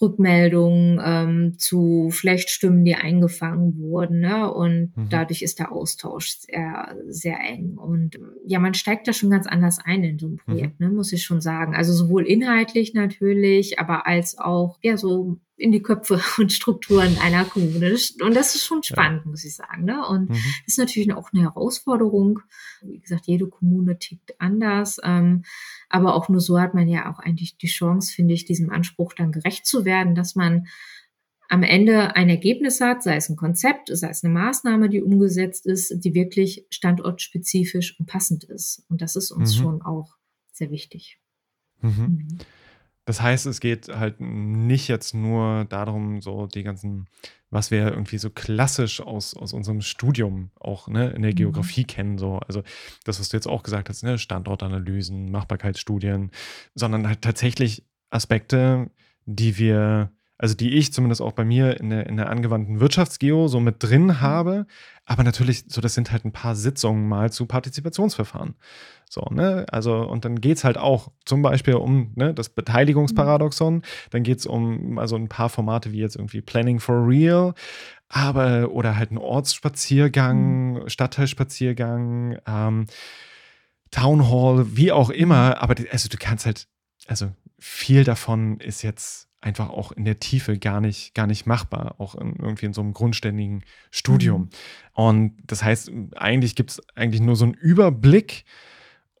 Rückmeldungen 0.00 1.00
ähm, 1.04 1.58
zu 1.58 2.10
vielleicht 2.10 2.50
Stimmen, 2.50 2.84
die 2.84 2.94
eingefangen 2.94 3.78
wurden. 3.78 4.20
Ne? 4.20 4.52
Und 4.52 4.92
mhm. 4.96 5.08
dadurch 5.08 5.42
ist 5.42 5.58
der 5.58 5.72
Austausch 5.72 6.38
sehr, 6.38 6.96
sehr 7.06 7.38
eng. 7.40 7.76
Und 7.76 8.18
ja, 8.46 8.58
man 8.58 8.74
steigt 8.74 9.08
da 9.08 9.12
schon 9.12 9.30
ganz 9.30 9.46
anders 9.46 9.78
ein 9.84 10.04
in 10.04 10.18
so 10.18 10.28
ein 10.28 10.36
Projekt, 10.36 10.80
mhm. 10.80 10.88
ne, 10.88 10.92
muss 10.92 11.12
ich 11.12 11.24
schon 11.24 11.40
sagen. 11.40 11.74
Also 11.74 11.92
sowohl 11.92 12.26
inhaltlich 12.26 12.94
natürlich, 12.94 13.78
aber 13.78 14.06
als 14.06 14.38
auch 14.38 14.78
ja 14.82 14.96
so 14.96 15.38
in 15.58 15.72
die 15.72 15.82
Köpfe 15.82 16.20
und 16.38 16.52
Strukturen 16.52 17.18
einer 17.18 17.44
Kommune. 17.44 17.96
Und 18.22 18.34
das 18.34 18.54
ist 18.54 18.64
schon 18.64 18.82
spannend, 18.82 19.22
ja. 19.24 19.30
muss 19.30 19.44
ich 19.44 19.56
sagen. 19.56 19.84
Ne? 19.84 20.06
Und 20.06 20.30
mhm. 20.30 20.34
das 20.34 20.68
ist 20.68 20.78
natürlich 20.78 21.12
auch 21.12 21.32
eine 21.32 21.42
Herausforderung. 21.42 22.40
Wie 22.82 23.00
gesagt, 23.00 23.26
jede 23.26 23.48
Kommune 23.48 23.98
tickt 23.98 24.40
anders. 24.40 24.98
Ähm, 25.02 25.42
aber 25.88 26.14
auch 26.14 26.28
nur 26.28 26.40
so 26.40 26.58
hat 26.60 26.74
man 26.74 26.88
ja 26.88 27.10
auch 27.10 27.18
eigentlich 27.18 27.58
die 27.58 27.66
Chance, 27.66 28.12
finde 28.12 28.34
ich, 28.34 28.44
diesem 28.44 28.70
Anspruch 28.70 29.12
dann 29.14 29.32
gerecht 29.32 29.66
zu 29.66 29.84
werden, 29.84 30.14
dass 30.14 30.34
man 30.34 30.68
am 31.48 31.62
Ende 31.62 32.14
ein 32.14 32.28
Ergebnis 32.28 32.80
hat, 32.80 33.02
sei 33.02 33.16
es 33.16 33.30
ein 33.30 33.36
Konzept, 33.36 33.88
sei 33.90 34.10
es 34.10 34.22
eine 34.22 34.32
Maßnahme, 34.34 34.90
die 34.90 35.02
umgesetzt 35.02 35.64
ist, 35.64 36.04
die 36.04 36.14
wirklich 36.14 36.66
standortspezifisch 36.70 37.98
und 37.98 38.06
passend 38.06 38.44
ist. 38.44 38.84
Und 38.90 39.00
das 39.00 39.16
ist 39.16 39.30
uns 39.30 39.56
mhm. 39.56 39.62
schon 39.62 39.82
auch 39.82 40.16
sehr 40.52 40.70
wichtig. 40.70 41.18
Mhm. 41.80 42.38
Das 43.08 43.22
heißt, 43.22 43.46
es 43.46 43.60
geht 43.60 43.88
halt 43.88 44.20
nicht 44.20 44.86
jetzt 44.86 45.14
nur 45.14 45.64
darum, 45.64 46.20
so 46.20 46.46
die 46.46 46.62
ganzen, 46.62 47.06
was 47.48 47.70
wir 47.70 47.88
irgendwie 47.88 48.18
so 48.18 48.28
klassisch 48.28 49.00
aus, 49.00 49.34
aus 49.34 49.54
unserem 49.54 49.80
Studium 49.80 50.50
auch 50.60 50.88
ne, 50.88 51.08
in 51.12 51.22
der 51.22 51.30
mhm. 51.30 51.36
Geografie 51.36 51.84
mhm. 51.84 51.86
kennen, 51.86 52.18
so, 52.18 52.36
also 52.40 52.62
das, 53.04 53.18
was 53.18 53.30
du 53.30 53.38
jetzt 53.38 53.46
auch 53.46 53.62
gesagt 53.62 53.88
hast, 53.88 54.02
ne, 54.02 54.18
Standortanalysen, 54.18 55.30
Machbarkeitsstudien, 55.30 56.32
sondern 56.74 57.08
halt 57.08 57.22
tatsächlich 57.22 57.82
Aspekte, 58.10 58.90
die 59.24 59.56
wir 59.56 60.12
also 60.40 60.54
die 60.54 60.74
ich 60.74 60.92
zumindest 60.92 61.20
auch 61.20 61.32
bei 61.32 61.44
mir 61.44 61.80
in 61.80 61.90
der, 61.90 62.06
in 62.06 62.16
der 62.16 62.28
angewandten 62.30 62.78
Wirtschaftsgeo 62.78 63.48
so 63.48 63.58
mit 63.58 63.82
drin 63.82 64.04
mhm. 64.04 64.20
habe. 64.20 64.66
Aber 65.04 65.24
natürlich, 65.24 65.64
so 65.66 65.80
das 65.80 65.94
sind 65.94 66.12
halt 66.12 66.24
ein 66.24 66.32
paar 66.32 66.54
Sitzungen 66.54 67.08
mal 67.08 67.32
zu 67.32 67.46
Partizipationsverfahren. 67.46 68.54
So, 69.10 69.22
ne? 69.30 69.64
Also, 69.70 69.94
und 69.96 70.24
dann 70.24 70.40
geht 70.40 70.58
es 70.58 70.64
halt 70.64 70.76
auch 70.76 71.10
zum 71.24 71.42
Beispiel 71.42 71.74
um 71.74 72.12
ne, 72.14 72.34
das 72.34 72.50
Beteiligungsparadoxon. 72.50 73.76
Mhm. 73.76 73.82
Dann 74.10 74.22
geht 74.22 74.38
es 74.38 74.46
um 74.46 74.98
also 74.98 75.16
ein 75.16 75.28
paar 75.28 75.48
Formate 75.48 75.92
wie 75.92 75.98
jetzt 76.00 76.16
irgendwie 76.16 76.40
Planning 76.40 76.80
for 76.80 77.06
Real, 77.06 77.54
aber 78.08 78.70
oder 78.70 78.96
halt 78.96 79.10
ein 79.10 79.18
Ortsspaziergang, 79.18 80.72
mhm. 80.72 80.88
Stadtteilspaziergang, 80.88 82.38
ähm, 82.46 82.86
Town 83.90 84.28
Hall, 84.28 84.76
wie 84.76 84.92
auch 84.92 85.10
immer. 85.10 85.50
Mhm. 85.50 85.54
Aber 85.54 85.74
also 85.90 86.08
du 86.08 86.16
kannst 86.18 86.46
halt, 86.46 86.68
also 87.06 87.32
viel 87.58 88.04
davon 88.04 88.60
ist 88.60 88.82
jetzt 88.82 89.28
einfach 89.40 89.70
auch 89.70 89.92
in 89.92 90.04
der 90.04 90.18
Tiefe 90.18 90.58
gar 90.58 90.80
nicht, 90.80 91.14
gar 91.14 91.26
nicht 91.26 91.46
machbar, 91.46 91.94
auch 91.98 92.14
in, 92.14 92.36
irgendwie 92.36 92.66
in 92.66 92.72
so 92.72 92.80
einem 92.80 92.92
grundständigen 92.92 93.62
Studium. 93.90 94.42
Mhm. 94.42 94.48
Und 94.92 95.36
das 95.46 95.62
heißt, 95.62 95.92
eigentlich 96.16 96.56
gibt 96.56 96.70
es 96.70 96.82
eigentlich 96.96 97.20
nur 97.20 97.36
so 97.36 97.44
einen 97.44 97.54
Überblick 97.54 98.44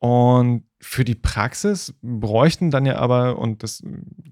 und 0.00 0.64
für 0.80 1.04
die 1.04 1.16
Praxis 1.16 1.94
bräuchten 2.02 2.70
dann 2.70 2.86
ja 2.86 2.96
aber, 2.96 3.38
und 3.38 3.64
das 3.64 3.82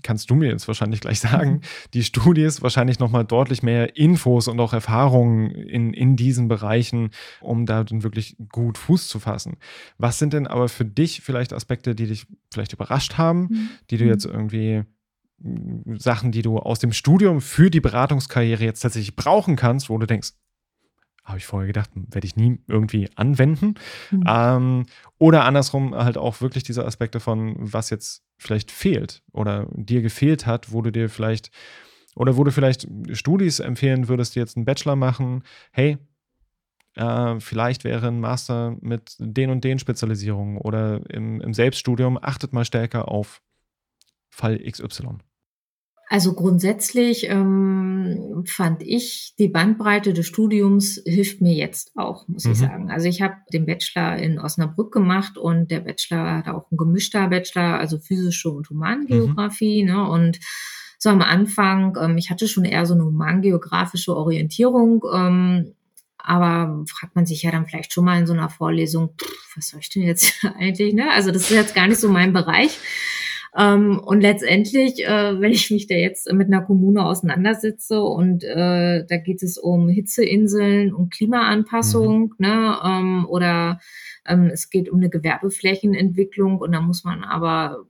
kannst 0.02 0.30
du 0.30 0.36
mir 0.36 0.48
jetzt 0.48 0.68
wahrscheinlich 0.68 1.00
gleich 1.00 1.18
sagen, 1.20 1.54
mhm. 1.54 1.60
die 1.92 2.04
Studis 2.04 2.62
wahrscheinlich 2.62 3.00
nochmal 3.00 3.24
deutlich 3.24 3.62
mehr 3.64 3.96
Infos 3.96 4.46
und 4.46 4.60
auch 4.60 4.72
Erfahrungen 4.72 5.50
in, 5.50 5.92
in 5.92 6.14
diesen 6.14 6.46
Bereichen, 6.46 7.10
um 7.40 7.66
da 7.66 7.82
dann 7.82 8.04
wirklich 8.04 8.36
gut 8.50 8.78
Fuß 8.78 9.08
zu 9.08 9.18
fassen. 9.18 9.56
Was 9.98 10.18
sind 10.20 10.32
denn 10.32 10.46
aber 10.46 10.68
für 10.68 10.84
dich 10.84 11.20
vielleicht 11.22 11.52
Aspekte, 11.52 11.96
die 11.96 12.06
dich 12.06 12.26
vielleicht 12.52 12.72
überrascht 12.72 13.18
haben, 13.18 13.48
mhm. 13.50 13.68
die 13.90 13.96
du 13.96 14.04
jetzt 14.04 14.24
irgendwie 14.24 14.84
Sachen, 15.98 16.32
die 16.32 16.42
du 16.42 16.58
aus 16.58 16.78
dem 16.78 16.92
Studium 16.92 17.40
für 17.40 17.70
die 17.70 17.80
Beratungskarriere 17.80 18.64
jetzt 18.64 18.80
tatsächlich 18.80 19.16
brauchen 19.16 19.56
kannst, 19.56 19.90
wo 19.90 19.98
du 19.98 20.06
denkst, 20.06 20.30
habe 21.26 21.38
ich 21.38 21.46
vorher 21.46 21.66
gedacht, 21.66 21.90
werde 21.94 22.26
ich 22.26 22.36
nie 22.36 22.60
irgendwie 22.68 23.10
anwenden. 23.16 23.74
Mhm. 24.10 24.24
Ähm, 24.26 24.86
oder 25.18 25.44
andersrum 25.44 25.94
halt 25.94 26.16
auch 26.16 26.40
wirklich 26.40 26.62
diese 26.62 26.84
Aspekte 26.84 27.20
von, 27.20 27.56
was 27.58 27.90
jetzt 27.90 28.22
vielleicht 28.38 28.70
fehlt 28.70 29.22
oder 29.32 29.66
dir 29.72 30.02
gefehlt 30.02 30.46
hat, 30.46 30.72
wo 30.72 30.82
du 30.82 30.92
dir 30.92 31.10
vielleicht 31.10 31.50
oder 32.14 32.36
wo 32.36 32.44
du 32.44 32.52
vielleicht 32.52 32.88
Studis 33.12 33.60
empfehlen 33.60 34.08
würdest, 34.08 34.34
die 34.34 34.38
jetzt 34.38 34.56
einen 34.56 34.64
Bachelor 34.64 34.96
machen, 34.96 35.42
hey, 35.72 35.98
äh, 36.94 37.40
vielleicht 37.40 37.84
wäre 37.84 38.08
ein 38.08 38.20
Master 38.20 38.76
mit 38.80 39.16
den 39.18 39.50
und 39.50 39.64
den 39.64 39.78
Spezialisierungen 39.78 40.58
oder 40.58 41.02
im, 41.10 41.40
im 41.40 41.52
Selbststudium 41.52 42.18
achtet 42.20 42.52
mal 42.52 42.64
stärker 42.64 43.08
auf 43.08 43.42
Fall 44.30 44.58
XY. 44.58 45.18
Also 46.08 46.34
grundsätzlich 46.34 47.28
ähm, 47.28 48.44
fand 48.46 48.82
ich, 48.82 49.34
die 49.40 49.48
Bandbreite 49.48 50.12
des 50.12 50.26
Studiums 50.26 51.02
hilft 51.04 51.40
mir 51.40 51.54
jetzt 51.54 51.90
auch, 51.96 52.28
muss 52.28 52.44
mhm. 52.44 52.52
ich 52.52 52.58
sagen. 52.58 52.90
Also 52.92 53.08
ich 53.08 53.22
habe 53.22 53.34
den 53.52 53.66
Bachelor 53.66 54.16
in 54.16 54.38
Osnabrück 54.38 54.92
gemacht 54.92 55.36
und 55.36 55.72
der 55.72 55.80
Bachelor 55.80 56.38
hat 56.38 56.48
auch 56.48 56.70
ein 56.70 56.76
gemischter 56.76 57.28
Bachelor, 57.28 57.80
also 57.80 57.98
physische 57.98 58.50
und 58.50 58.70
Humangeografie. 58.70 59.82
Mhm. 59.82 59.90
Ne? 59.90 60.08
Und 60.08 60.38
so 60.98 61.10
am 61.10 61.22
Anfang, 61.22 61.96
ähm, 62.00 62.16
ich 62.18 62.30
hatte 62.30 62.46
schon 62.46 62.64
eher 62.64 62.86
so 62.86 62.94
eine 62.94 63.04
humangeografische 63.04 64.14
Orientierung, 64.16 65.02
ähm, 65.12 65.74
aber 66.18 66.84
fragt 66.86 67.16
man 67.16 67.26
sich 67.26 67.42
ja 67.42 67.50
dann 67.50 67.66
vielleicht 67.66 67.92
schon 67.92 68.04
mal 68.04 68.18
in 68.18 68.26
so 68.26 68.32
einer 68.32 68.48
Vorlesung, 68.48 69.10
pff, 69.20 69.56
was 69.56 69.68
soll 69.70 69.80
ich 69.80 69.90
denn 69.90 70.02
jetzt 70.04 70.44
eigentlich? 70.58 70.94
Ne? 70.94 71.10
Also 71.10 71.32
das 71.32 71.42
ist 71.42 71.50
jetzt 71.50 71.74
gar 71.74 71.88
nicht 71.88 72.00
so 72.00 72.08
mein 72.08 72.32
Bereich. 72.32 72.78
Ähm, 73.56 73.98
und 73.98 74.20
letztendlich, 74.20 75.04
äh, 75.06 75.40
wenn 75.40 75.52
ich 75.52 75.70
mich 75.70 75.86
da 75.86 75.94
jetzt 75.94 76.30
mit 76.32 76.48
einer 76.48 76.62
Kommune 76.62 77.04
auseinandersetze 77.04 78.02
und 78.02 78.44
äh, 78.44 79.04
da 79.06 79.16
geht 79.16 79.42
es 79.42 79.56
um 79.56 79.88
Hitzeinseln 79.88 80.92
und 80.92 81.12
Klimaanpassung, 81.12 82.34
mhm. 82.38 82.46
ne, 82.46 82.76
ähm, 82.84 83.26
oder 83.28 83.80
ähm, 84.26 84.50
es 84.52 84.68
geht 84.68 84.90
um 84.90 84.98
eine 84.98 85.08
Gewerbeflächenentwicklung 85.08 86.58
und 86.58 86.72
da 86.72 86.80
muss 86.80 87.04
man 87.04 87.24
aber 87.24 87.86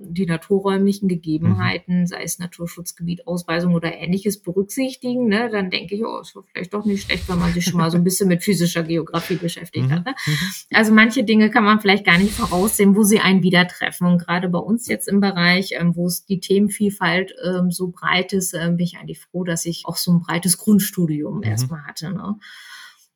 die 0.00 0.26
naturräumlichen 0.26 1.08
Gegebenheiten, 1.08 2.00
mhm. 2.00 2.06
sei 2.06 2.22
es 2.22 2.38
Naturschutzgebiet, 2.38 3.26
Ausweisung 3.26 3.74
oder 3.74 3.94
ähnliches 3.94 4.42
berücksichtigen, 4.42 5.28
ne, 5.28 5.48
dann 5.50 5.70
denke 5.70 5.94
ich, 5.94 6.04
oh, 6.04 6.20
ist 6.20 6.36
vielleicht 6.52 6.74
doch 6.74 6.84
nicht 6.84 7.04
schlecht, 7.04 7.28
wenn 7.28 7.38
man 7.38 7.52
sich 7.52 7.64
schon 7.64 7.78
mal 7.78 7.90
so 7.90 7.96
ein 7.96 8.04
bisschen 8.04 8.28
mit 8.28 8.42
physischer 8.42 8.82
Geografie 8.82 9.36
beschäftigt 9.36 9.86
mhm. 9.86 9.92
hat. 9.92 10.06
Ne? 10.06 10.14
Mhm. 10.26 10.76
Also 10.76 10.92
manche 10.92 11.24
Dinge 11.24 11.50
kann 11.50 11.64
man 11.64 11.80
vielleicht 11.80 12.04
gar 12.04 12.18
nicht 12.18 12.32
voraussehen, 12.32 12.96
wo 12.96 13.02
sie 13.02 13.20
einen 13.20 13.42
wieder 13.42 13.66
treffen. 13.66 14.06
Und 14.06 14.18
gerade 14.18 14.48
bei 14.48 14.58
uns 14.58 14.86
jetzt 14.88 15.08
im 15.08 15.20
Bereich, 15.20 15.72
ähm, 15.78 15.96
wo 15.96 16.06
es 16.06 16.26
die 16.26 16.40
Themenvielfalt 16.40 17.34
ähm, 17.44 17.70
so 17.70 17.88
breit 17.88 18.32
ist, 18.32 18.54
ähm, 18.54 18.76
bin 18.76 18.84
ich 18.84 18.98
eigentlich 18.98 19.20
froh, 19.20 19.44
dass 19.44 19.64
ich 19.64 19.84
auch 19.86 19.96
so 19.96 20.12
ein 20.12 20.20
breites 20.20 20.58
Grundstudium 20.58 21.38
mhm. 21.38 21.42
erstmal 21.44 21.84
hatte. 21.84 22.12
Ne? 22.12 22.36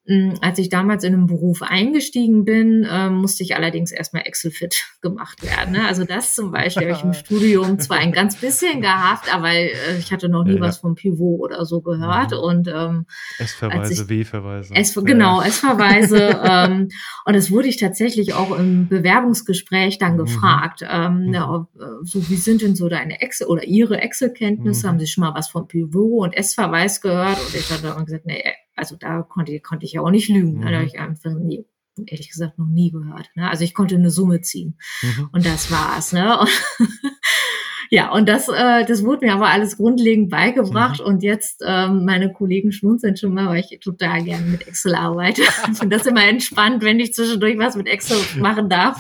Hm, 0.04 0.34
als 0.40 0.58
ich 0.58 0.68
damals 0.68 1.04
in 1.04 1.12
den 1.12 1.26
Beruf 1.26 1.62
eingestiegen 1.62 2.44
bin, 2.44 2.82
äh, 2.82 3.08
musste 3.08 3.44
ich 3.44 3.54
allerdings 3.54 3.92
erstmal 3.92 4.22
Excel-fit 4.26 4.84
gemacht 5.00 5.44
werden. 5.44 5.74
Ne? 5.74 5.86
Also 5.86 6.02
das 6.02 6.34
zum 6.34 6.50
Beispiel 6.50 6.88
habe 6.88 6.98
ich 6.98 7.04
im 7.04 7.12
Studium 7.24 7.78
zwar 7.78 7.98
ein 7.98 8.10
ganz 8.10 8.34
bisschen 8.36 8.80
gehabt, 8.80 9.32
aber 9.32 9.50
äh, 9.50 9.70
ich 10.00 10.12
hatte 10.12 10.28
noch 10.28 10.42
nie 10.42 10.56
ja, 10.56 10.60
was 10.60 10.78
vom 10.78 10.96
Pivot 10.96 11.40
oder 11.40 11.64
so 11.64 11.82
gehört. 11.82 12.32
Mhm. 12.32 12.38
Und 12.38 12.68
ähm, 12.68 13.06
S-Verweise, 13.38 14.08
W-Verweise. 14.08 14.74
S 14.74 14.92
genau, 15.04 15.40
S-Verweise. 15.40 16.40
ähm, 16.44 16.88
und 17.24 17.36
das 17.36 17.52
wurde 17.52 17.68
ich 17.68 17.76
tatsächlich 17.76 18.34
auch 18.34 18.58
im 18.58 18.88
Bewerbungsgespräch 18.88 19.98
dann 19.98 20.14
mhm. 20.14 20.18
gefragt. 20.18 20.84
Ähm, 20.84 21.26
mhm. 21.26 21.34
ja, 21.34 21.68
äh, 21.78 21.84
so 22.02 22.28
wie 22.28 22.36
sind 22.36 22.62
denn 22.62 22.74
so 22.74 22.88
deine 22.88 23.20
Excel 23.20 23.46
oder 23.46 23.62
ihre 23.62 24.00
Excel-Kenntnisse? 24.00 24.84
Mhm. 24.84 24.90
Haben 24.90 24.98
Sie 24.98 25.06
schon 25.06 25.22
mal 25.22 25.34
was 25.34 25.48
vom 25.48 25.68
Pivot 25.68 26.24
und 26.24 26.36
S-Verweis 26.36 27.00
gehört? 27.00 27.38
Und 27.38 27.54
ich 27.54 27.70
habe 27.70 27.82
dann 27.82 28.04
gesagt, 28.04 28.26
nee, 28.26 28.42
also 28.76 28.96
da 28.96 29.22
konnte, 29.22 29.58
konnte 29.60 29.84
ich 29.86 29.92
ja 29.92 30.00
auch 30.02 30.10
nicht 30.10 30.28
lügen. 30.28 30.58
Mhm. 30.58 30.62
Da 30.62 30.72
habe 30.72 30.84
ich 30.84 30.98
einfach 30.98 31.32
nie, 31.34 31.64
ehrlich 32.06 32.30
gesagt 32.30 32.58
noch 32.58 32.66
nie 32.66 32.90
gehört. 32.90 33.30
Ne? 33.34 33.48
Also 33.48 33.64
ich 33.64 33.74
konnte 33.74 33.94
eine 33.94 34.10
Summe 34.10 34.40
ziehen 34.40 34.78
mhm. 35.02 35.28
und 35.32 35.46
das 35.46 35.70
war's. 35.70 36.12
Ne? 36.12 36.38
Und 36.78 36.88
ja, 37.92 38.10
und 38.10 38.26
das, 38.26 38.48
äh, 38.48 38.86
das 38.86 39.04
wurde 39.04 39.26
mir 39.26 39.34
aber 39.34 39.48
alles 39.48 39.76
grundlegend 39.76 40.30
beigebracht 40.30 41.00
mhm. 41.00 41.06
und 41.06 41.22
jetzt 41.22 41.62
ähm, 41.62 42.06
meine 42.06 42.32
Kollegen 42.32 42.72
schmunzeln 42.72 43.18
schon 43.18 43.34
mal, 43.34 43.48
weil 43.48 43.60
ich 43.60 43.80
total 43.80 44.24
gerne 44.24 44.46
mit 44.46 44.66
Excel 44.66 44.94
arbeite. 44.94 45.42
ich 45.70 45.78
finde 45.78 45.98
das 45.98 46.06
immer 46.06 46.24
entspannt, 46.24 46.82
wenn 46.82 47.00
ich 47.00 47.12
zwischendurch 47.12 47.58
was 47.58 47.76
mit 47.76 47.88
Excel 47.88 48.16
machen 48.40 48.70
darf. 48.70 48.98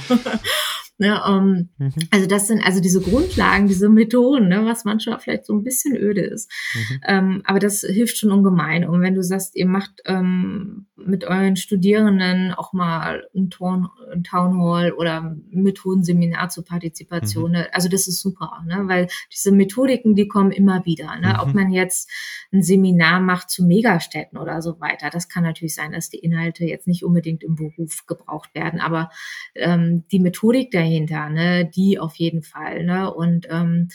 Ne, 1.02 1.20
ähm, 1.26 1.68
mhm. 1.78 1.92
Also 2.12 2.28
das 2.28 2.46
sind 2.46 2.64
also 2.64 2.80
diese 2.80 3.00
Grundlagen, 3.00 3.66
diese 3.66 3.88
Methoden, 3.88 4.46
ne, 4.46 4.64
was 4.64 4.84
manchmal 4.84 5.18
vielleicht 5.18 5.46
so 5.46 5.52
ein 5.52 5.64
bisschen 5.64 5.96
öde 5.96 6.20
ist. 6.20 6.48
Mhm. 6.74 7.00
Ähm, 7.04 7.42
aber 7.44 7.58
das 7.58 7.80
hilft 7.80 8.18
schon 8.18 8.30
ungemein. 8.30 8.88
Und 8.88 9.00
wenn 9.00 9.16
du 9.16 9.22
sagst, 9.24 9.56
ihr 9.56 9.66
macht 9.66 9.90
ähm, 10.04 10.86
mit 11.06 11.24
euren 11.24 11.56
Studierenden 11.56 12.52
auch 12.52 12.72
mal 12.72 13.26
ein, 13.34 13.50
Town, 13.50 13.88
Hall 14.32 14.92
oder 14.92 15.36
Methodenseminar 15.50 16.48
zur 16.48 16.64
Partizipation, 16.64 17.52
mhm. 17.52 17.64
Also 17.72 17.88
das 17.88 18.08
ist 18.08 18.20
super, 18.20 18.62
ne, 18.66 18.82
weil 18.86 19.08
diese 19.32 19.52
Methodiken, 19.52 20.14
die 20.14 20.28
kommen 20.28 20.50
immer 20.50 20.84
wieder. 20.84 21.16
Ne? 21.18 21.38
Ob 21.40 21.48
mhm. 21.48 21.54
man 21.54 21.72
jetzt 21.72 22.10
ein 22.52 22.62
Seminar 22.62 23.20
macht 23.20 23.50
zu 23.50 23.64
Megastädten 23.64 24.38
oder 24.38 24.62
so 24.62 24.80
weiter, 24.80 25.10
das 25.10 25.28
kann 25.28 25.42
natürlich 25.42 25.74
sein, 25.74 25.92
dass 25.92 26.08
die 26.08 26.18
Inhalte 26.18 26.64
jetzt 26.64 26.86
nicht 26.86 27.04
unbedingt 27.04 27.42
im 27.42 27.56
Beruf 27.56 28.06
gebraucht 28.06 28.54
werden, 28.54 28.80
aber 28.80 29.10
ähm, 29.54 30.04
die 30.10 30.20
Methodik 30.20 30.70
dahinter 30.70 31.02
dahinter, 31.02 31.30
ne? 31.30 31.64
Die 31.64 31.98
auf 31.98 32.16
jeden 32.16 32.42
Fall, 32.42 32.84
ne? 32.84 33.12
Und 33.12 33.46
ähm, 33.50 33.88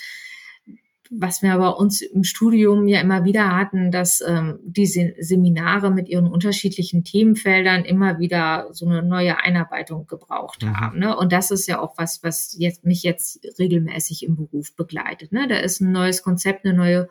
was 1.12 1.42
wir 1.42 1.58
bei 1.58 1.70
uns 1.70 2.02
im 2.02 2.24
Studium 2.24 2.88
ja 2.88 3.02
immer 3.02 3.24
wieder 3.24 3.56
hatten, 3.56 3.92
dass 3.92 4.22
ähm, 4.22 4.60
diese 4.64 5.14
Seminare 5.20 5.92
mit 5.92 6.10
ihren 6.10 6.28
unterschiedlichen 6.28 7.04
Themenfeldern 7.04 7.86
immer 7.86 8.20
wieder 8.20 8.68
so 8.72 8.86
eine 8.86 9.04
neue 9.04 9.40
Einarbeitung 9.40 10.08
gebraucht 10.08 10.64
mhm. 10.64 10.78
haben. 10.78 11.00
Ne? 11.00 11.16
Und 11.16 11.32
das 11.32 11.52
ist 11.52 11.68
ja 11.68 11.80
auch 11.80 11.98
was, 11.98 12.24
was 12.24 12.56
jetzt 12.58 12.86
mich 12.86 13.04
jetzt 13.04 13.40
regelmäßig 13.60 14.24
im 14.24 14.36
Beruf 14.36 14.76
begleitet. 14.76 15.32
Ne? 15.32 15.48
Da 15.48 15.58
ist 15.58 15.82
ein 15.82 15.92
neues 15.92 16.24
Konzept, 16.24 16.66
eine 16.66 16.76
neue 16.76 17.10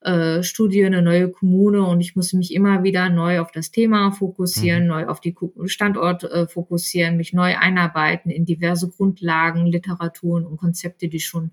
äh, 0.00 0.42
Studie, 0.42 0.84
eine 0.84 1.02
neue 1.02 1.28
Kommune 1.30 1.84
und 1.84 2.00
ich 2.00 2.14
muss 2.14 2.32
mich 2.32 2.54
immer 2.54 2.82
wieder 2.84 3.08
neu 3.08 3.40
auf 3.40 3.50
das 3.50 3.70
Thema 3.70 4.12
fokussieren, 4.12 4.84
mhm. 4.84 4.88
neu 4.88 5.06
auf 5.06 5.20
die 5.20 5.34
Standort 5.66 6.24
äh, 6.24 6.46
fokussieren, 6.46 7.16
mich 7.16 7.32
neu 7.32 7.56
einarbeiten 7.56 8.30
in 8.30 8.44
diverse 8.44 8.88
Grundlagen, 8.88 9.66
Literaturen 9.66 10.46
und 10.46 10.56
Konzepte, 10.56 11.08
die 11.08 11.20
schon 11.20 11.50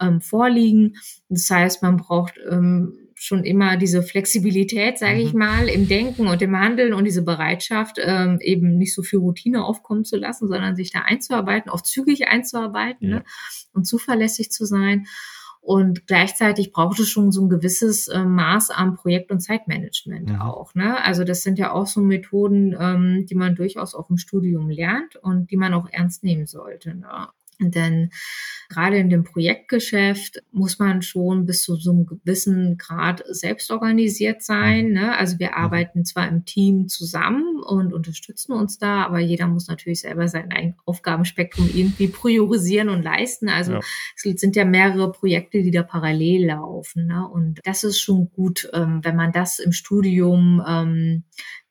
ähm, 0.00 0.20
vorliegen. 0.20 0.96
Das 1.28 1.50
heißt, 1.50 1.82
man 1.82 1.96
braucht 1.96 2.34
ähm, 2.50 3.08
schon 3.20 3.44
immer 3.44 3.76
diese 3.76 4.02
Flexibilität, 4.02 4.98
sage 4.98 5.20
ich 5.20 5.32
mhm. 5.32 5.38
mal, 5.40 5.68
im 5.68 5.88
Denken 5.88 6.28
und 6.28 6.40
im 6.40 6.56
Handeln 6.56 6.94
und 6.94 7.04
diese 7.04 7.22
Bereitschaft, 7.22 7.98
ähm, 8.00 8.38
eben 8.40 8.78
nicht 8.78 8.94
so 8.94 9.02
viel 9.02 9.18
Routine 9.18 9.64
aufkommen 9.64 10.04
zu 10.04 10.16
lassen, 10.16 10.46
sondern 10.46 10.76
sich 10.76 10.92
da 10.92 11.00
einzuarbeiten, 11.00 11.70
auch 11.70 11.80
zügig 11.80 12.28
einzuarbeiten 12.28 13.08
ja. 13.08 13.16
ne? 13.16 13.24
und 13.72 13.86
zuverlässig 13.86 14.52
zu 14.52 14.64
sein. 14.64 15.06
Und 15.60 16.06
gleichzeitig 16.06 16.72
braucht 16.72 16.98
es 17.00 17.10
schon 17.10 17.32
so 17.32 17.42
ein 17.42 17.50
gewisses 17.50 18.06
äh, 18.08 18.24
Maß 18.24 18.70
an 18.70 18.94
Projekt- 18.94 19.32
und 19.32 19.40
Zeitmanagement 19.40 20.30
mhm. 20.30 20.40
auch. 20.40 20.74
Ne? 20.74 21.02
Also 21.04 21.24
das 21.24 21.42
sind 21.42 21.58
ja 21.58 21.72
auch 21.72 21.86
so 21.86 22.00
Methoden, 22.00 22.74
ähm, 22.78 23.26
die 23.26 23.34
man 23.34 23.56
durchaus 23.56 23.94
auch 23.94 24.08
im 24.08 24.16
Studium 24.16 24.70
lernt 24.70 25.16
und 25.16 25.50
die 25.50 25.56
man 25.56 25.74
auch 25.74 25.88
ernst 25.90 26.22
nehmen 26.22 26.46
sollte. 26.46 26.94
Ne? 26.94 27.28
Denn 27.60 28.10
gerade 28.68 28.98
in 28.98 29.10
dem 29.10 29.24
Projektgeschäft 29.24 30.42
muss 30.52 30.78
man 30.78 31.02
schon 31.02 31.46
bis 31.46 31.62
zu 31.62 31.76
so 31.76 31.90
einem 31.90 32.06
gewissen 32.06 32.76
Grad 32.76 33.24
selbst 33.28 33.70
organisiert 33.70 34.42
sein. 34.42 34.88
Mhm. 34.88 34.92
Ne? 34.92 35.16
Also 35.16 35.38
wir 35.38 35.48
mhm. 35.48 35.54
arbeiten 35.54 36.04
zwar 36.04 36.28
im 36.28 36.44
Team 36.44 36.88
zusammen 36.88 37.60
und 37.62 37.92
unterstützen 37.92 38.52
uns 38.52 38.78
da, 38.78 39.04
aber 39.04 39.18
jeder 39.18 39.46
muss 39.46 39.68
natürlich 39.68 40.00
selber 40.00 40.28
sein 40.28 40.76
Aufgabenspektrum 40.84 41.68
irgendwie 41.72 42.08
priorisieren 42.08 42.90
und 42.90 43.02
leisten. 43.02 43.48
Also 43.48 43.72
ja. 43.72 43.80
es 44.14 44.40
sind 44.40 44.54
ja 44.54 44.64
mehrere 44.64 45.10
Projekte, 45.10 45.62
die 45.62 45.70
da 45.70 45.82
parallel 45.82 46.46
laufen. 46.46 47.06
Ne? 47.06 47.26
Und 47.26 47.60
das 47.64 47.84
ist 47.84 48.00
schon 48.00 48.30
gut, 48.30 48.68
ähm, 48.72 49.00
wenn 49.02 49.16
man 49.16 49.32
das 49.32 49.58
im 49.58 49.72
Studium 49.72 50.62
ähm, 50.66 51.24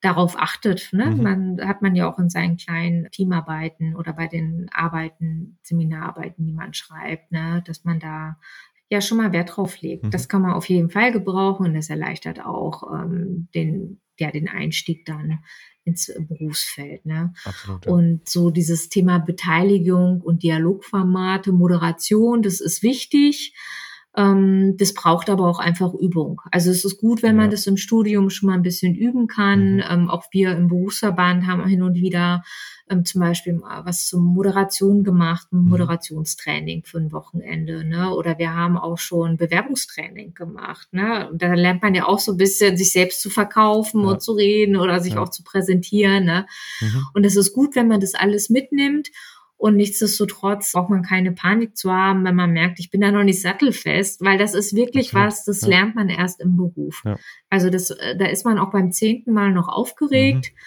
darauf 0.08 0.40
achtet. 0.40 0.90
Ne? 0.94 1.08
Mhm. 1.08 1.24
Man 1.24 1.68
hat 1.68 1.82
man 1.82 1.96
ja 1.96 2.10
auch 2.10 2.18
in 2.18 2.30
seinen 2.30 2.56
kleinen 2.56 3.12
Teamarbeiten 3.12 3.96
oder 3.96 4.14
bei 4.14 4.28
den 4.28 4.70
Arbeiten, 4.72 5.60
Seminararbeiten, 5.64 6.46
die 6.46 6.54
man 6.54 6.74
schreibt, 6.74 7.32
ne? 7.32 7.62
dass 7.66 7.84
man 7.84 8.00
da 8.00 8.38
ja 8.90 9.02
schon 9.02 9.18
mal 9.18 9.34
Wert 9.34 9.58
drauf 9.58 9.82
legt. 9.82 10.06
Mhm. 10.06 10.12
Das 10.12 10.30
kann 10.30 10.42
man 10.42 10.54
auf 10.54 10.70
jeden 10.70 10.90
Fall 10.90 11.12
gebrauchen 11.12 11.68
und 11.68 11.74
das 11.74 11.90
erleichtert 11.90 12.46
auch 12.46 12.84
ähm, 12.94 13.50
den, 13.54 14.00
ja, 14.18 14.32
den 14.32 14.48
Einstieg 14.48 15.06
dann 15.06 15.40
ins 15.84 16.10
Berufsfeld. 16.18 17.06
Ne? 17.06 17.34
Absolut, 17.44 17.86
ja. 17.86 17.92
Und 17.92 18.30
so 18.30 18.50
dieses 18.50 18.88
Thema 18.88 19.20
Beteiligung 19.20 20.22
und 20.22 20.42
Dialogformate, 20.44 21.52
Moderation, 21.52 22.42
das 22.42 22.62
ist 22.62 22.82
wichtig. 22.82 23.54
Ähm, 24.18 24.76
das 24.78 24.96
braucht 24.96 25.30
aber 25.30 25.48
auch 25.48 25.60
einfach 25.60 25.94
Übung. 25.94 26.42
Also 26.52 26.72
es 26.72 26.84
ist 26.84 26.98
gut, 26.98 27.22
wenn 27.22 27.36
man 27.36 27.52
das 27.52 27.68
im 27.68 27.78
Studium 27.78 28.32
schon 28.32 28.48
mal 28.48 28.56
ein 28.56 28.64
bisschen 28.64 28.96
üben 28.96 29.28
kann. 29.28 29.76
Mhm. 29.76 29.84
Ähm, 29.88 30.10
auch 30.10 30.26
wir 30.32 30.58
im 30.58 30.70
Berufsverband 30.70 31.46
haben 31.46 31.68
hin 31.68 31.84
und 31.84 31.94
wieder 31.94 32.44
ähm, 32.90 33.06
zum 33.06 33.22
Beispiel 33.22 33.62
was 33.62 34.08
zur 34.08 34.20
Moderation 34.20 35.04
gemacht, 35.04 35.48
ein 35.52 35.66
mhm. 35.66 35.70
Moderationstraining 35.70 36.84
für 36.84 36.98
ein 36.98 37.12
Wochenende. 37.12 37.84
Ne? 37.84 38.12
Oder 38.12 38.40
wir 38.40 38.56
haben 38.56 38.76
auch 38.78 38.98
schon 38.98 39.38
Bewerbungstraining 39.38 40.34
gemacht. 40.34 40.92
Ne? 40.94 41.30
Und 41.30 41.44
da 41.44 41.54
lernt 41.54 41.84
man 41.84 41.94
ja 41.94 42.08
auch 42.08 42.20
so 42.20 42.32
ein 42.32 42.38
bisschen, 42.38 42.76
sich 42.76 42.92
selbst 42.92 43.22
zu 43.22 43.30
verkaufen 43.30 44.02
ja. 44.02 44.08
und 44.08 44.24
zu 44.24 44.32
reden 44.32 44.78
oder 44.78 45.00
sich 45.00 45.14
ja. 45.14 45.22
auch 45.22 45.30
zu 45.30 45.44
präsentieren. 45.44 46.26
Ne? 46.26 46.48
Mhm. 46.82 47.06
Und 47.14 47.24
es 47.24 47.36
ist 47.36 47.54
gut, 47.54 47.76
wenn 47.76 47.88
man 47.88 48.00
das 48.00 48.16
alles 48.16 48.50
mitnimmt 48.50 49.10
und 49.58 49.76
nichtsdestotrotz 49.76 50.72
braucht 50.72 50.92
man 50.92 51.02
keine 51.02 51.32
Panik 51.32 51.76
zu 51.76 51.92
haben, 51.92 52.24
wenn 52.24 52.36
man 52.36 52.52
merkt, 52.52 52.80
ich 52.80 52.92
bin 52.92 53.02
da 53.02 53.12
noch 53.12 53.24
nicht 53.24 53.42
sattelfest, 53.42 54.22
weil 54.22 54.38
das 54.38 54.54
ist 54.54 54.76
wirklich 54.76 55.08
Absolut. 55.08 55.28
was, 55.28 55.46
das 55.46 55.62
ja. 55.62 55.70
lernt 55.70 55.96
man 55.96 56.10
erst 56.10 56.40
im 56.40 56.56
Beruf. 56.56 57.02
Ja. 57.04 57.18
Also 57.50 57.72
das, 57.72 57.90
äh, 57.90 58.16
da 58.16 58.28
ist 58.28 58.46
man 58.46 58.60
auch 58.60 58.72
beim 58.72 58.92
zehnten 58.92 59.34
Mal 59.34 59.52
noch 59.52 59.68
aufgeregt. 59.68 60.52
Mhm. 60.54 60.60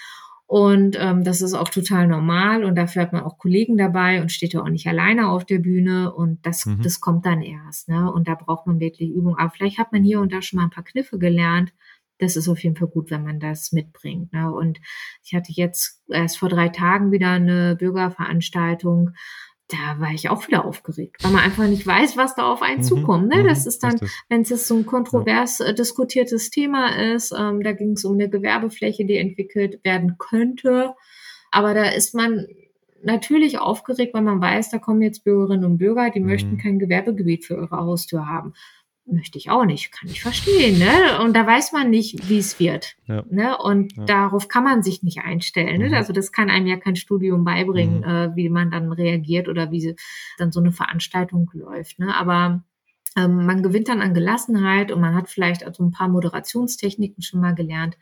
Und 0.47 0.97
ähm, 0.99 1.23
das 1.23 1.43
ist 1.43 1.55
auch 1.55 1.69
total 1.69 2.09
normal 2.09 2.65
und 2.65 2.75
dafür 2.75 3.03
hat 3.03 3.13
man 3.13 3.23
auch 3.23 3.39
Kollegen 3.39 3.77
dabei 3.77 4.21
und 4.21 4.33
steht 4.33 4.53
ja 4.53 4.63
auch 4.63 4.69
nicht 4.69 4.89
alleine 4.89 5.29
auf 5.29 5.45
der 5.45 5.61
Bühne 5.61 6.13
und 6.13 6.45
das, 6.45 6.67
mhm. 6.67 6.83
das 6.83 7.01
kommt 7.01 7.25
dann 7.25 7.41
erst. 7.41 7.89
Ne? 7.89 8.13
Und 8.13 8.27
da 8.27 8.35
braucht 8.35 8.67
man 8.67 8.81
wirklich 8.81 9.11
Übung. 9.11 9.39
Aber 9.39 9.51
vielleicht 9.51 9.79
hat 9.79 9.93
man 9.93 10.03
hier 10.03 10.19
und 10.19 10.33
da 10.33 10.43
schon 10.43 10.57
mal 10.57 10.65
ein 10.65 10.71
paar 10.71 10.83
Kniffe 10.83 11.21
gelernt, 11.21 11.73
das 12.21 12.37
ist 12.37 12.49
auf 12.49 12.63
jeden 12.63 12.77
Fall 12.77 12.89
gut, 12.89 13.11
wenn 13.11 13.25
man 13.25 13.41
das 13.41 13.73
mitbringt. 13.73 14.33
Ne? 14.33 14.53
Und 14.53 14.79
ich 15.25 15.35
hatte 15.35 15.53
jetzt 15.53 16.03
erst 16.09 16.39
vor 16.39 16.49
drei 16.49 16.69
Tagen 16.69 17.13
wieder 17.13 17.31
eine 17.31 17.77
Bürgerveranstaltung. 17.77 19.11
Da 19.69 20.01
war 20.01 20.13
ich 20.13 20.29
auch 20.29 20.47
wieder 20.49 20.65
aufgeregt, 20.65 21.23
weil 21.23 21.31
man 21.31 21.43
einfach 21.43 21.67
nicht 21.67 21.87
weiß, 21.87 22.17
was 22.17 22.35
da 22.35 22.53
auf 22.53 22.61
einen 22.61 22.79
mhm, 22.79 22.85
zukommt. 22.85 23.29
Ne? 23.29 23.45
Das 23.45 23.65
mhm, 23.65 23.69
ist 23.69 23.83
dann, 23.83 24.01
wenn 24.29 24.43
es 24.43 24.51
jetzt 24.51 24.67
so 24.67 24.77
ein 24.77 24.87
kontrovers. 24.87 25.61
Äh, 25.61 25.75
diskutiertes 25.75 26.51
Thema 26.51 26.89
ist, 27.15 27.33
ähm, 27.37 27.63
da 27.63 27.73
ging 27.73 27.93
es 27.93 28.05
um 28.05 28.15
eine 28.15 28.29
Gewerbefläche, 28.29 29.05
die 29.05 29.17
entwickelt 29.17 29.83
werden 29.85 30.17
könnte. 30.19 30.95
Aber 31.51 31.75
da 31.75 31.85
ist 31.85 32.15
man 32.15 32.47
natürlich 33.03 33.59
aufgeregt, 33.59 34.13
weil 34.13 34.23
man 34.23 34.41
weiß, 34.41 34.71
da 34.71 34.79
kommen 34.79 35.03
jetzt 35.03 35.25
Bürgerinnen 35.25 35.65
und 35.65 35.79
Bürger, 35.79 36.11
die 36.11 36.21
mhm. 36.21 36.27
möchten 36.27 36.59
kein 36.59 36.79
Gewerbegebiet 36.79 37.47
für 37.47 37.55
ihre 37.55 37.71
Haustür 37.71 38.27
haben 38.27 38.53
möchte 39.13 39.39
ich 39.39 39.51
auch 39.51 39.65
nicht, 39.65 39.93
kann 39.93 40.09
ich 40.09 40.23
verstehen, 40.23 40.79
ne? 40.79 41.21
Und 41.23 41.35
da 41.35 41.47
weiß 41.47 41.73
man 41.73 41.91
nicht, 41.91 42.29
wie 42.29 42.39
es 42.39 42.59
wird, 42.59 42.97
ja. 43.07 43.25
ne? 43.31 43.57
Und 43.59 43.97
ja. 43.97 44.05
darauf 44.05 44.49
kann 44.49 44.65
man 44.65 44.83
sich 44.83 45.03
nicht 45.03 45.19
einstellen, 45.21 45.81
ne? 45.81 45.89
Mhm. 45.89 45.95
Also 45.95 46.13
das 46.13 46.33
kann 46.33 46.51
einem 46.51 46.67
ja 46.67 46.77
kein 46.77 46.97
Studium 46.97 47.45
beibringen, 47.45 47.99
mhm. 47.99 48.05
äh, 48.05 48.37
wie 48.37 48.49
man 48.49 48.71
dann 48.71 48.93
reagiert 48.93 49.49
oder 49.49 49.71
wie 49.71 49.97
dann 50.39 50.53
so 50.53 50.61
eine 50.61 50.73
Veranstaltung 50.73 51.51
läuft, 51.53 51.99
ne? 51.99 52.15
Aber 52.17 52.65
ähm, 53.17 53.47
man 53.47 53.63
gewinnt 53.63 53.89
dann 53.89 54.03
an 54.03 54.15
Gelassenheit 54.15 54.93
und 54.93 55.01
man 55.01 55.15
hat 55.15 55.29
vielleicht 55.29 55.65
also 55.65 55.85
ein 55.85 55.91
paar 55.91 56.09
Moderationstechniken 56.09 57.23
schon 57.23 57.41
mal 57.41 57.55
gelernt 57.55 57.99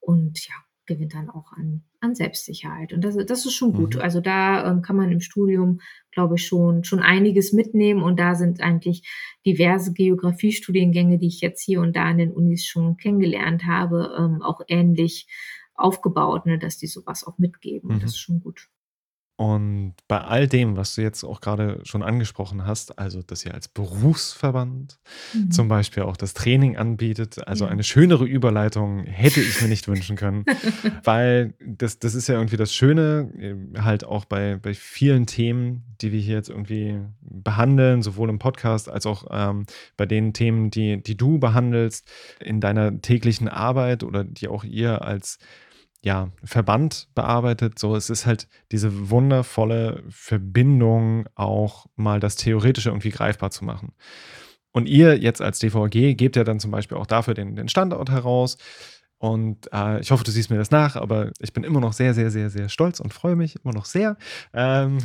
und 0.00 0.46
ja, 0.46 0.54
gewinnt 0.86 1.14
dann 1.14 1.30
auch 1.30 1.52
an, 1.52 1.82
an 2.00 2.14
Selbstsicherheit. 2.14 2.92
Und 2.92 3.02
das, 3.02 3.16
das 3.26 3.46
ist 3.46 3.54
schon 3.54 3.72
gut. 3.72 3.96
Mhm. 3.96 4.00
Also 4.00 4.20
da 4.20 4.70
ähm, 4.70 4.82
kann 4.82 4.96
man 4.96 5.10
im 5.10 5.20
Studium, 5.20 5.80
glaube 6.10 6.36
ich, 6.36 6.46
schon, 6.46 6.84
schon 6.84 7.00
einiges 7.00 7.52
mitnehmen. 7.52 8.02
Und 8.02 8.18
da 8.18 8.34
sind 8.34 8.60
eigentlich 8.60 9.08
diverse 9.46 9.92
Geografiestudiengänge, 9.92 11.18
die 11.18 11.28
ich 11.28 11.40
jetzt 11.40 11.62
hier 11.62 11.80
und 11.80 11.96
da 11.96 12.10
in 12.10 12.18
den 12.18 12.32
Unis 12.32 12.64
schon 12.64 12.96
kennengelernt 12.96 13.64
habe, 13.64 14.14
ähm, 14.18 14.42
auch 14.42 14.60
ähnlich 14.68 15.26
aufgebaut, 15.74 16.46
ne, 16.46 16.58
dass 16.58 16.78
die 16.78 16.86
sowas 16.86 17.24
auch 17.26 17.38
mitgeben. 17.38 17.94
Mhm. 17.94 18.00
Das 18.00 18.10
ist 18.10 18.18
schon 18.18 18.40
gut. 18.40 18.68
Und 19.36 19.94
bei 20.06 20.20
all 20.20 20.46
dem, 20.46 20.76
was 20.76 20.94
du 20.94 21.02
jetzt 21.02 21.24
auch 21.24 21.40
gerade 21.40 21.80
schon 21.82 22.04
angesprochen 22.04 22.66
hast, 22.66 23.00
also 23.00 23.20
dass 23.20 23.44
ihr 23.44 23.52
als 23.52 23.66
Berufsverband 23.66 25.00
mhm. 25.32 25.50
zum 25.50 25.66
Beispiel 25.66 26.04
auch 26.04 26.16
das 26.16 26.34
Training 26.34 26.76
anbietet, 26.76 27.44
also 27.48 27.64
ja. 27.64 27.70
eine 27.72 27.82
schönere 27.82 28.26
Überleitung 28.26 29.00
hätte 29.00 29.40
ich 29.40 29.60
mir 29.60 29.66
nicht 29.66 29.88
wünschen 29.88 30.14
können, 30.14 30.44
weil 31.04 31.54
das, 31.58 31.98
das 31.98 32.14
ist 32.14 32.28
ja 32.28 32.36
irgendwie 32.36 32.56
das 32.56 32.72
Schöne, 32.72 33.28
äh, 33.36 33.80
halt 33.80 34.04
auch 34.04 34.24
bei, 34.24 34.56
bei 34.56 34.72
vielen 34.72 35.26
Themen, 35.26 35.82
die 36.00 36.12
wir 36.12 36.20
hier 36.20 36.36
jetzt 36.36 36.50
irgendwie 36.50 37.00
behandeln, 37.20 38.02
sowohl 38.02 38.28
im 38.28 38.38
Podcast 38.38 38.88
als 38.88 39.04
auch 39.04 39.26
ähm, 39.30 39.66
bei 39.96 40.06
den 40.06 40.32
Themen, 40.32 40.70
die, 40.70 41.02
die 41.02 41.16
du 41.16 41.40
behandelst 41.40 42.08
in 42.38 42.60
deiner 42.60 43.00
täglichen 43.00 43.48
Arbeit 43.48 44.04
oder 44.04 44.22
die 44.22 44.46
auch 44.46 44.62
ihr 44.62 45.02
als 45.02 45.40
ja, 46.04 46.30
Verband 46.44 47.08
bearbeitet. 47.14 47.78
So, 47.78 47.96
es 47.96 48.10
ist 48.10 48.26
halt 48.26 48.46
diese 48.70 49.08
wundervolle 49.10 50.04
Verbindung, 50.10 51.26
auch 51.34 51.86
mal 51.96 52.20
das 52.20 52.36
Theoretische 52.36 52.90
irgendwie 52.90 53.10
greifbar 53.10 53.50
zu 53.50 53.64
machen. 53.64 53.94
Und 54.70 54.86
ihr 54.86 55.18
jetzt 55.18 55.40
als 55.40 55.60
DVG 55.60 56.14
gebt 56.14 56.36
ja 56.36 56.44
dann 56.44 56.60
zum 56.60 56.70
Beispiel 56.70 56.98
auch 56.98 57.06
dafür 57.06 57.32
den, 57.32 57.56
den 57.56 57.68
Standort 57.68 58.10
heraus. 58.10 58.58
Und 59.18 59.72
äh, 59.72 60.00
ich 60.00 60.10
hoffe, 60.10 60.24
du 60.24 60.30
siehst 60.30 60.50
mir 60.50 60.58
das 60.58 60.70
nach, 60.70 60.96
aber 60.96 61.30
ich 61.38 61.52
bin 61.52 61.64
immer 61.64 61.80
noch 61.80 61.92
sehr, 61.92 62.14
sehr, 62.14 62.30
sehr, 62.30 62.50
sehr 62.50 62.68
stolz 62.68 63.00
und 63.00 63.14
freue 63.14 63.36
mich 63.36 63.56
immer 63.64 63.72
noch 63.72 63.84
sehr, 63.86 64.16
ähm, 64.52 64.98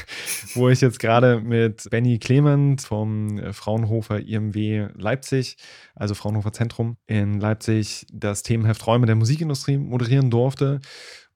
wo 0.54 0.68
ich 0.68 0.80
jetzt 0.80 0.98
gerade 0.98 1.40
mit 1.40 1.88
Benny 1.90 2.18
Clement 2.18 2.80
vom 2.80 3.38
äh, 3.38 3.52
Fraunhofer 3.52 4.20
IMW 4.20 4.88
Leipzig, 4.94 5.56
also 5.94 6.14
Fraunhofer 6.14 6.52
Zentrum 6.52 6.96
in 7.06 7.40
Leipzig, 7.40 8.06
das 8.12 8.42
Themenheft 8.42 8.86
Räume 8.86 9.06
der 9.06 9.16
Musikindustrie 9.16 9.76
moderieren 9.78 10.30
durfte. 10.30 10.80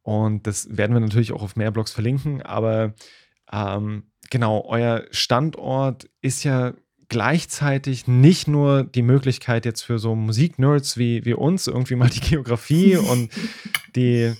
Und 0.03 0.47
das 0.47 0.66
werden 0.74 0.95
wir 0.95 1.01
natürlich 1.01 1.33
auch 1.33 1.43
auf 1.43 1.57
mehr 1.57 1.70
Blogs 1.70 1.93
verlinken, 1.93 2.41
aber 2.43 2.95
ähm, 3.53 4.05
genau, 4.31 4.64
euer 4.66 5.05
Standort 5.11 6.09
ist 6.22 6.45
ja 6.45 6.72
gleichzeitig 7.11 8.06
nicht 8.06 8.48
nur 8.48 8.84
die 8.84 9.02
Möglichkeit 9.02 9.66
jetzt 9.66 9.82
für 9.82 9.98
so 9.98 10.14
Musiknerds 10.14 10.96
wie, 10.96 11.24
wie 11.26 11.34
uns 11.34 11.66
irgendwie 11.66 11.96
mal 11.96 12.08
die 12.08 12.20
Geografie 12.20 12.96
und 13.11 13.30
die, 13.96 14.32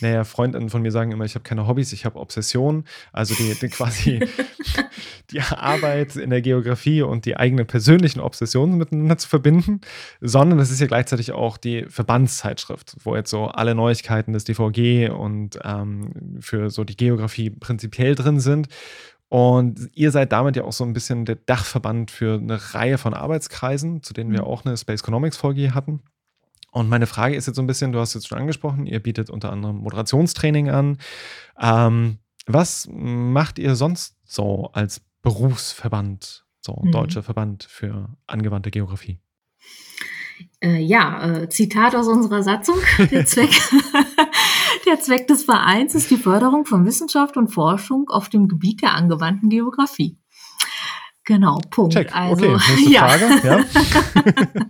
naja, 0.00 0.24
Freundinnen 0.24 0.70
von 0.70 0.82
mir 0.82 0.90
sagen 0.90 1.12
immer, 1.12 1.26
ich 1.26 1.34
habe 1.34 1.44
keine 1.44 1.68
Hobbys, 1.68 1.92
ich 1.92 2.04
habe 2.04 2.18
Obsessionen. 2.18 2.84
Also 3.12 3.34
die, 3.34 3.54
die 3.54 3.68
quasi 3.68 4.26
die 5.30 5.40
Arbeit 5.40 6.16
in 6.16 6.30
der 6.30 6.40
Geografie 6.40 7.02
und 7.02 7.26
die 7.26 7.36
eigenen 7.36 7.66
persönlichen 7.66 8.20
Obsessionen 8.20 8.78
miteinander 8.78 9.18
zu 9.18 9.28
verbinden, 9.28 9.82
sondern 10.22 10.58
es 10.58 10.70
ist 10.70 10.80
ja 10.80 10.86
gleichzeitig 10.86 11.32
auch 11.32 11.58
die 11.58 11.84
Verbandszeitschrift, 11.88 12.96
wo 13.04 13.14
jetzt 13.14 13.30
so 13.30 13.48
alle 13.48 13.74
Neuigkeiten 13.74 14.32
des 14.32 14.44
DVG 14.44 15.10
und 15.10 15.58
ähm, 15.62 16.38
für 16.40 16.70
so 16.70 16.84
die 16.84 16.96
Geografie 16.96 17.50
prinzipiell 17.50 18.14
drin 18.14 18.40
sind. 18.40 18.68
Und 19.34 19.90
ihr 19.94 20.12
seid 20.12 20.30
damit 20.30 20.54
ja 20.54 20.62
auch 20.62 20.72
so 20.72 20.84
ein 20.84 20.92
bisschen 20.92 21.24
der 21.24 21.34
Dachverband 21.34 22.12
für 22.12 22.38
eine 22.38 22.72
Reihe 22.72 22.98
von 22.98 23.14
Arbeitskreisen, 23.14 24.00
zu 24.00 24.14
denen 24.14 24.30
wir 24.30 24.42
mhm. 24.42 24.46
auch 24.46 24.64
eine 24.64 24.76
Space 24.76 25.00
Economics 25.00 25.36
Folge 25.36 25.74
hatten. 25.74 26.04
Und 26.70 26.88
meine 26.88 27.08
Frage 27.08 27.34
ist 27.34 27.48
jetzt 27.48 27.56
so 27.56 27.62
ein 27.62 27.66
bisschen, 27.66 27.90
du 27.90 27.98
hast 27.98 28.10
es 28.10 28.14
jetzt 28.14 28.28
schon 28.28 28.38
angesprochen, 28.38 28.86
ihr 28.86 29.00
bietet 29.00 29.30
unter 29.30 29.50
anderem 29.50 29.78
Moderationstraining 29.78 30.70
an. 30.70 30.98
Ähm, 31.60 32.18
was 32.46 32.88
macht 32.88 33.58
ihr 33.58 33.74
sonst 33.74 34.14
so 34.22 34.70
als 34.72 35.00
Berufsverband, 35.22 36.44
so 36.60 36.80
mhm. 36.84 36.92
deutscher 36.92 37.24
Verband 37.24 37.64
für 37.64 38.10
angewandte 38.28 38.70
Geografie? 38.70 39.18
Äh, 40.62 40.78
ja, 40.78 41.42
äh, 41.42 41.48
Zitat 41.48 41.96
aus 41.96 42.06
unserer 42.06 42.44
Satzung. 42.44 42.76
Der 43.10 43.26
Zweck, 43.26 43.50
Der 44.86 45.00
Zweck 45.00 45.26
des 45.28 45.44
Vereins 45.44 45.94
ist 45.94 46.10
die 46.10 46.16
Förderung 46.16 46.66
von 46.66 46.84
Wissenschaft 46.84 47.36
und 47.36 47.48
Forschung 47.48 48.08
auf 48.10 48.28
dem 48.28 48.48
Gebiet 48.48 48.82
der 48.82 48.94
angewandten 48.94 49.48
Geografie. 49.48 50.18
Genau, 51.24 51.58
Punkt. 51.70 51.94
Check. 51.94 52.14
Also, 52.14 52.44
okay, 52.44 52.52
nächste 52.52 52.90
ja. 52.90 53.08
Frage. 53.08 53.48
Ja. 53.48 53.58
ja, 53.58 53.64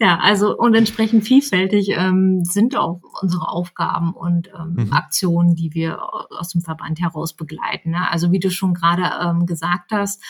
also 0.00 0.56
und 0.56 0.74
entsprechend 0.74 1.24
vielfältig 1.24 1.90
ähm, 1.90 2.44
sind 2.44 2.76
auch 2.76 3.00
unsere 3.22 3.48
Aufgaben 3.48 4.12
und 4.12 4.48
ähm, 4.48 4.84
mhm. 4.86 4.92
Aktionen, 4.92 5.54
die 5.54 5.72
wir 5.74 5.98
aus 6.38 6.50
dem 6.50 6.60
Verband 6.60 7.00
heraus 7.00 7.34
begleiten. 7.34 7.90
Ne? 7.90 8.10
Also 8.10 8.32
wie 8.32 8.38
du 8.38 8.50
schon 8.50 8.74
gerade 8.74 9.10
ähm, 9.22 9.46
gesagt 9.46 9.92
hast, 9.92 10.22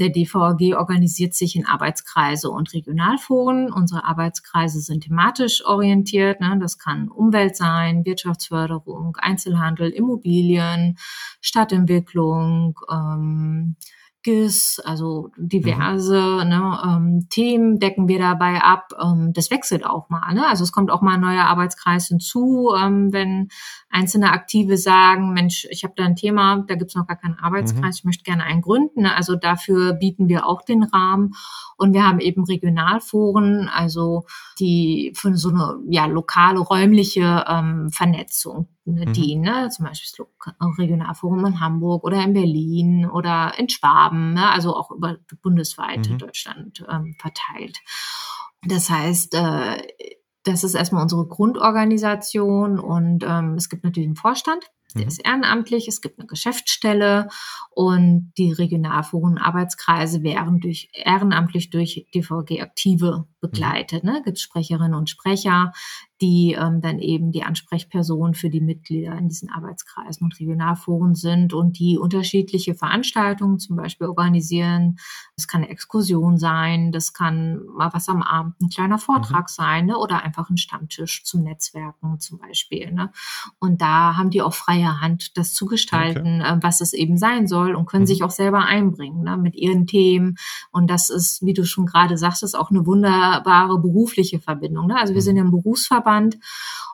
der 0.00 0.08
DVAG 0.08 0.76
organisiert 0.76 1.34
sich 1.34 1.54
in 1.56 1.66
Arbeitskreise 1.66 2.50
und 2.50 2.72
Regionalforen. 2.72 3.72
Unsere 3.72 4.04
Arbeitskreise 4.04 4.80
sind 4.80 5.04
thematisch 5.04 5.64
orientiert. 5.64 6.40
Ne? 6.40 6.58
Das 6.60 6.78
kann 6.78 7.08
Umwelt 7.08 7.56
sein, 7.56 8.04
Wirtschaftsförderung, 8.04 9.16
Einzelhandel, 9.20 9.90
Immobilien, 9.90 10.96
Stadtentwicklung, 11.40 12.78
ähm, 12.90 13.76
GIS, 14.22 14.80
also 14.84 15.30
diverse 15.36 16.20
mhm. 16.20 16.48
ne, 16.48 16.82
ähm, 16.84 17.26
Themen 17.28 17.78
decken 17.78 18.08
wir 18.08 18.18
dabei 18.18 18.62
ab. 18.62 18.92
Ähm, 19.02 19.32
das 19.32 19.50
wechselt 19.50 19.84
auch 19.84 20.08
mal. 20.08 20.32
Ne? 20.34 20.46
Also 20.46 20.64
es 20.64 20.72
kommt 20.72 20.90
auch 20.90 21.02
mal 21.02 21.14
ein 21.14 21.20
neuer 21.20 21.44
Arbeitskreis 21.44 22.08
hinzu, 22.08 22.70
ähm, 22.78 23.12
wenn 23.12 23.48
einzelne 23.92 24.32
Aktive 24.32 24.78
sagen, 24.78 25.32
Mensch, 25.34 25.66
ich 25.70 25.84
habe 25.84 25.94
da 25.96 26.04
ein 26.04 26.16
Thema, 26.16 26.64
da 26.66 26.74
gibt's 26.74 26.94
noch 26.94 27.06
gar 27.06 27.16
keinen 27.16 27.38
Arbeitskreis, 27.38 27.82
mhm. 27.82 27.98
ich 27.98 28.04
möchte 28.04 28.24
gerne 28.24 28.44
einen 28.44 28.62
gründen. 28.62 29.06
Also 29.06 29.36
dafür 29.36 29.92
bieten 29.92 30.28
wir 30.28 30.46
auch 30.46 30.62
den 30.62 30.82
Rahmen. 30.82 31.34
Und 31.76 31.92
wir 31.92 32.06
haben 32.06 32.20
eben 32.20 32.44
Regionalforen, 32.44 33.68
also 33.68 34.24
die 34.58 35.12
für 35.14 35.36
so 35.36 35.50
eine 35.50 35.78
ja, 35.88 36.06
lokale, 36.06 36.60
räumliche 36.60 37.44
ähm, 37.46 37.90
Vernetzung 37.90 38.68
ne, 38.84 39.06
mhm. 39.06 39.12
dienen. 39.12 39.42
Ne? 39.42 39.68
Zum 39.70 39.84
Beispiel 39.84 40.26
das 40.58 40.78
Regionalforum 40.78 41.44
in 41.44 41.60
Hamburg 41.60 42.04
oder 42.04 42.22
in 42.22 42.32
Berlin 42.32 43.06
oder 43.06 43.52
in 43.58 43.68
Schwaben, 43.68 44.32
ne? 44.34 44.50
also 44.50 44.74
auch 44.74 44.90
über 44.90 45.16
bundesweit 45.42 46.08
mhm. 46.08 46.18
Deutschland 46.18 46.84
ähm, 46.88 47.14
verteilt. 47.18 47.78
Das 48.62 48.88
heißt, 48.88 49.34
äh, 49.34 49.82
das 50.44 50.64
ist 50.64 50.74
erstmal 50.74 51.02
unsere 51.02 51.26
Grundorganisation 51.26 52.78
und 52.78 53.24
ähm, 53.24 53.54
es 53.54 53.68
gibt 53.68 53.84
natürlich 53.84 54.08
einen 54.08 54.16
Vorstand, 54.16 54.64
der 54.94 55.02
mhm. 55.02 55.08
ist 55.08 55.24
ehrenamtlich, 55.24 55.88
es 55.88 56.00
gibt 56.00 56.18
eine 56.18 56.26
Geschäftsstelle 56.26 57.28
und 57.70 58.32
die 58.36 58.52
Regionalforen 58.52 59.38
Arbeitskreise 59.38 60.22
werden 60.22 60.60
durch 60.60 60.90
ehrenamtlich 60.92 61.70
durch 61.70 62.06
DVG 62.14 62.60
Aktive 62.60 63.26
begleitet. 63.40 64.04
Ne? 64.04 64.22
Gibt 64.24 64.38
Sprecherinnen 64.38 64.94
und 64.94 65.08
Sprecher, 65.08 65.72
die 66.22 66.56
ähm, 66.56 66.80
dann 66.80 67.00
eben 67.00 67.32
die 67.32 67.42
Ansprechperson 67.42 68.34
für 68.34 68.48
die 68.48 68.60
Mitglieder 68.60 69.18
in 69.18 69.28
diesen 69.28 69.50
Arbeitskreisen 69.50 70.24
und 70.24 70.38
Regionalforen 70.38 71.16
sind 71.16 71.52
und 71.52 71.80
die 71.80 71.98
unterschiedliche 71.98 72.76
Veranstaltungen 72.76 73.58
zum 73.58 73.74
Beispiel 73.74 74.06
organisieren. 74.06 74.98
Das 75.34 75.48
kann 75.48 75.62
eine 75.62 75.70
Exkursion 75.70 76.38
sein, 76.38 76.92
das 76.92 77.12
kann 77.12 77.60
mal 77.76 77.92
was 77.92 78.08
am 78.08 78.22
Abend, 78.22 78.54
ein 78.62 78.68
kleiner 78.68 78.98
Vortrag 78.98 79.46
mhm. 79.46 79.52
sein 79.52 79.86
ne? 79.86 79.98
oder 79.98 80.22
einfach 80.22 80.48
ein 80.48 80.58
Stammtisch 80.58 81.24
zum 81.24 81.42
Netzwerken 81.42 82.20
zum 82.20 82.38
Beispiel. 82.38 82.92
Ne? 82.92 83.10
Und 83.58 83.82
da 83.82 84.16
haben 84.16 84.30
die 84.30 84.42
auch 84.42 84.54
freie 84.54 85.00
Hand, 85.00 85.36
das 85.36 85.54
zu 85.54 85.66
gestalten, 85.66 86.40
okay. 86.40 86.52
äh, 86.52 86.58
was 86.62 86.80
es 86.80 86.92
eben 86.92 87.16
sein 87.16 87.48
soll 87.48 87.74
und 87.74 87.86
können 87.86 88.04
mhm. 88.04 88.08
sich 88.08 88.22
auch 88.22 88.30
selber 88.30 88.64
einbringen 88.64 89.24
ne? 89.24 89.36
mit 89.36 89.56
ihren 89.56 89.88
Themen. 89.88 90.36
Und 90.70 90.88
das 90.88 91.10
ist, 91.10 91.44
wie 91.44 91.52
du 91.52 91.64
schon 91.64 91.86
gerade 91.86 92.16
sagst, 92.16 92.42
auch 92.56 92.70
eine 92.70 92.86
wunderbare 92.86 93.80
berufliche 93.80 94.38
Verbindung. 94.38 94.86
Ne? 94.86 94.96
Also 94.96 95.14
wir 95.14 95.22
sind 95.22 95.34
mhm. 95.34 95.38
ja 95.38 95.44
ein 95.46 95.50
Berufsverband 95.50 96.11
Aufwand. 96.12 96.38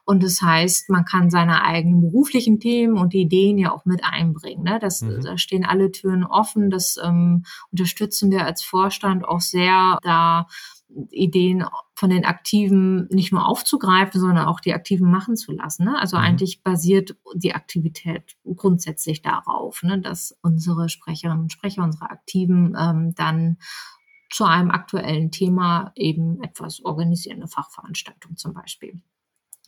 Und 0.04 0.22
das 0.22 0.40
heißt, 0.40 0.88
man 0.88 1.04
kann 1.04 1.28
seine 1.28 1.62
eigenen 1.62 2.00
beruflichen 2.00 2.60
Themen 2.60 2.96
und 2.96 3.12
Ideen 3.12 3.58
ja 3.58 3.72
auch 3.72 3.84
mit 3.84 4.02
einbringen. 4.04 4.64
Ne? 4.64 4.78
Das, 4.80 5.02
mhm. 5.02 5.20
Da 5.22 5.36
stehen 5.36 5.66
alle 5.66 5.92
Türen 5.92 6.24
offen. 6.24 6.70
Das 6.70 6.98
ähm, 7.02 7.44
unterstützen 7.70 8.30
wir 8.30 8.46
als 8.46 8.62
Vorstand 8.62 9.26
auch 9.26 9.40
sehr, 9.40 9.98
da 10.02 10.46
Ideen 11.10 11.66
von 11.94 12.08
den 12.08 12.24
Aktiven 12.24 13.06
nicht 13.10 13.30
nur 13.30 13.46
aufzugreifen, 13.46 14.18
sondern 14.18 14.46
auch 14.46 14.60
die 14.60 14.72
Aktiven 14.72 15.10
machen 15.10 15.36
zu 15.36 15.52
lassen. 15.52 15.84
Ne? 15.84 15.98
Also 15.98 16.16
mhm. 16.16 16.22
eigentlich 16.22 16.62
basiert 16.62 17.16
die 17.34 17.54
Aktivität 17.54 18.36
grundsätzlich 18.56 19.20
darauf, 19.20 19.82
ne? 19.82 20.00
dass 20.00 20.34
unsere 20.40 20.88
Sprecherinnen 20.88 21.42
und 21.42 21.52
Sprecher, 21.52 21.84
unsere 21.84 22.08
Aktiven 22.08 22.74
ähm, 22.80 23.14
dann 23.14 23.58
zu 24.30 24.44
einem 24.44 24.70
aktuellen 24.70 25.30
Thema 25.30 25.92
eben 25.94 26.42
etwas 26.42 26.84
organisieren, 26.84 27.38
eine 27.38 27.48
Fachveranstaltung 27.48 28.36
zum 28.36 28.54
Beispiel. 28.54 29.00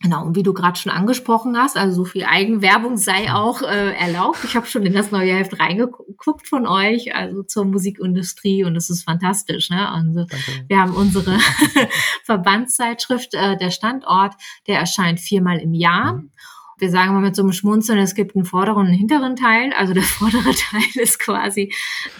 Genau, 0.01 0.25
und 0.25 0.35
wie 0.35 0.41
du 0.41 0.53
gerade 0.53 0.79
schon 0.79 0.91
angesprochen 0.91 1.55
hast, 1.55 1.77
also 1.77 1.97
so 1.97 2.05
viel 2.05 2.23
Eigenwerbung 2.23 2.97
sei 2.97 3.31
auch 3.31 3.61
äh, 3.61 3.93
erlaubt. 3.93 4.39
Ich 4.43 4.55
habe 4.55 4.65
schon 4.65 4.83
in 4.83 4.93
das 4.93 5.11
neue 5.11 5.35
Heft 5.35 5.59
reingeguckt 5.59 6.47
von 6.47 6.65
euch, 6.65 7.13
also 7.13 7.43
zur 7.43 7.65
Musikindustrie 7.65 8.63
und 8.63 8.75
es 8.75 8.89
ist 8.89 9.03
fantastisch. 9.03 9.69
Ne? 9.69 9.87
Also 9.87 10.25
wir 10.67 10.79
haben 10.79 10.95
unsere 10.95 11.37
Verbandszeitschrift, 12.23 13.35
äh, 13.35 13.57
der 13.57 13.69
Standort, 13.69 14.33
der 14.65 14.79
erscheint 14.79 15.19
viermal 15.19 15.59
im 15.59 15.75
Jahr. 15.75 16.13
Mhm 16.13 16.31
wir 16.81 16.89
sagen 16.89 17.13
mal 17.13 17.21
mit 17.21 17.35
so 17.35 17.43
einem 17.43 17.53
Schmunzeln, 17.53 17.99
es 17.99 18.15
gibt 18.15 18.35
einen 18.35 18.43
vorderen 18.43 18.79
und 18.79 18.87
einen 18.87 18.97
hinteren 18.97 19.35
Teil. 19.35 19.71
Also 19.77 19.93
der 19.93 20.01
vordere 20.19 20.51
Teil 20.51 20.89
ist 20.95 21.19
quasi 21.19 21.71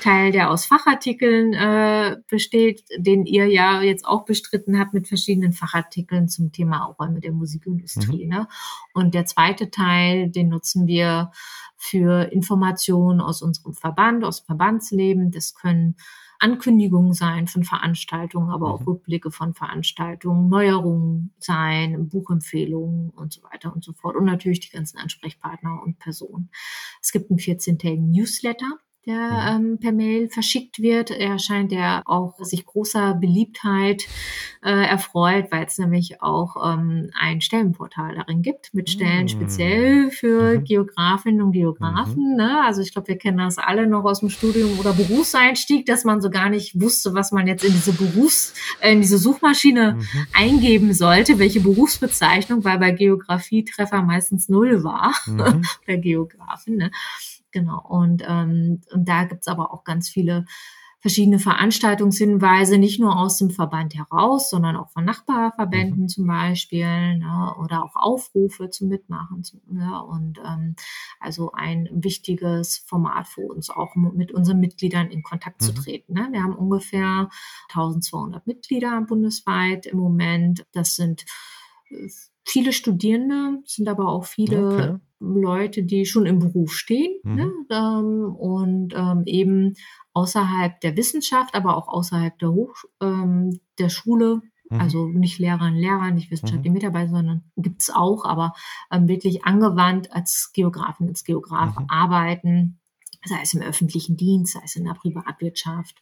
Teil, 0.01 0.31
der 0.31 0.51
aus 0.51 0.65
Fachartikeln 0.67 1.53
äh, 1.53 2.17
besteht, 2.29 2.83
den 2.95 3.25
ihr 3.25 3.47
ja 3.47 3.81
jetzt 3.81 4.05
auch 4.05 4.23
bestritten 4.23 4.79
habt 4.79 4.93
mit 4.93 5.07
verschiedenen 5.07 5.51
Fachartikeln 5.51 6.29
zum 6.29 6.51
Thema 6.51 6.95
Räume 6.99 7.19
der 7.19 7.31
Musikindustrie. 7.31 8.25
Mhm. 8.25 8.29
Ne? 8.29 8.47
Und 8.93 9.15
der 9.15 9.25
zweite 9.25 9.71
Teil, 9.71 10.29
den 10.29 10.49
nutzen 10.49 10.85
wir 10.85 11.31
für 11.75 12.31
Informationen 12.31 13.19
aus 13.19 13.41
unserem 13.41 13.73
Verband, 13.73 14.23
aus 14.23 14.43
dem 14.43 14.45
Verbandsleben. 14.45 15.31
Das 15.31 15.55
können 15.55 15.95
Ankündigungen 16.41 17.13
sein 17.13 17.47
von 17.47 17.63
Veranstaltungen, 17.63 18.49
aber 18.49 18.73
auch 18.73 18.81
mhm. 18.81 18.87
Rückblicke 18.87 19.31
von 19.31 19.53
Veranstaltungen, 19.53 20.49
Neuerungen 20.49 21.33
sein, 21.37 22.09
Buchempfehlungen 22.09 23.11
und 23.11 23.31
so 23.31 23.43
weiter 23.43 23.73
und 23.73 23.83
so 23.83 23.93
fort. 23.93 24.15
Und 24.15 24.25
natürlich 24.25 24.59
die 24.59 24.71
ganzen 24.71 24.97
Ansprechpartner 24.97 25.81
und 25.83 25.99
Personen. 25.99 26.49
Es 27.01 27.11
gibt 27.11 27.29
einen 27.29 27.39
14-tägigen 27.39 28.09
Newsletter, 28.09 28.79
der 29.05 29.57
mhm. 29.57 29.65
ähm, 29.65 29.77
per 29.79 29.91
Mail 29.91 30.29
verschickt 30.29 30.79
wird. 30.79 31.09
Er 31.09 31.39
scheint 31.39 31.71
ja 31.71 32.03
auch 32.05 32.37
sich 32.39 32.65
großer 32.65 33.15
Beliebtheit 33.15 34.03
äh, 34.63 34.69
erfreut, 34.69 35.47
weil 35.49 35.65
es 35.65 35.77
nämlich 35.79 36.21
auch 36.21 36.55
ähm, 36.63 37.09
ein 37.19 37.41
Stellenportal 37.41 38.15
darin 38.15 38.43
gibt 38.43 38.73
mit 38.73 38.91
Stellen 38.91 39.23
mhm. 39.23 39.27
speziell 39.29 40.11
für 40.11 40.59
mhm. 40.59 40.63
Geografinnen 40.65 41.41
und 41.41 41.51
Geografen. 41.53 42.31
Mhm. 42.31 42.35
Ne? 42.35 42.63
Also 42.63 42.81
ich 42.81 42.91
glaube, 42.93 43.07
wir 43.07 43.17
kennen 43.17 43.39
das 43.39 43.57
alle 43.57 43.87
noch 43.87 44.03
aus 44.05 44.19
dem 44.19 44.29
Studium 44.29 44.79
oder 44.79 44.93
Berufseinstieg, 44.93 45.87
dass 45.87 46.03
man 46.03 46.21
so 46.21 46.29
gar 46.29 46.49
nicht 46.49 46.79
wusste, 46.79 47.15
was 47.15 47.31
man 47.31 47.47
jetzt 47.47 47.63
in 47.63 47.73
diese 47.73 47.93
Berufs, 47.93 48.53
äh, 48.81 48.93
in 48.93 49.01
diese 49.01 49.17
Suchmaschine 49.17 49.93
mhm. 49.93 50.27
eingeben 50.33 50.93
sollte, 50.93 51.39
welche 51.39 51.61
Berufsbezeichnung, 51.61 52.63
weil 52.63 52.77
bei 52.77 52.91
Geografie 52.91 53.65
Treffer 53.65 54.03
meistens 54.03 54.47
null 54.47 54.83
war, 54.83 55.15
mhm. 55.25 55.63
bei 55.87 55.95
Geografen. 55.95 56.77
Ne? 56.77 56.91
Genau. 57.51 57.85
Und, 57.87 58.23
ähm, 58.27 58.81
und 58.91 59.07
da 59.07 59.25
gibt's 59.25 59.47
aber 59.47 59.73
auch 59.73 59.83
ganz 59.83 60.09
viele 60.09 60.45
verschiedene 61.01 61.39
Veranstaltungshinweise, 61.39 62.77
nicht 62.77 62.99
nur 62.99 63.17
aus 63.17 63.37
dem 63.37 63.49
Verband 63.49 63.95
heraus, 63.95 64.51
sondern 64.51 64.75
auch 64.75 64.91
von 64.91 65.03
Nachbarverbänden 65.03 66.03
mhm. 66.03 66.07
zum 66.07 66.27
Beispiel 66.27 67.17
ne, 67.17 67.55
oder 67.59 67.83
auch 67.83 67.95
Aufrufe 67.95 68.69
zum 68.69 68.87
Mitmachen. 68.87 69.43
Ne, 69.67 70.03
und 70.03 70.39
ähm, 70.45 70.75
also 71.19 71.51
ein 71.53 71.89
wichtiges 71.91 72.77
Format 72.85 73.27
für 73.27 73.41
uns, 73.41 73.71
auch 73.71 73.95
mit 73.95 74.31
unseren 74.31 74.59
Mitgliedern 74.59 75.09
in 75.09 75.23
Kontakt 75.23 75.61
mhm. 75.61 75.65
zu 75.65 75.73
treten. 75.73 76.13
Ne. 76.13 76.29
Wir 76.31 76.43
haben 76.43 76.55
ungefähr 76.55 77.29
1200 77.69 78.45
Mitglieder 78.45 79.01
bundesweit 79.01 79.87
im 79.87 79.97
Moment. 79.97 80.67
Das 80.71 80.95
sind 80.95 81.25
äh, 81.89 82.09
viele 82.45 82.73
Studierende, 82.73 83.61
sind 83.65 83.87
aber 83.87 84.09
auch 84.09 84.25
viele 84.25 84.67
okay. 84.67 84.95
Leute, 85.19 85.83
die 85.83 86.05
schon 86.05 86.25
im 86.25 86.39
Beruf 86.39 86.73
stehen 86.73 87.13
mhm. 87.23 87.35
ne? 87.35 87.51
ähm, 87.69 88.35
und 88.35 88.93
ähm, 88.95 89.23
eben 89.25 89.75
außerhalb 90.13 90.79
der 90.81 90.97
Wissenschaft, 90.97 91.53
aber 91.53 91.77
auch 91.77 91.87
außerhalb 91.87 92.37
der 92.39 92.51
Hoch 92.51 92.75
ähm, 93.01 93.59
der 93.77 93.89
Schule. 93.89 94.41
Mhm. 94.69 94.79
Also 94.79 95.07
nicht 95.07 95.37
Lehrerinnen, 95.37 95.79
Lehrer, 95.79 96.11
nicht 96.11 96.31
wissenschaftliche 96.31 96.69
mhm. 96.69 96.73
Mitarbeiter, 96.75 97.11
sondern 97.11 97.43
gibt's 97.55 97.89
auch, 97.89 98.25
aber 98.25 98.53
ähm, 98.91 99.07
wirklich 99.07 99.45
angewandt 99.45 100.11
als 100.11 100.51
Geografin, 100.53 101.09
als 101.09 101.23
Geograf 101.23 101.77
mhm. 101.77 101.85
arbeiten, 101.87 102.79
sei 103.23 103.37
es 103.43 103.53
im 103.53 103.61
öffentlichen 103.61 104.17
Dienst, 104.17 104.53
sei 104.53 104.61
es 104.65 104.75
in 104.75 104.85
der 104.85 104.93
Privatwirtschaft 104.93 106.01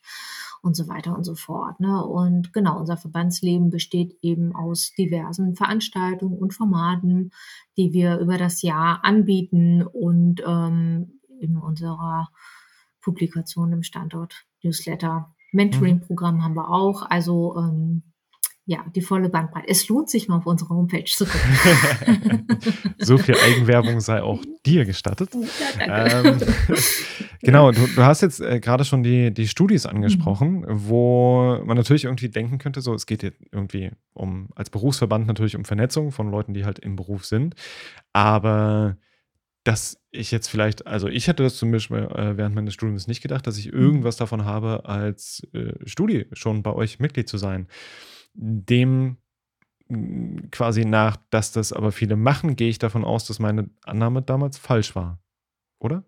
und 0.61 0.75
so 0.75 0.87
weiter 0.87 1.15
und 1.15 1.23
so 1.23 1.35
fort. 1.35 1.79
Ne? 1.79 2.03
Und 2.03 2.53
genau, 2.53 2.79
unser 2.79 2.97
Verbandsleben 2.97 3.69
besteht 3.69 4.17
eben 4.21 4.55
aus 4.55 4.93
diversen 4.97 5.55
Veranstaltungen 5.55 6.37
und 6.37 6.53
Formaten, 6.53 7.31
die 7.77 7.93
wir 7.93 8.19
über 8.19 8.37
das 8.37 8.61
Jahr 8.61 9.03
anbieten 9.03 9.83
und 9.83 10.43
ähm, 10.45 11.19
in 11.39 11.57
unserer 11.57 12.29
Publikation 13.01 13.71
im 13.71 13.83
Standort 13.83 14.45
Newsletter. 14.63 15.33
Mentoring-Programm 15.51 16.43
haben 16.43 16.55
wir 16.55 16.69
auch. 16.69 17.03
Also 17.09 17.55
ähm, 17.57 18.03
ja, 18.69 18.85
die 18.95 19.01
volle 19.01 19.29
Bandbreite. 19.29 19.67
Es 19.67 19.89
lohnt 19.89 20.11
sich 20.11 20.27
mal 20.27 20.37
auf 20.37 20.45
unsere 20.45 20.69
Homepage 20.69 21.03
zu 21.05 21.25
gucken. 21.25 22.47
so 22.99 23.17
viel 23.17 23.35
Eigenwerbung 23.35 23.99
sei 23.99 24.21
auch 24.21 24.39
dir 24.63 24.85
gestattet. 24.85 25.31
Ja. 25.79 26.23
Ähm, 26.23 26.37
Genau, 27.41 27.71
du, 27.71 27.87
du 27.87 28.03
hast 28.03 28.21
jetzt 28.21 28.41
äh, 28.41 28.59
gerade 28.59 28.83
schon 28.83 29.01
die, 29.01 29.33
die 29.33 29.47
Studis 29.47 29.85
angesprochen, 29.85 30.59
mhm. 30.59 30.65
wo 30.89 31.61
man 31.63 31.77
natürlich 31.77 32.03
irgendwie 32.03 32.27
denken 32.27 32.57
könnte, 32.57 32.81
so 32.81 32.93
es 32.93 33.05
geht 33.05 33.23
jetzt 33.23 33.39
irgendwie 33.53 33.91
um, 34.13 34.49
als 34.55 34.69
Berufsverband 34.69 35.25
natürlich 35.25 35.55
um 35.55 35.63
Vernetzung 35.63 36.11
von 36.11 36.29
Leuten, 36.29 36.53
die 36.53 36.65
halt 36.65 36.79
im 36.79 36.97
Beruf 36.97 37.25
sind. 37.25 37.55
Aber 38.11 38.97
dass 39.63 40.01
ich 40.11 40.31
jetzt 40.31 40.49
vielleicht, 40.49 40.85
also 40.85 41.07
ich 41.07 41.27
hätte 41.27 41.43
das 41.43 41.55
zum 41.55 41.71
Beispiel 41.71 41.97
äh, 41.97 42.35
während 42.35 42.55
meines 42.55 42.73
Studiums 42.73 43.07
nicht 43.07 43.21
gedacht, 43.21 43.47
dass 43.47 43.57
ich 43.57 43.71
mhm. 43.71 43.79
irgendwas 43.79 44.17
davon 44.17 44.43
habe, 44.43 44.83
als 44.83 45.47
äh, 45.53 45.73
Studi 45.85 46.27
schon 46.33 46.61
bei 46.61 46.73
euch 46.73 46.99
Mitglied 46.99 47.29
zu 47.29 47.37
sein. 47.37 47.67
Dem 48.33 49.17
quasi 50.51 50.85
nach, 50.85 51.17
dass 51.29 51.51
das 51.51 51.73
aber 51.73 51.91
viele 51.91 52.15
machen, 52.15 52.55
gehe 52.55 52.69
ich 52.69 52.79
davon 52.79 53.03
aus, 53.03 53.25
dass 53.25 53.39
meine 53.39 53.69
Annahme 53.83 54.21
damals 54.21 54.57
falsch 54.57 54.95
war. 54.95 55.19
Oder? 55.79 56.03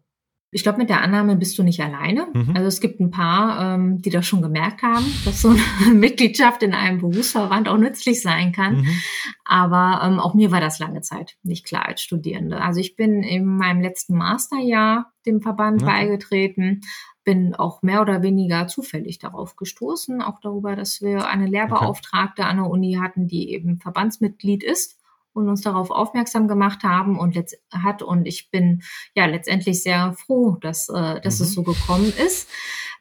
Ich 0.53 0.63
glaube, 0.63 0.79
mit 0.79 0.89
der 0.89 1.01
Annahme 1.01 1.37
bist 1.37 1.57
du 1.57 1.63
nicht 1.63 1.81
alleine. 1.81 2.27
Mhm. 2.33 2.51
Also 2.55 2.67
es 2.67 2.81
gibt 2.81 2.99
ein 2.99 3.09
paar, 3.09 3.75
ähm, 3.75 4.01
die 4.01 4.09
das 4.09 4.27
schon 4.27 4.41
gemerkt 4.41 4.83
haben, 4.83 5.05
dass 5.23 5.41
so 5.41 5.49
eine 5.49 5.93
Mitgliedschaft 5.93 6.61
in 6.61 6.73
einem 6.73 6.99
Berufsverband 6.99 7.69
auch 7.69 7.77
nützlich 7.77 8.21
sein 8.21 8.51
kann. 8.51 8.81
Mhm. 8.81 9.01
Aber 9.45 10.01
ähm, 10.03 10.19
auch 10.19 10.33
mir 10.33 10.51
war 10.51 10.59
das 10.59 10.77
lange 10.79 11.01
Zeit 11.01 11.37
nicht 11.43 11.65
klar 11.65 11.87
als 11.87 12.01
Studierende. 12.01 12.61
Also 12.61 12.81
ich 12.81 12.97
bin 12.97 13.23
in 13.23 13.45
meinem 13.45 13.81
letzten 13.81 14.15
Masterjahr 14.17 15.13
dem 15.25 15.41
Verband 15.41 15.81
mhm. 15.81 15.85
beigetreten, 15.85 16.81
bin 17.23 17.55
auch 17.55 17.81
mehr 17.81 18.01
oder 18.01 18.21
weniger 18.21 18.67
zufällig 18.67 19.19
darauf 19.19 19.55
gestoßen, 19.55 20.21
auch 20.21 20.39
darüber, 20.41 20.75
dass 20.75 21.01
wir 21.01 21.27
eine 21.27 21.45
Lehrbeauftragte 21.45 22.41
okay. 22.41 22.51
an 22.51 22.57
der 22.57 22.69
Uni 22.69 22.97
hatten, 23.01 23.27
die 23.27 23.51
eben 23.51 23.79
Verbandsmitglied 23.79 24.63
ist 24.63 25.00
und 25.33 25.49
uns 25.49 25.61
darauf 25.61 25.91
aufmerksam 25.91 26.47
gemacht 26.47 26.83
haben 26.83 27.19
und 27.19 27.37
hat. 27.71 28.01
Und 28.01 28.25
ich 28.25 28.51
bin 28.51 28.81
ja 29.15 29.25
letztendlich 29.25 29.83
sehr 29.83 30.13
froh, 30.13 30.57
dass, 30.61 30.89
äh, 30.89 31.21
dass 31.21 31.39
mhm. 31.39 31.45
es 31.45 31.53
so 31.53 31.63
gekommen 31.63 32.13
ist. 32.25 32.49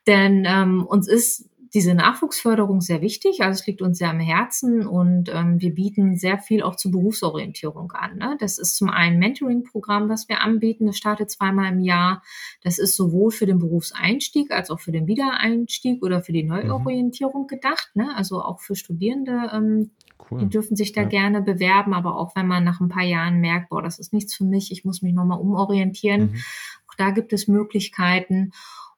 Denn 0.06 0.44
ähm, 0.46 0.86
uns 0.86 1.08
ist 1.08 1.50
diese 1.72 1.94
Nachwuchsförderung 1.94 2.80
sehr 2.80 3.00
wichtig. 3.00 3.42
Also 3.42 3.60
es 3.60 3.66
liegt 3.66 3.82
uns 3.82 3.98
sehr 3.98 4.10
am 4.10 4.18
Herzen 4.18 4.86
und 4.86 5.28
ähm, 5.32 5.60
wir 5.60 5.72
bieten 5.72 6.16
sehr 6.16 6.38
viel 6.38 6.62
auch 6.62 6.74
zur 6.74 6.90
Berufsorientierung 6.90 7.92
an. 7.92 8.16
Ne? 8.16 8.36
Das 8.40 8.58
ist 8.58 8.76
zum 8.76 8.90
einen 8.90 9.18
Mentoring-Programm, 9.18 10.08
was 10.08 10.28
wir 10.28 10.40
anbieten. 10.40 10.86
Das 10.86 10.96
startet 10.96 11.30
zweimal 11.30 11.72
im 11.72 11.80
Jahr. 11.80 12.22
Das 12.62 12.78
ist 12.78 12.96
sowohl 12.96 13.30
für 13.30 13.46
den 13.46 13.60
Berufseinstieg 13.60 14.50
als 14.50 14.70
auch 14.70 14.80
für 14.80 14.92
den 14.92 15.06
Wiedereinstieg 15.06 16.02
oder 16.02 16.22
für 16.22 16.32
die 16.32 16.42
mhm. 16.42 16.48
Neuorientierung 16.50 17.46
gedacht. 17.46 17.90
Ne? 17.94 18.14
Also 18.16 18.42
auch 18.42 18.60
für 18.60 18.74
Studierende. 18.74 19.50
Ähm, 19.52 19.90
cool. 20.30 20.40
Die 20.40 20.48
dürfen 20.48 20.76
sich 20.76 20.92
da 20.92 21.02
ja. 21.02 21.08
gerne 21.08 21.42
bewerben, 21.42 21.94
aber 21.94 22.16
auch 22.16 22.34
wenn 22.36 22.46
man 22.46 22.64
nach 22.64 22.80
ein 22.80 22.88
paar 22.88 23.04
Jahren 23.04 23.40
merkt, 23.40 23.70
boah, 23.70 23.82
das 23.82 23.98
ist 23.98 24.12
nichts 24.12 24.34
für 24.34 24.44
mich, 24.44 24.72
ich 24.72 24.84
muss 24.84 25.02
mich 25.02 25.14
nochmal 25.14 25.40
umorientieren. 25.40 26.32
Mhm. 26.32 26.36
Auch 26.88 26.94
da 26.96 27.10
gibt 27.10 27.32
es 27.32 27.48
Möglichkeiten. 27.48 28.52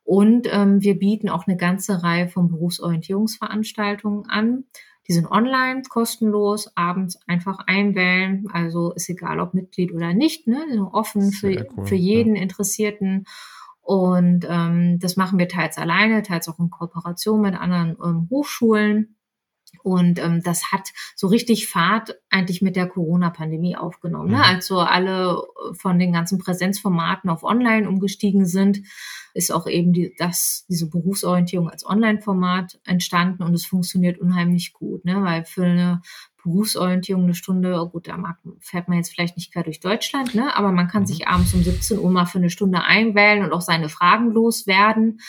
Und 0.05 0.49
ähm, 0.51 0.83
wir 0.83 0.99
bieten 0.99 1.29
auch 1.29 1.47
eine 1.47 1.57
ganze 1.57 2.03
Reihe 2.03 2.29
von 2.29 2.49
Berufsorientierungsveranstaltungen 2.49 4.29
an. 4.29 4.65
Die 5.09 5.13
sind 5.13 5.31
online, 5.31 5.83
kostenlos, 5.89 6.77
abends 6.77 7.19
einfach 7.27 7.59
einwählen. 7.67 8.47
Also 8.53 8.93
ist 8.93 9.09
egal, 9.09 9.41
ob 9.41 9.55
Mitglied 9.55 9.93
oder 9.93 10.15
nicht, 10.15 10.47
ne? 10.47 10.89
offen 10.93 11.33
für, 11.33 11.67
cool, 11.77 11.87
für 11.87 11.95
jeden 11.95 12.37
ja. 12.37 12.43
Interessierten. 12.43 13.27
Und 13.81 14.47
ähm, 14.49 15.01
das 15.01 15.17
machen 15.17 15.39
wir 15.39 15.49
teils 15.49 15.77
alleine, 15.77 16.23
teils 16.23 16.49
auch 16.49 16.59
in 16.61 16.71
Kooperation 16.71 17.41
mit 17.41 17.55
anderen 17.55 17.97
ähm, 18.03 18.29
Hochschulen. 18.31 19.17
Und 19.83 20.19
ähm, 20.19 20.43
das 20.43 20.73
hat 20.73 20.91
so 21.17 21.27
richtig 21.27 21.69
Fahrt 21.69 22.17
eigentlich 22.31 22.63
mit 22.63 22.77
der 22.77 22.89
Corona-Pandemie 22.89 23.77
aufgenommen. 23.77 24.31
Ne? 24.31 24.37
Mhm. 24.37 24.43
Also 24.43 24.81
alle 24.81 25.43
von 25.75 25.99
den 25.99 26.13
ganzen 26.13 26.39
Präsenzformaten 26.39 27.31
auf 27.31 27.43
Online 27.43 27.89
umgestiegen 27.89 28.47
sind, 28.47 28.83
ist 29.35 29.53
auch 29.53 29.67
eben 29.67 29.93
die, 29.93 30.15
das, 30.19 30.67
diese 30.69 30.89
Berufsorientierung 30.89 31.71
als 31.71 31.87
Online-Format 31.87 32.81
entstanden 32.85 33.43
und 33.43 33.55
es 33.55 33.65
funktioniert 33.65 34.19
unheimlich 34.19 34.73
gut, 34.73 35.05
ne? 35.05 35.23
weil 35.23 35.45
für 35.45 35.65
eine 35.65 36.03
Berufsorientierung 36.43 37.25
eine 37.25 37.35
Stunde, 37.35 37.81
oh 37.81 37.89
gut, 37.89 38.09
da 38.09 38.17
mag, 38.17 38.39
fährt 38.61 38.89
man 38.89 38.99
jetzt 38.99 39.11
vielleicht 39.11 39.37
nicht 39.37 39.53
quer 39.53 39.63
durch 39.63 39.81
Deutschland, 39.81 40.35
ne? 40.35 40.55
aber 40.57 40.73
man 40.73 40.89
kann 40.89 41.03
mhm. 41.03 41.07
sich 41.07 41.29
abends 41.29 41.55
um 41.55 41.63
17 41.63 41.99
Uhr 41.99 42.11
mal 42.11 42.27
für 42.27 42.39
eine 42.39 42.51
Stunde 42.51 42.83
einwählen 42.83 43.45
und 43.45 43.53
auch 43.53 43.61
seine 43.61 43.89
Fragen 43.89 44.31
loswerden. 44.33 45.21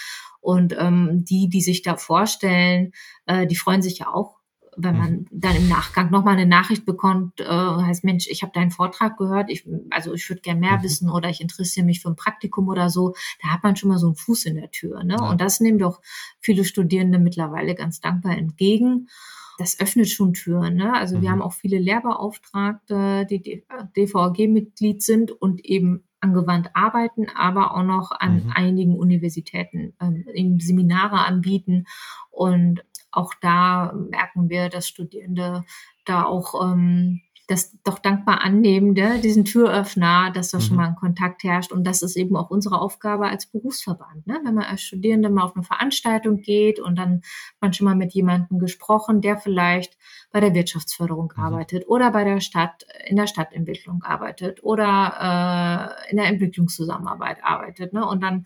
Und 0.42 0.76
ähm, 0.78 1.24
die, 1.24 1.48
die 1.48 1.62
sich 1.62 1.84
da 1.84 1.96
vorstellen, 1.96 2.92
äh, 3.28 3.48
die 3.48 3.56
freuen 3.56 3.82
sich 3.82 4.00
ja 4.00 4.10
auch 4.10 4.40
wenn 4.78 4.98
man 4.98 5.12
mhm. 5.12 5.28
dann 5.32 5.56
im 5.56 5.68
Nachgang 5.70 6.12
nochmal 6.12 6.34
eine 6.34 6.46
Nachricht 6.46 6.86
bekommt, 6.86 7.40
äh, 7.40 7.46
heißt, 7.46 8.04
Mensch, 8.04 8.28
ich 8.28 8.42
habe 8.44 8.52
deinen 8.54 8.72
Vortrag 8.72 9.18
gehört, 9.18 9.50
ich, 9.50 9.68
also 9.90 10.14
ich 10.14 10.28
würde 10.30 10.42
gerne 10.42 10.60
mehr 10.60 10.78
mhm. 10.78 10.84
wissen 10.84 11.10
oder 11.10 11.30
ich 11.30 11.42
interessiere 11.42 11.86
mich 11.86 12.02
für 12.02 12.10
ein 12.10 12.16
Praktikum 12.16 12.68
oder 12.68 12.90
so, 12.90 13.16
da 13.42 13.50
hat 13.50 13.64
man 13.64 13.76
schon 13.76 13.90
mal 13.90 13.98
so 13.98 14.08
einen 14.08 14.16
Fuß 14.16 14.46
in 14.46 14.56
der 14.56 14.72
Tür. 14.72 15.04
Ne? 15.04 15.16
Ja. 15.20 15.30
Und 15.30 15.42
das 15.42 15.60
nehmen 15.60 15.80
doch 15.80 16.02
viele 16.40 16.66
Studierende 16.66 17.20
mittlerweile 17.20 17.76
ganz 17.76 18.00
dankbar 18.00 18.38
entgegen. 18.38 19.08
Das 19.58 19.80
öffnet 19.80 20.10
schon 20.10 20.34
Türen. 20.34 20.76
Ne? 20.76 20.94
Also 20.94 21.18
mhm. 21.18 21.22
wir 21.22 21.32
haben 21.32 21.42
auch 21.42 21.54
viele 21.54 21.80
Lehrbeauftragte, 21.80 23.28
die 23.30 23.64
DVG-Mitglied 23.96 25.04
sind 25.04 25.32
und 25.32 25.64
eben 25.64 26.04
angewandt 26.24 26.70
arbeiten, 26.74 27.28
aber 27.36 27.76
auch 27.76 27.84
noch 27.84 28.12
an 28.12 28.46
mhm. 28.46 28.52
einigen 28.56 28.96
Universitäten 28.98 29.94
ähm, 30.00 30.60
Seminare 30.60 31.20
anbieten. 31.26 31.86
Und 32.32 32.84
auch 33.14 33.34
da 33.42 33.94
merken 33.94 34.50
wir, 34.50 34.70
dass 34.70 34.88
Studierende 34.88 35.64
da 36.06 36.26
auch 36.26 36.62
ähm, 36.64 37.22
das 37.48 37.78
doch 37.84 38.00
dankbar 38.00 38.42
annehmen, 38.42 38.94
ne? 38.94 39.20
diesen 39.20 39.44
Türöffner, 39.44 40.32
dass 40.32 40.52
da 40.52 40.60
mhm. 40.60 40.62
schon 40.62 40.78
mal 40.78 40.88
ein 40.88 40.96
Kontakt 40.96 41.44
herrscht. 41.44 41.74
Und 41.74 41.86
das 41.86 42.02
ist 42.02 42.16
eben 42.16 42.38
auch 42.38 42.50
unsere 42.50 42.80
Aufgabe 42.80 43.28
als 43.28 43.48
Berufsverband. 43.48 44.26
Ne? 44.28 44.40
Wenn 44.44 44.56
man 44.56 44.64
als 44.64 44.82
Studierende 44.82 45.30
mal 45.30 45.44
auf 45.44 45.56
eine 45.56 45.64
Veranstaltung 45.64 46.38
geht 46.38 46.80
und 46.80 46.98
dann 46.98 47.22
man 47.60 47.74
schon 47.74 47.86
mal 47.86 47.96
mit 47.96 48.14
jemandem 48.14 48.60
gesprochen, 48.60 49.20
der 49.20 49.38
vielleicht 49.38 49.98
bei 50.32 50.40
der 50.40 50.54
Wirtschaftsförderung 50.54 51.34
mhm. 51.36 51.44
arbeitet 51.44 51.88
oder 51.88 52.12
bei 52.12 52.24
der 52.24 52.40
Stadt, 52.40 52.86
in 53.06 53.18
der 53.18 53.28
Stadtentwicklung 53.28 54.04
arbeitet 54.04 54.64
oder 54.64 55.98
äh, 56.08 56.12
in 56.12 56.18
der 56.18 56.28
Entwicklungszusammenarbeit 56.28 57.44
arbeitet. 57.44 57.92
Ne? 57.92 58.08
Und 58.08 58.24
dann 58.24 58.46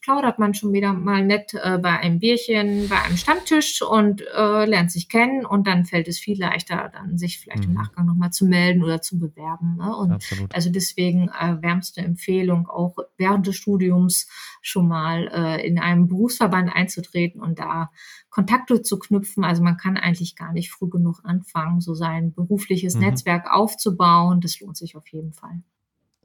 plaudert 0.00 0.38
man 0.38 0.54
schon 0.54 0.72
wieder 0.72 0.94
mal 0.94 1.24
nett 1.24 1.52
äh, 1.54 1.78
bei 1.78 1.98
einem 1.98 2.20
Bierchen, 2.20 2.88
bei 2.88 3.02
einem 3.02 3.18
Stammtisch 3.18 3.82
und 3.82 4.22
äh, 4.34 4.64
lernt 4.64 4.90
sich 4.90 5.10
kennen 5.10 5.44
und 5.44 5.66
dann 5.66 5.84
fällt 5.84 6.08
es 6.08 6.18
viel 6.18 6.40
leichter, 6.40 6.90
dann 6.92 7.18
sich 7.18 7.38
vielleicht 7.38 7.64
mhm. 7.64 7.70
im 7.70 7.74
Nachgang 7.74 8.06
noch 8.06 8.14
nochmal 8.24 8.32
zu 8.32 8.46
melden 8.46 8.82
oder 8.82 9.00
zu 9.00 9.18
bewerben. 9.18 9.76
Ne? 9.76 9.94
Und 9.96 10.12
Absolut. 10.12 10.54
also 10.54 10.70
deswegen 10.70 11.28
äh, 11.28 11.60
wärmste 11.60 12.00
Empfehlung, 12.00 12.68
auch 12.68 12.96
während 13.16 13.46
des 13.46 13.56
Studiums 13.56 14.28
schon 14.62 14.88
mal 14.88 15.28
äh, 15.32 15.66
in 15.66 15.78
einem 15.78 16.08
Berufsverband 16.08 16.70
einzutreten 16.74 17.40
und 17.40 17.58
da 17.58 17.90
Kontakte 18.30 18.82
zu 18.82 18.98
knüpfen. 18.98 19.44
Also 19.44 19.62
man 19.62 19.76
kann 19.76 19.96
eigentlich 19.96 20.36
gar 20.36 20.52
nicht 20.52 20.72
früh 20.72 20.88
genug 20.88 21.20
anfangen, 21.24 21.80
so 21.80 21.94
sein 21.94 22.32
berufliches 22.32 22.94
mhm. 22.94 23.02
Netzwerk 23.02 23.50
aufzubauen. 23.50 24.40
Das 24.40 24.60
lohnt 24.60 24.76
sich 24.76 24.96
auf 24.96 25.06
jeden 25.08 25.32
Fall. 25.32 25.62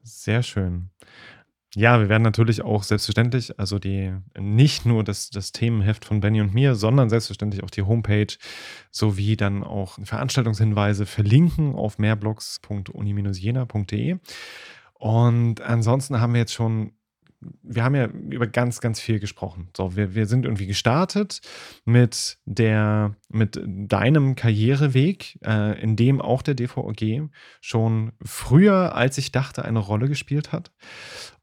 Sehr 0.04 0.42
schön. 0.44 0.90
Ja, 1.76 2.00
wir 2.00 2.10
werden 2.10 2.24
natürlich 2.24 2.64
auch 2.64 2.82
selbstverständlich, 2.82 3.60
also 3.60 3.78
die 3.78 4.16
nicht 4.40 4.88
nur 4.88 5.04
das, 5.04 5.30
das 5.30 5.52
Themenheft 5.52 6.04
von 6.04 6.20
Benny 6.20 6.42
und 6.42 6.52
mir, 6.54 6.74
sondern 6.74 7.10
selbstverständlich 7.10 7.64
auch 7.64 7.70
die 7.70 7.84
Homepage 7.84 8.34
sowie 8.90 9.38
dann 9.38 9.64
auch 9.64 10.00
Veranstaltungshinweise 10.04 11.06
verlinken 11.06 11.76
auf 11.76 12.00
mehrblogs.uni-jena.de. 12.00 14.18
Und 14.94 15.62
ansonsten 15.62 16.20
haben 16.20 16.34
wir 16.34 16.40
jetzt 16.40 16.54
schon 16.54 16.94
wir 17.62 17.84
haben 17.84 17.96
ja 17.96 18.08
über 18.08 18.48
ganz, 18.48 18.82
ganz 18.82 19.00
viel 19.00 19.20
gesprochen. 19.20 19.70
So, 19.76 19.96
wir, 19.96 20.14
wir 20.14 20.26
sind 20.26 20.46
irgendwie 20.46 20.68
gestartet 20.68 21.42
mit 21.86 22.38
der, 22.46 23.16
mit 23.30 23.60
deinem 23.66 24.36
Karriereweg, 24.36 25.40
äh, 25.46 25.82
in 25.82 25.96
dem 25.96 26.22
auch 26.22 26.42
der 26.42 26.56
DVOG 26.56 27.30
schon 27.62 28.12
früher, 28.22 28.96
als 28.96 29.18
ich 29.18 29.32
dachte, 29.32 29.64
eine 29.64 29.80
Rolle 29.80 30.10
gespielt 30.10 30.52
hat. 30.52 30.72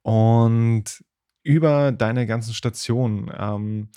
Und 0.07 1.05
über 1.43 1.91
deine 1.91 2.27
ganzen 2.27 2.55
Stationen, 2.55 3.29
ähm, 3.37 3.89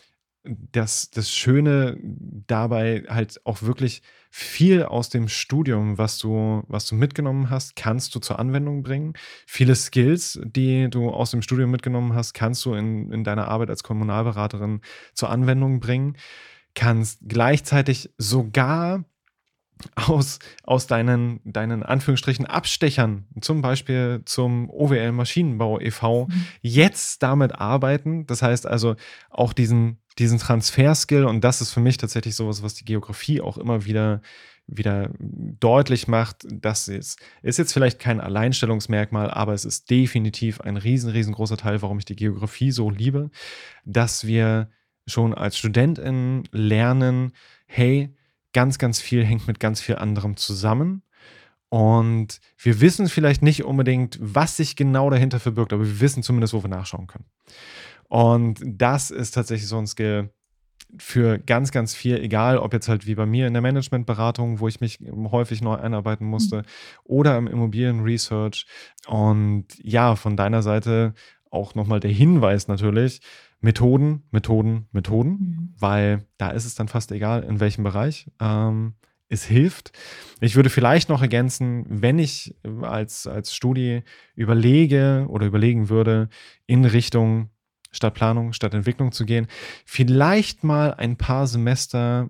das, 0.44 1.12
das 1.12 1.30
Schöne 1.32 1.98
dabei 2.02 3.04
halt 3.08 3.40
auch 3.46 3.62
wirklich 3.62 4.02
viel 4.32 4.82
aus 4.82 5.10
dem 5.10 5.28
Studium, 5.28 6.00
was 6.00 6.18
du, 6.18 6.64
was 6.68 6.88
du 6.88 6.96
mitgenommen 6.96 7.52
hast, 7.52 7.76
kannst 7.76 8.16
du 8.16 8.20
zur 8.20 8.40
Anwendung 8.40 8.82
bringen. 8.82 9.14
Viele 9.46 9.76
Skills, 9.76 10.40
die 10.44 10.90
du 10.90 11.12
aus 11.12 11.30
dem 11.30 11.44
Studium 11.44 11.70
mitgenommen 11.70 12.16
hast, 12.16 12.34
kannst 12.34 12.66
du 12.66 12.74
in, 12.74 13.12
in 13.12 13.24
deiner 13.24 13.48
Arbeit 13.48 13.70
als 13.70 13.84
Kommunalberaterin 13.84 14.82
zur 15.14 15.30
Anwendung 15.30 15.80
bringen. 15.80 16.18
Kannst 16.74 17.20
gleichzeitig 17.28 18.10
sogar 18.18 19.06
aus, 19.96 20.40
aus 20.64 20.88
deinen, 20.88 21.40
deinen 21.44 21.84
Anführungsstrichen 21.84 22.46
Abstechern, 22.46 23.26
zum 23.42 23.62
Beispiel 23.62 24.22
zum 24.26 24.70
OWL 24.70 25.12
Maschinenbau 25.12 25.80
e.V., 25.80 26.28
mhm. 26.28 26.46
jetzt 26.62 27.24
damit 27.24 27.56
arbeiten. 27.56 28.26
Das 28.28 28.42
heißt 28.42 28.68
also 28.68 28.96
auch 29.30 29.54
diesen, 29.54 30.00
diesen 30.18 30.40
Transferskill, 30.40 31.26
und 31.26 31.44
das 31.44 31.62
ist 31.62 31.72
für 31.72 31.80
mich 31.80 31.98
tatsächlich 31.98 32.36
sowas, 32.36 32.64
was 32.64 32.74
die 32.74 32.86
Geografie 32.86 33.42
auch 33.42 33.58
immer 33.58 33.86
wieder 33.86 34.22
wieder 34.72 35.10
deutlich 35.20 36.08
macht, 36.08 36.46
dass 36.48 36.88
es 36.88 37.16
ist 37.42 37.58
jetzt 37.58 37.74
vielleicht 37.74 37.98
kein 37.98 38.22
Alleinstellungsmerkmal, 38.22 39.32
aber 39.32 39.54
es 39.54 39.66
ist 39.66 39.90
definitiv 39.90 40.62
ein 40.62 40.78
riesen, 40.78 41.10
riesengroßer 41.10 41.58
Teil, 41.58 41.82
warum 41.82 41.98
ich 41.98 42.06
die 42.06 42.16
Geografie 42.16 42.70
so 42.70 42.92
liebe, 42.92 43.32
dass 43.86 44.28
wir 44.28 44.70
schon 45.08 45.34
als 45.34 45.58
Studentin 45.58 46.44
lernen, 46.52 47.34
hey, 47.66 48.16
ganz, 48.54 48.78
ganz 48.78 49.00
viel 49.00 49.24
hängt 49.26 49.48
mit 49.48 49.60
ganz 49.60 49.82
viel 49.82 49.96
anderem 49.96 50.38
zusammen. 50.38 51.04
Und 51.70 52.40
wir 52.58 52.82
wissen 52.82 53.08
vielleicht 53.10 53.44
nicht 53.44 53.64
unbedingt, 53.64 54.18
was 54.20 54.58
sich 54.58 54.76
genau 54.76 55.10
dahinter 55.10 55.40
verbirgt, 55.40 55.72
aber 55.72 55.86
wir 55.86 56.00
wissen 56.00 56.24
zumindest, 56.24 56.54
wo 56.54 56.64
wir 56.64 56.70
nachschauen 56.70 57.08
können. 57.08 57.26
Und 58.08 58.60
das 58.66 59.12
ist 59.12 59.32
tatsächlich 59.32 59.68
so 59.68 59.78
ein 59.78 59.86
Skill 59.86 60.32
für 60.98 61.38
ganz, 61.38 61.72
ganz 61.72 61.94
viel, 61.94 62.18
egal 62.18 62.58
ob 62.58 62.74
jetzt 62.74 62.90
halt 62.90 63.06
wie 63.06 63.14
bei 63.14 63.28
mir 63.28 63.46
in 63.46 63.54
der 63.54 63.62
Managementberatung, 63.62 64.60
wo 64.60 64.68
ich 64.68 64.82
mich 64.82 65.00
häufig 65.32 65.62
neu 65.62 65.76
einarbeiten 65.76 66.26
musste, 66.26 66.58
mhm. 66.58 66.64
oder 67.04 67.38
im 67.38 67.46
Immobilienresearch. 67.46 68.66
Und 69.06 69.66
ja, 69.78 70.16
von 70.16 70.36
deiner 70.36 70.64
Seite 70.64 71.14
auch 71.52 71.76
nochmal 71.76 72.00
der 72.00 72.12
Hinweis 72.12 72.68
natürlich, 72.68 73.22
Methoden, 73.62 74.24
Methoden, 74.32 74.88
Methoden, 74.92 75.32
mhm. 75.32 75.74
weil 75.78 76.26
da 76.38 76.52
ist 76.52 76.66
es 76.66 76.76
dann 76.76 76.88
fast 76.88 77.12
egal, 77.12 77.44
in 77.44 77.60
welchem 77.60 77.84
Bereich. 77.84 78.32
Ähm, 78.40 78.94
es 79.30 79.44
hilft. 79.44 79.92
Ich 80.42 80.56
würde 80.56 80.70
vielleicht 80.70 81.08
noch 81.10 81.22
ergänzen, 81.22 81.86
wenn 81.88 82.18
ich 82.18 82.56
als, 82.82 83.28
als 83.28 83.54
Studie 83.54 84.02
überlege 84.36 85.28
oder 85.30 85.46
überlegen 85.46 85.90
würde, 85.90 86.30
in 86.66 86.84
Richtung 86.84 87.50
Stadtplanung, 87.92 88.54
Stadtentwicklung 88.54 89.12
zu 89.12 89.26
gehen, 89.26 89.48
vielleicht 89.86 90.64
mal 90.64 90.94
ein 90.94 91.16
paar 91.16 91.48
Semester 91.48 92.30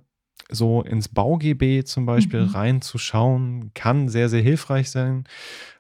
so 0.50 0.82
ins 0.82 1.08
BauGB 1.10 1.84
zum 1.86 2.06
Beispiel 2.06 2.46
mhm. 2.46 2.50
reinzuschauen, 2.50 3.72
kann 3.74 4.10
sehr, 4.10 4.30
sehr 4.30 4.42
hilfreich 4.42 4.90
sein. 4.90 5.26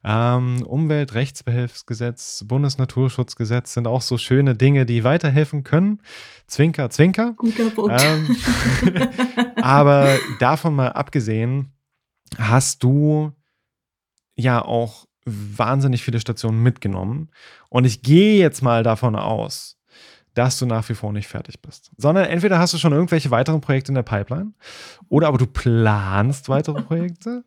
Ähm, 0.03 0.63
Umweltrechtsbehelfsgesetz, 0.63 2.45
Bundesnaturschutzgesetz 2.47 3.73
sind 3.73 3.87
auch 3.87 4.01
so 4.01 4.17
schöne 4.17 4.55
Dinge, 4.55 4.85
die 4.85 5.03
weiterhelfen 5.03 5.63
können. 5.63 6.01
Zwinker, 6.47 6.89
Zwinker. 6.89 7.33
Guter 7.35 7.69
Punkt. 7.71 7.99
Ähm, 7.99 8.35
aber 9.61 10.17
davon 10.39 10.75
mal 10.75 10.89
abgesehen, 10.89 11.73
hast 12.37 12.83
du 12.83 13.31
ja 14.35 14.63
auch 14.63 15.05
wahnsinnig 15.25 16.03
viele 16.03 16.19
Stationen 16.19 16.61
mitgenommen. 16.61 17.29
Und 17.69 17.85
ich 17.85 18.01
gehe 18.01 18.39
jetzt 18.39 18.61
mal 18.61 18.83
davon 18.83 19.15
aus, 19.15 19.78
dass 20.33 20.59
du 20.59 20.65
nach 20.65 20.87
wie 20.89 20.93
vor 20.93 21.11
nicht 21.11 21.27
fertig 21.27 21.61
bist. 21.61 21.91
Sondern 21.97 22.25
entweder 22.25 22.59
hast 22.59 22.73
du 22.73 22.77
schon 22.77 22.93
irgendwelche 22.93 23.31
weiteren 23.31 23.61
Projekte 23.61 23.91
in 23.91 23.95
der 23.95 24.03
Pipeline 24.03 24.53
oder 25.07 25.27
aber 25.27 25.37
du 25.37 25.47
planst 25.47 26.49
weitere 26.49 26.81
Projekte. 26.81 27.43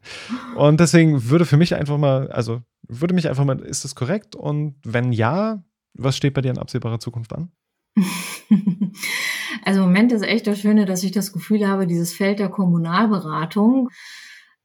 Und 0.56 0.80
deswegen 0.80 1.30
würde 1.30 1.46
für 1.46 1.56
mich 1.56 1.74
einfach 1.74 1.98
mal, 1.98 2.30
also 2.30 2.62
würde 2.88 3.14
mich 3.14 3.28
einfach 3.28 3.44
mal, 3.44 3.58
ist 3.60 3.84
das 3.84 3.94
korrekt? 3.94 4.36
Und 4.36 4.76
wenn 4.84 5.12
ja, 5.12 5.62
was 5.94 6.16
steht 6.16 6.34
bei 6.34 6.40
dir 6.40 6.50
in 6.50 6.58
absehbarer 6.58 7.00
Zukunft 7.00 7.32
an? 7.32 7.52
Also 9.64 9.80
im 9.80 9.86
Moment 9.86 10.12
ist 10.12 10.22
echt 10.22 10.46
das 10.46 10.60
Schöne, 10.60 10.86
dass 10.86 11.04
ich 11.04 11.12
das 11.12 11.32
Gefühl 11.32 11.68
habe, 11.68 11.86
dieses 11.86 12.12
Feld 12.12 12.38
der 12.38 12.48
Kommunalberatung 12.48 13.88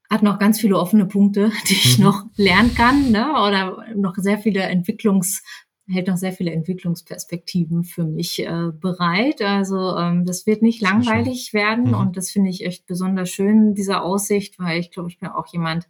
hat 0.09 0.23
noch 0.23 0.39
ganz 0.39 0.59
viele 0.59 0.77
offene 0.77 1.05
Punkte, 1.05 1.51
die 1.69 1.73
ich 1.73 1.97
mhm. 1.97 2.05
noch 2.05 2.25
lernen 2.35 2.73
kann, 2.75 3.11
ne? 3.11 3.29
oder 3.31 3.85
noch 3.95 4.15
sehr 4.15 4.39
viele 4.39 4.61
Entwicklungs 4.61 5.43
hält 5.89 6.07
noch 6.07 6.17
sehr 6.17 6.33
viele 6.33 6.51
Entwicklungsperspektiven 6.51 7.83
für 7.83 8.03
mich 8.03 8.39
äh, 8.39 8.71
bereit. 8.71 9.41
Also 9.41 9.95
ähm, 9.97 10.25
das 10.25 10.45
wird 10.45 10.61
nicht 10.61 10.81
langweilig 10.81 11.53
werden 11.53 11.89
mhm. 11.89 11.93
und 11.93 12.17
das 12.17 12.31
finde 12.31 12.49
ich 12.49 12.65
echt 12.65 12.85
besonders 12.85 13.29
schön, 13.29 13.73
diese 13.73 14.01
Aussicht, 14.01 14.59
weil 14.59 14.79
ich 14.79 14.91
glaube, 14.91 15.09
ich 15.09 15.19
bin 15.19 15.29
auch 15.29 15.47
jemand, 15.47 15.87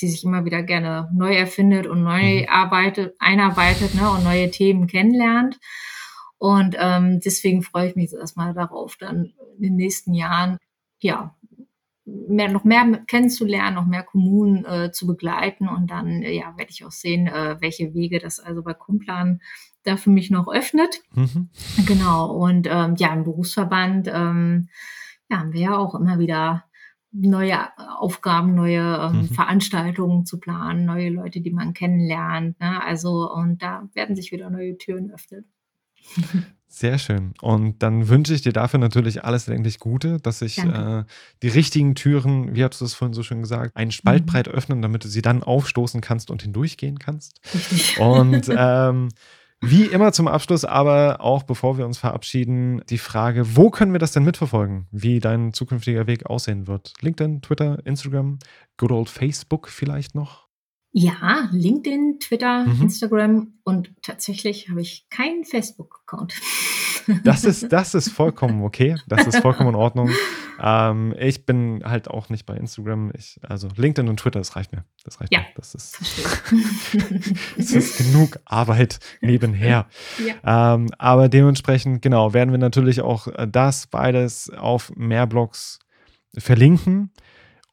die 0.00 0.08
sich 0.08 0.24
immer 0.24 0.44
wieder 0.44 0.62
gerne 0.62 1.10
neu 1.14 1.34
erfindet 1.34 1.86
und 1.86 2.02
neu 2.02 2.42
mhm. 2.42 2.48
arbeitet, 2.48 3.14
einarbeitet 3.18 3.94
ne, 3.94 4.10
und 4.10 4.24
neue 4.24 4.50
Themen 4.50 4.86
kennenlernt. 4.86 5.58
Und 6.38 6.76
ähm, 6.78 7.20
deswegen 7.20 7.62
freue 7.62 7.88
ich 7.88 7.96
mich 7.96 8.04
jetzt 8.10 8.20
erstmal 8.20 8.54
darauf, 8.54 8.96
dann 8.96 9.32
in 9.56 9.62
den 9.62 9.76
nächsten 9.76 10.14
Jahren 10.14 10.58
ja 11.00 11.34
mehr, 12.04 12.50
noch 12.50 12.64
mehr 12.64 13.02
kennenzulernen, 13.06 13.76
noch 13.76 13.86
mehr 13.86 14.02
Kommunen 14.02 14.64
äh, 14.64 14.92
zu 14.92 15.06
begleiten 15.06 15.68
und 15.68 15.90
dann 15.90 16.22
äh, 16.22 16.32
ja, 16.32 16.56
werde 16.56 16.70
ich 16.70 16.84
auch 16.84 16.90
sehen, 16.90 17.26
äh, 17.26 17.56
welche 17.60 17.94
Wege 17.94 18.18
das 18.18 18.40
also 18.40 18.62
bei 18.62 18.74
Kumplan 18.74 19.40
da 19.84 19.96
für 19.96 20.10
mich 20.10 20.30
noch 20.30 20.48
öffnet. 20.48 21.02
Mhm. 21.14 21.50
Genau. 21.86 22.30
Und 22.32 22.66
ähm, 22.70 22.94
ja, 22.96 23.12
im 23.12 23.24
Berufsverband 23.24 24.08
ähm, 24.08 24.68
ja, 25.28 25.38
haben 25.38 25.52
wir 25.52 25.60
ja 25.60 25.76
auch 25.76 25.94
immer 25.94 26.18
wieder 26.18 26.64
neue 27.12 27.58
Aufgaben, 27.98 28.54
neue 28.54 28.80
ähm, 28.80 29.18
mhm. 29.18 29.24
Veranstaltungen 29.28 30.26
zu 30.26 30.40
planen, 30.40 30.84
neue 30.84 31.10
Leute, 31.10 31.40
die 31.40 31.52
man 31.52 31.72
kennenlernt. 31.72 32.58
Ne? 32.60 32.82
Also, 32.82 33.30
und 33.32 33.62
da 33.62 33.88
werden 33.94 34.16
sich 34.16 34.32
wieder 34.32 34.50
neue 34.50 34.76
Türen 34.76 35.10
öffnen. 35.12 35.44
Sehr 36.74 36.98
schön. 36.98 37.34
Und 37.40 37.84
dann 37.84 38.08
wünsche 38.08 38.34
ich 38.34 38.42
dir 38.42 38.52
dafür 38.52 38.80
natürlich 38.80 39.22
alles 39.22 39.48
eigentlich 39.48 39.78
Gute, 39.78 40.18
dass 40.18 40.40
sich 40.40 40.58
äh, 40.58 41.04
die 41.40 41.48
richtigen 41.48 41.94
Türen, 41.94 42.56
wie 42.56 42.64
hast 42.64 42.80
du 42.80 42.84
es 42.84 42.94
vorhin 42.94 43.14
so 43.14 43.22
schön 43.22 43.42
gesagt, 43.42 43.76
einen 43.76 43.92
Spalt 43.92 44.22
mhm. 44.22 44.26
breit 44.26 44.48
öffnen, 44.48 44.82
damit 44.82 45.04
du 45.04 45.08
sie 45.08 45.22
dann 45.22 45.44
aufstoßen 45.44 46.00
kannst 46.00 46.32
und 46.32 46.42
hindurchgehen 46.42 46.98
kannst. 46.98 47.40
Und 48.00 48.50
ähm, 48.50 49.10
wie 49.60 49.84
immer 49.84 50.12
zum 50.12 50.26
Abschluss, 50.26 50.64
aber 50.64 51.20
auch 51.20 51.44
bevor 51.44 51.78
wir 51.78 51.86
uns 51.86 51.96
verabschieden, 51.96 52.82
die 52.90 52.98
Frage, 52.98 53.56
wo 53.56 53.70
können 53.70 53.92
wir 53.92 54.00
das 54.00 54.10
denn 54.10 54.24
mitverfolgen, 54.24 54.88
wie 54.90 55.20
dein 55.20 55.52
zukünftiger 55.52 56.08
Weg 56.08 56.26
aussehen 56.26 56.66
wird? 56.66 56.92
LinkedIn, 57.00 57.40
Twitter, 57.40 57.78
Instagram, 57.86 58.40
good 58.76 58.90
old 58.90 59.08
Facebook 59.08 59.68
vielleicht 59.68 60.16
noch? 60.16 60.43
Ja, 60.96 61.48
LinkedIn, 61.50 62.20
Twitter, 62.20 62.66
mhm. 62.66 62.82
Instagram 62.82 63.54
und 63.64 63.90
tatsächlich 64.00 64.68
habe 64.70 64.80
ich 64.80 65.08
keinen 65.10 65.44
Facebook-Account. 65.44 66.34
Das 67.22 67.44
ist, 67.44 67.70
das 67.70 67.92
ist 67.92 68.08
vollkommen 68.08 68.62
okay. 68.62 68.96
Das 69.06 69.26
ist 69.26 69.36
vollkommen 69.40 69.68
in 69.68 69.74
Ordnung. 69.74 70.08
Ähm, 70.58 71.14
ich 71.18 71.44
bin 71.44 71.82
halt 71.84 72.08
auch 72.08 72.30
nicht 72.30 72.46
bei 72.46 72.56
Instagram. 72.56 73.12
Ich, 73.14 73.38
also 73.46 73.68
LinkedIn 73.76 74.08
und 74.08 74.20
Twitter, 74.20 74.40
das 74.40 74.56
reicht 74.56 74.72
mir. 74.72 74.86
Das 75.04 75.20
reicht 75.20 75.30
ja, 75.30 75.40
mir. 75.40 75.46
Das 75.54 75.74
ist, 75.74 75.98
das 77.58 77.72
ist 77.72 77.98
genug 77.98 78.38
Arbeit 78.46 79.00
nebenher. 79.20 79.86
Ja. 80.42 80.76
Ähm, 80.76 80.88
aber 80.96 81.28
dementsprechend, 81.28 82.00
genau, 82.00 82.32
werden 82.32 82.52
wir 82.52 82.58
natürlich 82.58 83.02
auch 83.02 83.28
das 83.46 83.86
beides 83.86 84.48
auf 84.48 84.90
mehr 84.96 85.26
Blogs 85.26 85.80
verlinken. 86.38 87.10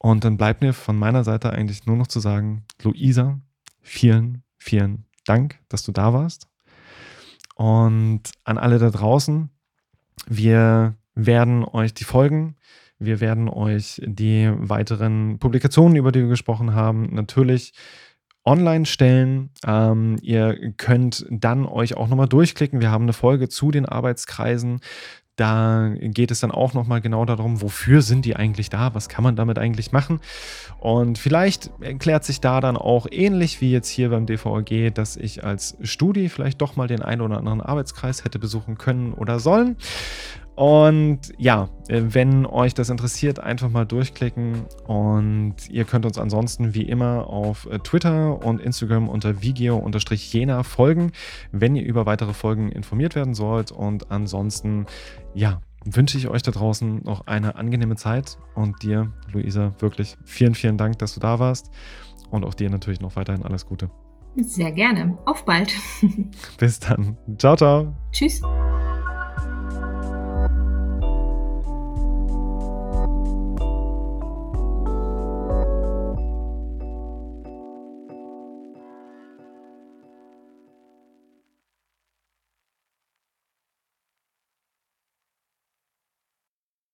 Und 0.04 0.24
dann 0.24 0.36
bleibt 0.36 0.62
mir 0.62 0.74
von 0.74 0.98
meiner 0.98 1.24
Seite 1.24 1.54
eigentlich 1.54 1.86
nur 1.86 1.96
noch 1.96 2.08
zu 2.08 2.20
sagen, 2.20 2.64
Luisa, 2.82 3.40
vielen, 3.82 4.42
vielen 4.58 5.06
Dank, 5.26 5.60
dass 5.70 5.84
du 5.84 5.92
da 5.92 6.12
warst. 6.12 6.48
Und 7.54 8.24
an 8.44 8.58
alle 8.58 8.80
da 8.80 8.90
draußen, 8.90 9.52
wir 10.26 10.96
werden 11.14 11.64
euch 11.64 11.94
die 11.94 12.04
Folgen, 12.04 12.56
wir 12.98 13.20
werden 13.20 13.48
euch 13.48 14.02
die 14.04 14.52
weiteren 14.56 15.38
Publikationen, 15.38 15.96
über 15.96 16.12
die 16.12 16.22
wir 16.22 16.30
gesprochen 16.30 16.74
haben, 16.74 17.14
natürlich 17.14 17.72
online 18.44 18.88
stellen. 18.88 19.52
Ähm, 19.68 20.18
ihr 20.24 20.74
könnt 20.78 21.28
dann 21.30 21.68
euch 21.68 21.96
auch 21.96 22.08
nochmal 22.08 22.28
durchklicken. 22.28 22.82
Wir 22.82 22.90
haben 22.90 23.04
eine 23.04 23.14
Folge 23.14 23.50
zu 23.50 23.70
den 23.70 23.86
Arbeitskreisen. 23.86 24.80
Da 25.38 25.92
geht 25.98 26.30
es 26.30 26.42
dann 26.42 26.52
auch 26.52 26.74
nochmal 26.74 27.02
genau 27.02 27.26
darum, 27.26 27.62
wofür 27.62 28.02
sind 28.02 28.26
die 28.26 28.36
eigentlich 28.36 28.70
da, 28.70 28.94
was 28.94 29.10
kann 29.10 29.24
man 29.24 29.36
damit 29.36 29.58
eigentlich 29.58 29.92
machen. 29.92 30.20
Und 30.80 31.18
vielleicht 31.18 31.72
erklärt 31.80 32.26
sich 32.26 32.42
da 32.42 32.60
dann 32.60 32.76
auch 32.76 33.08
ähnlich 33.10 33.62
wie 33.62 33.72
jetzt 33.72 33.88
hier 33.88 34.10
beim 34.10 34.26
DVG, 34.26 34.92
dass 34.94 35.16
ich 35.16 35.44
als 35.44 35.78
Studi 35.82 36.28
vielleicht 36.28 36.62
doch 36.62 36.76
mal 36.76 36.88
den 36.88 37.02
einen 37.02 37.22
oder 37.22 37.38
anderen 37.38 37.62
Arbeitskreis 37.62 38.26
hätte 38.26 38.40
besuchen 38.40 38.78
können 38.78 39.14
oder 39.14 39.40
sollen. 39.40 39.78
Und 40.56 41.20
ja, 41.38 41.70
äh, 41.88 42.02
wenn 42.10 42.46
euch 42.46 42.74
das 42.74 42.90
interessiert, 42.90 43.40
einfach 43.40 43.70
mal 43.70 43.86
durchklicken. 43.86 44.66
Und 44.86 45.56
ihr 45.70 45.86
könnt 45.86 46.06
uns 46.06 46.18
ansonsten 46.18 46.74
wie 46.74 46.84
immer 46.84 47.28
auf 47.28 47.68
äh, 47.68 47.80
Twitter 47.80 48.44
und 48.44 48.62
Instagram 48.62 49.10
unter 49.10 49.42
vigeo-jena 49.42 50.64
folgen, 50.64 51.12
wenn 51.52 51.76
ihr 51.76 51.84
über 51.84 52.06
weitere 52.06 52.34
Folgen 52.34 52.70
informiert 52.70 53.16
werden 53.16 53.34
sollt. 53.34 53.72
Und 53.72 54.12
ansonsten, 54.12 54.86
ja, 55.34 55.62
wünsche 55.86 56.18
ich 56.18 56.28
euch 56.28 56.44
da 56.44 56.52
draußen 56.52 57.02
noch 57.04 57.28
eine 57.28 57.56
angenehme 57.56 57.96
Zeit. 57.96 58.38
Und 58.54 58.84
dir, 58.84 59.12
Luisa, 59.32 59.74
wirklich 59.80 60.18
vielen, 60.26 60.56
vielen 60.56 60.78
Dank, 60.78 61.00
dass 61.00 61.14
du 61.14 61.20
da 61.20 61.40
warst. 61.40 61.72
Und 62.30 62.46
auch 62.46 62.54
dir 62.54 62.70
natürlich 62.70 63.02
noch 63.02 63.16
weiterhin 63.16 63.44
alles 63.44 63.66
Gute. 63.66 63.90
Sehr 64.36 64.72
gerne. 64.72 65.18
Auf 65.26 65.44
bald. 65.44 65.74
Bis 66.58 66.80
dann. 66.80 67.18
Ciao, 67.38 67.56
ciao. 67.56 67.94
Tschüss. 68.12 68.42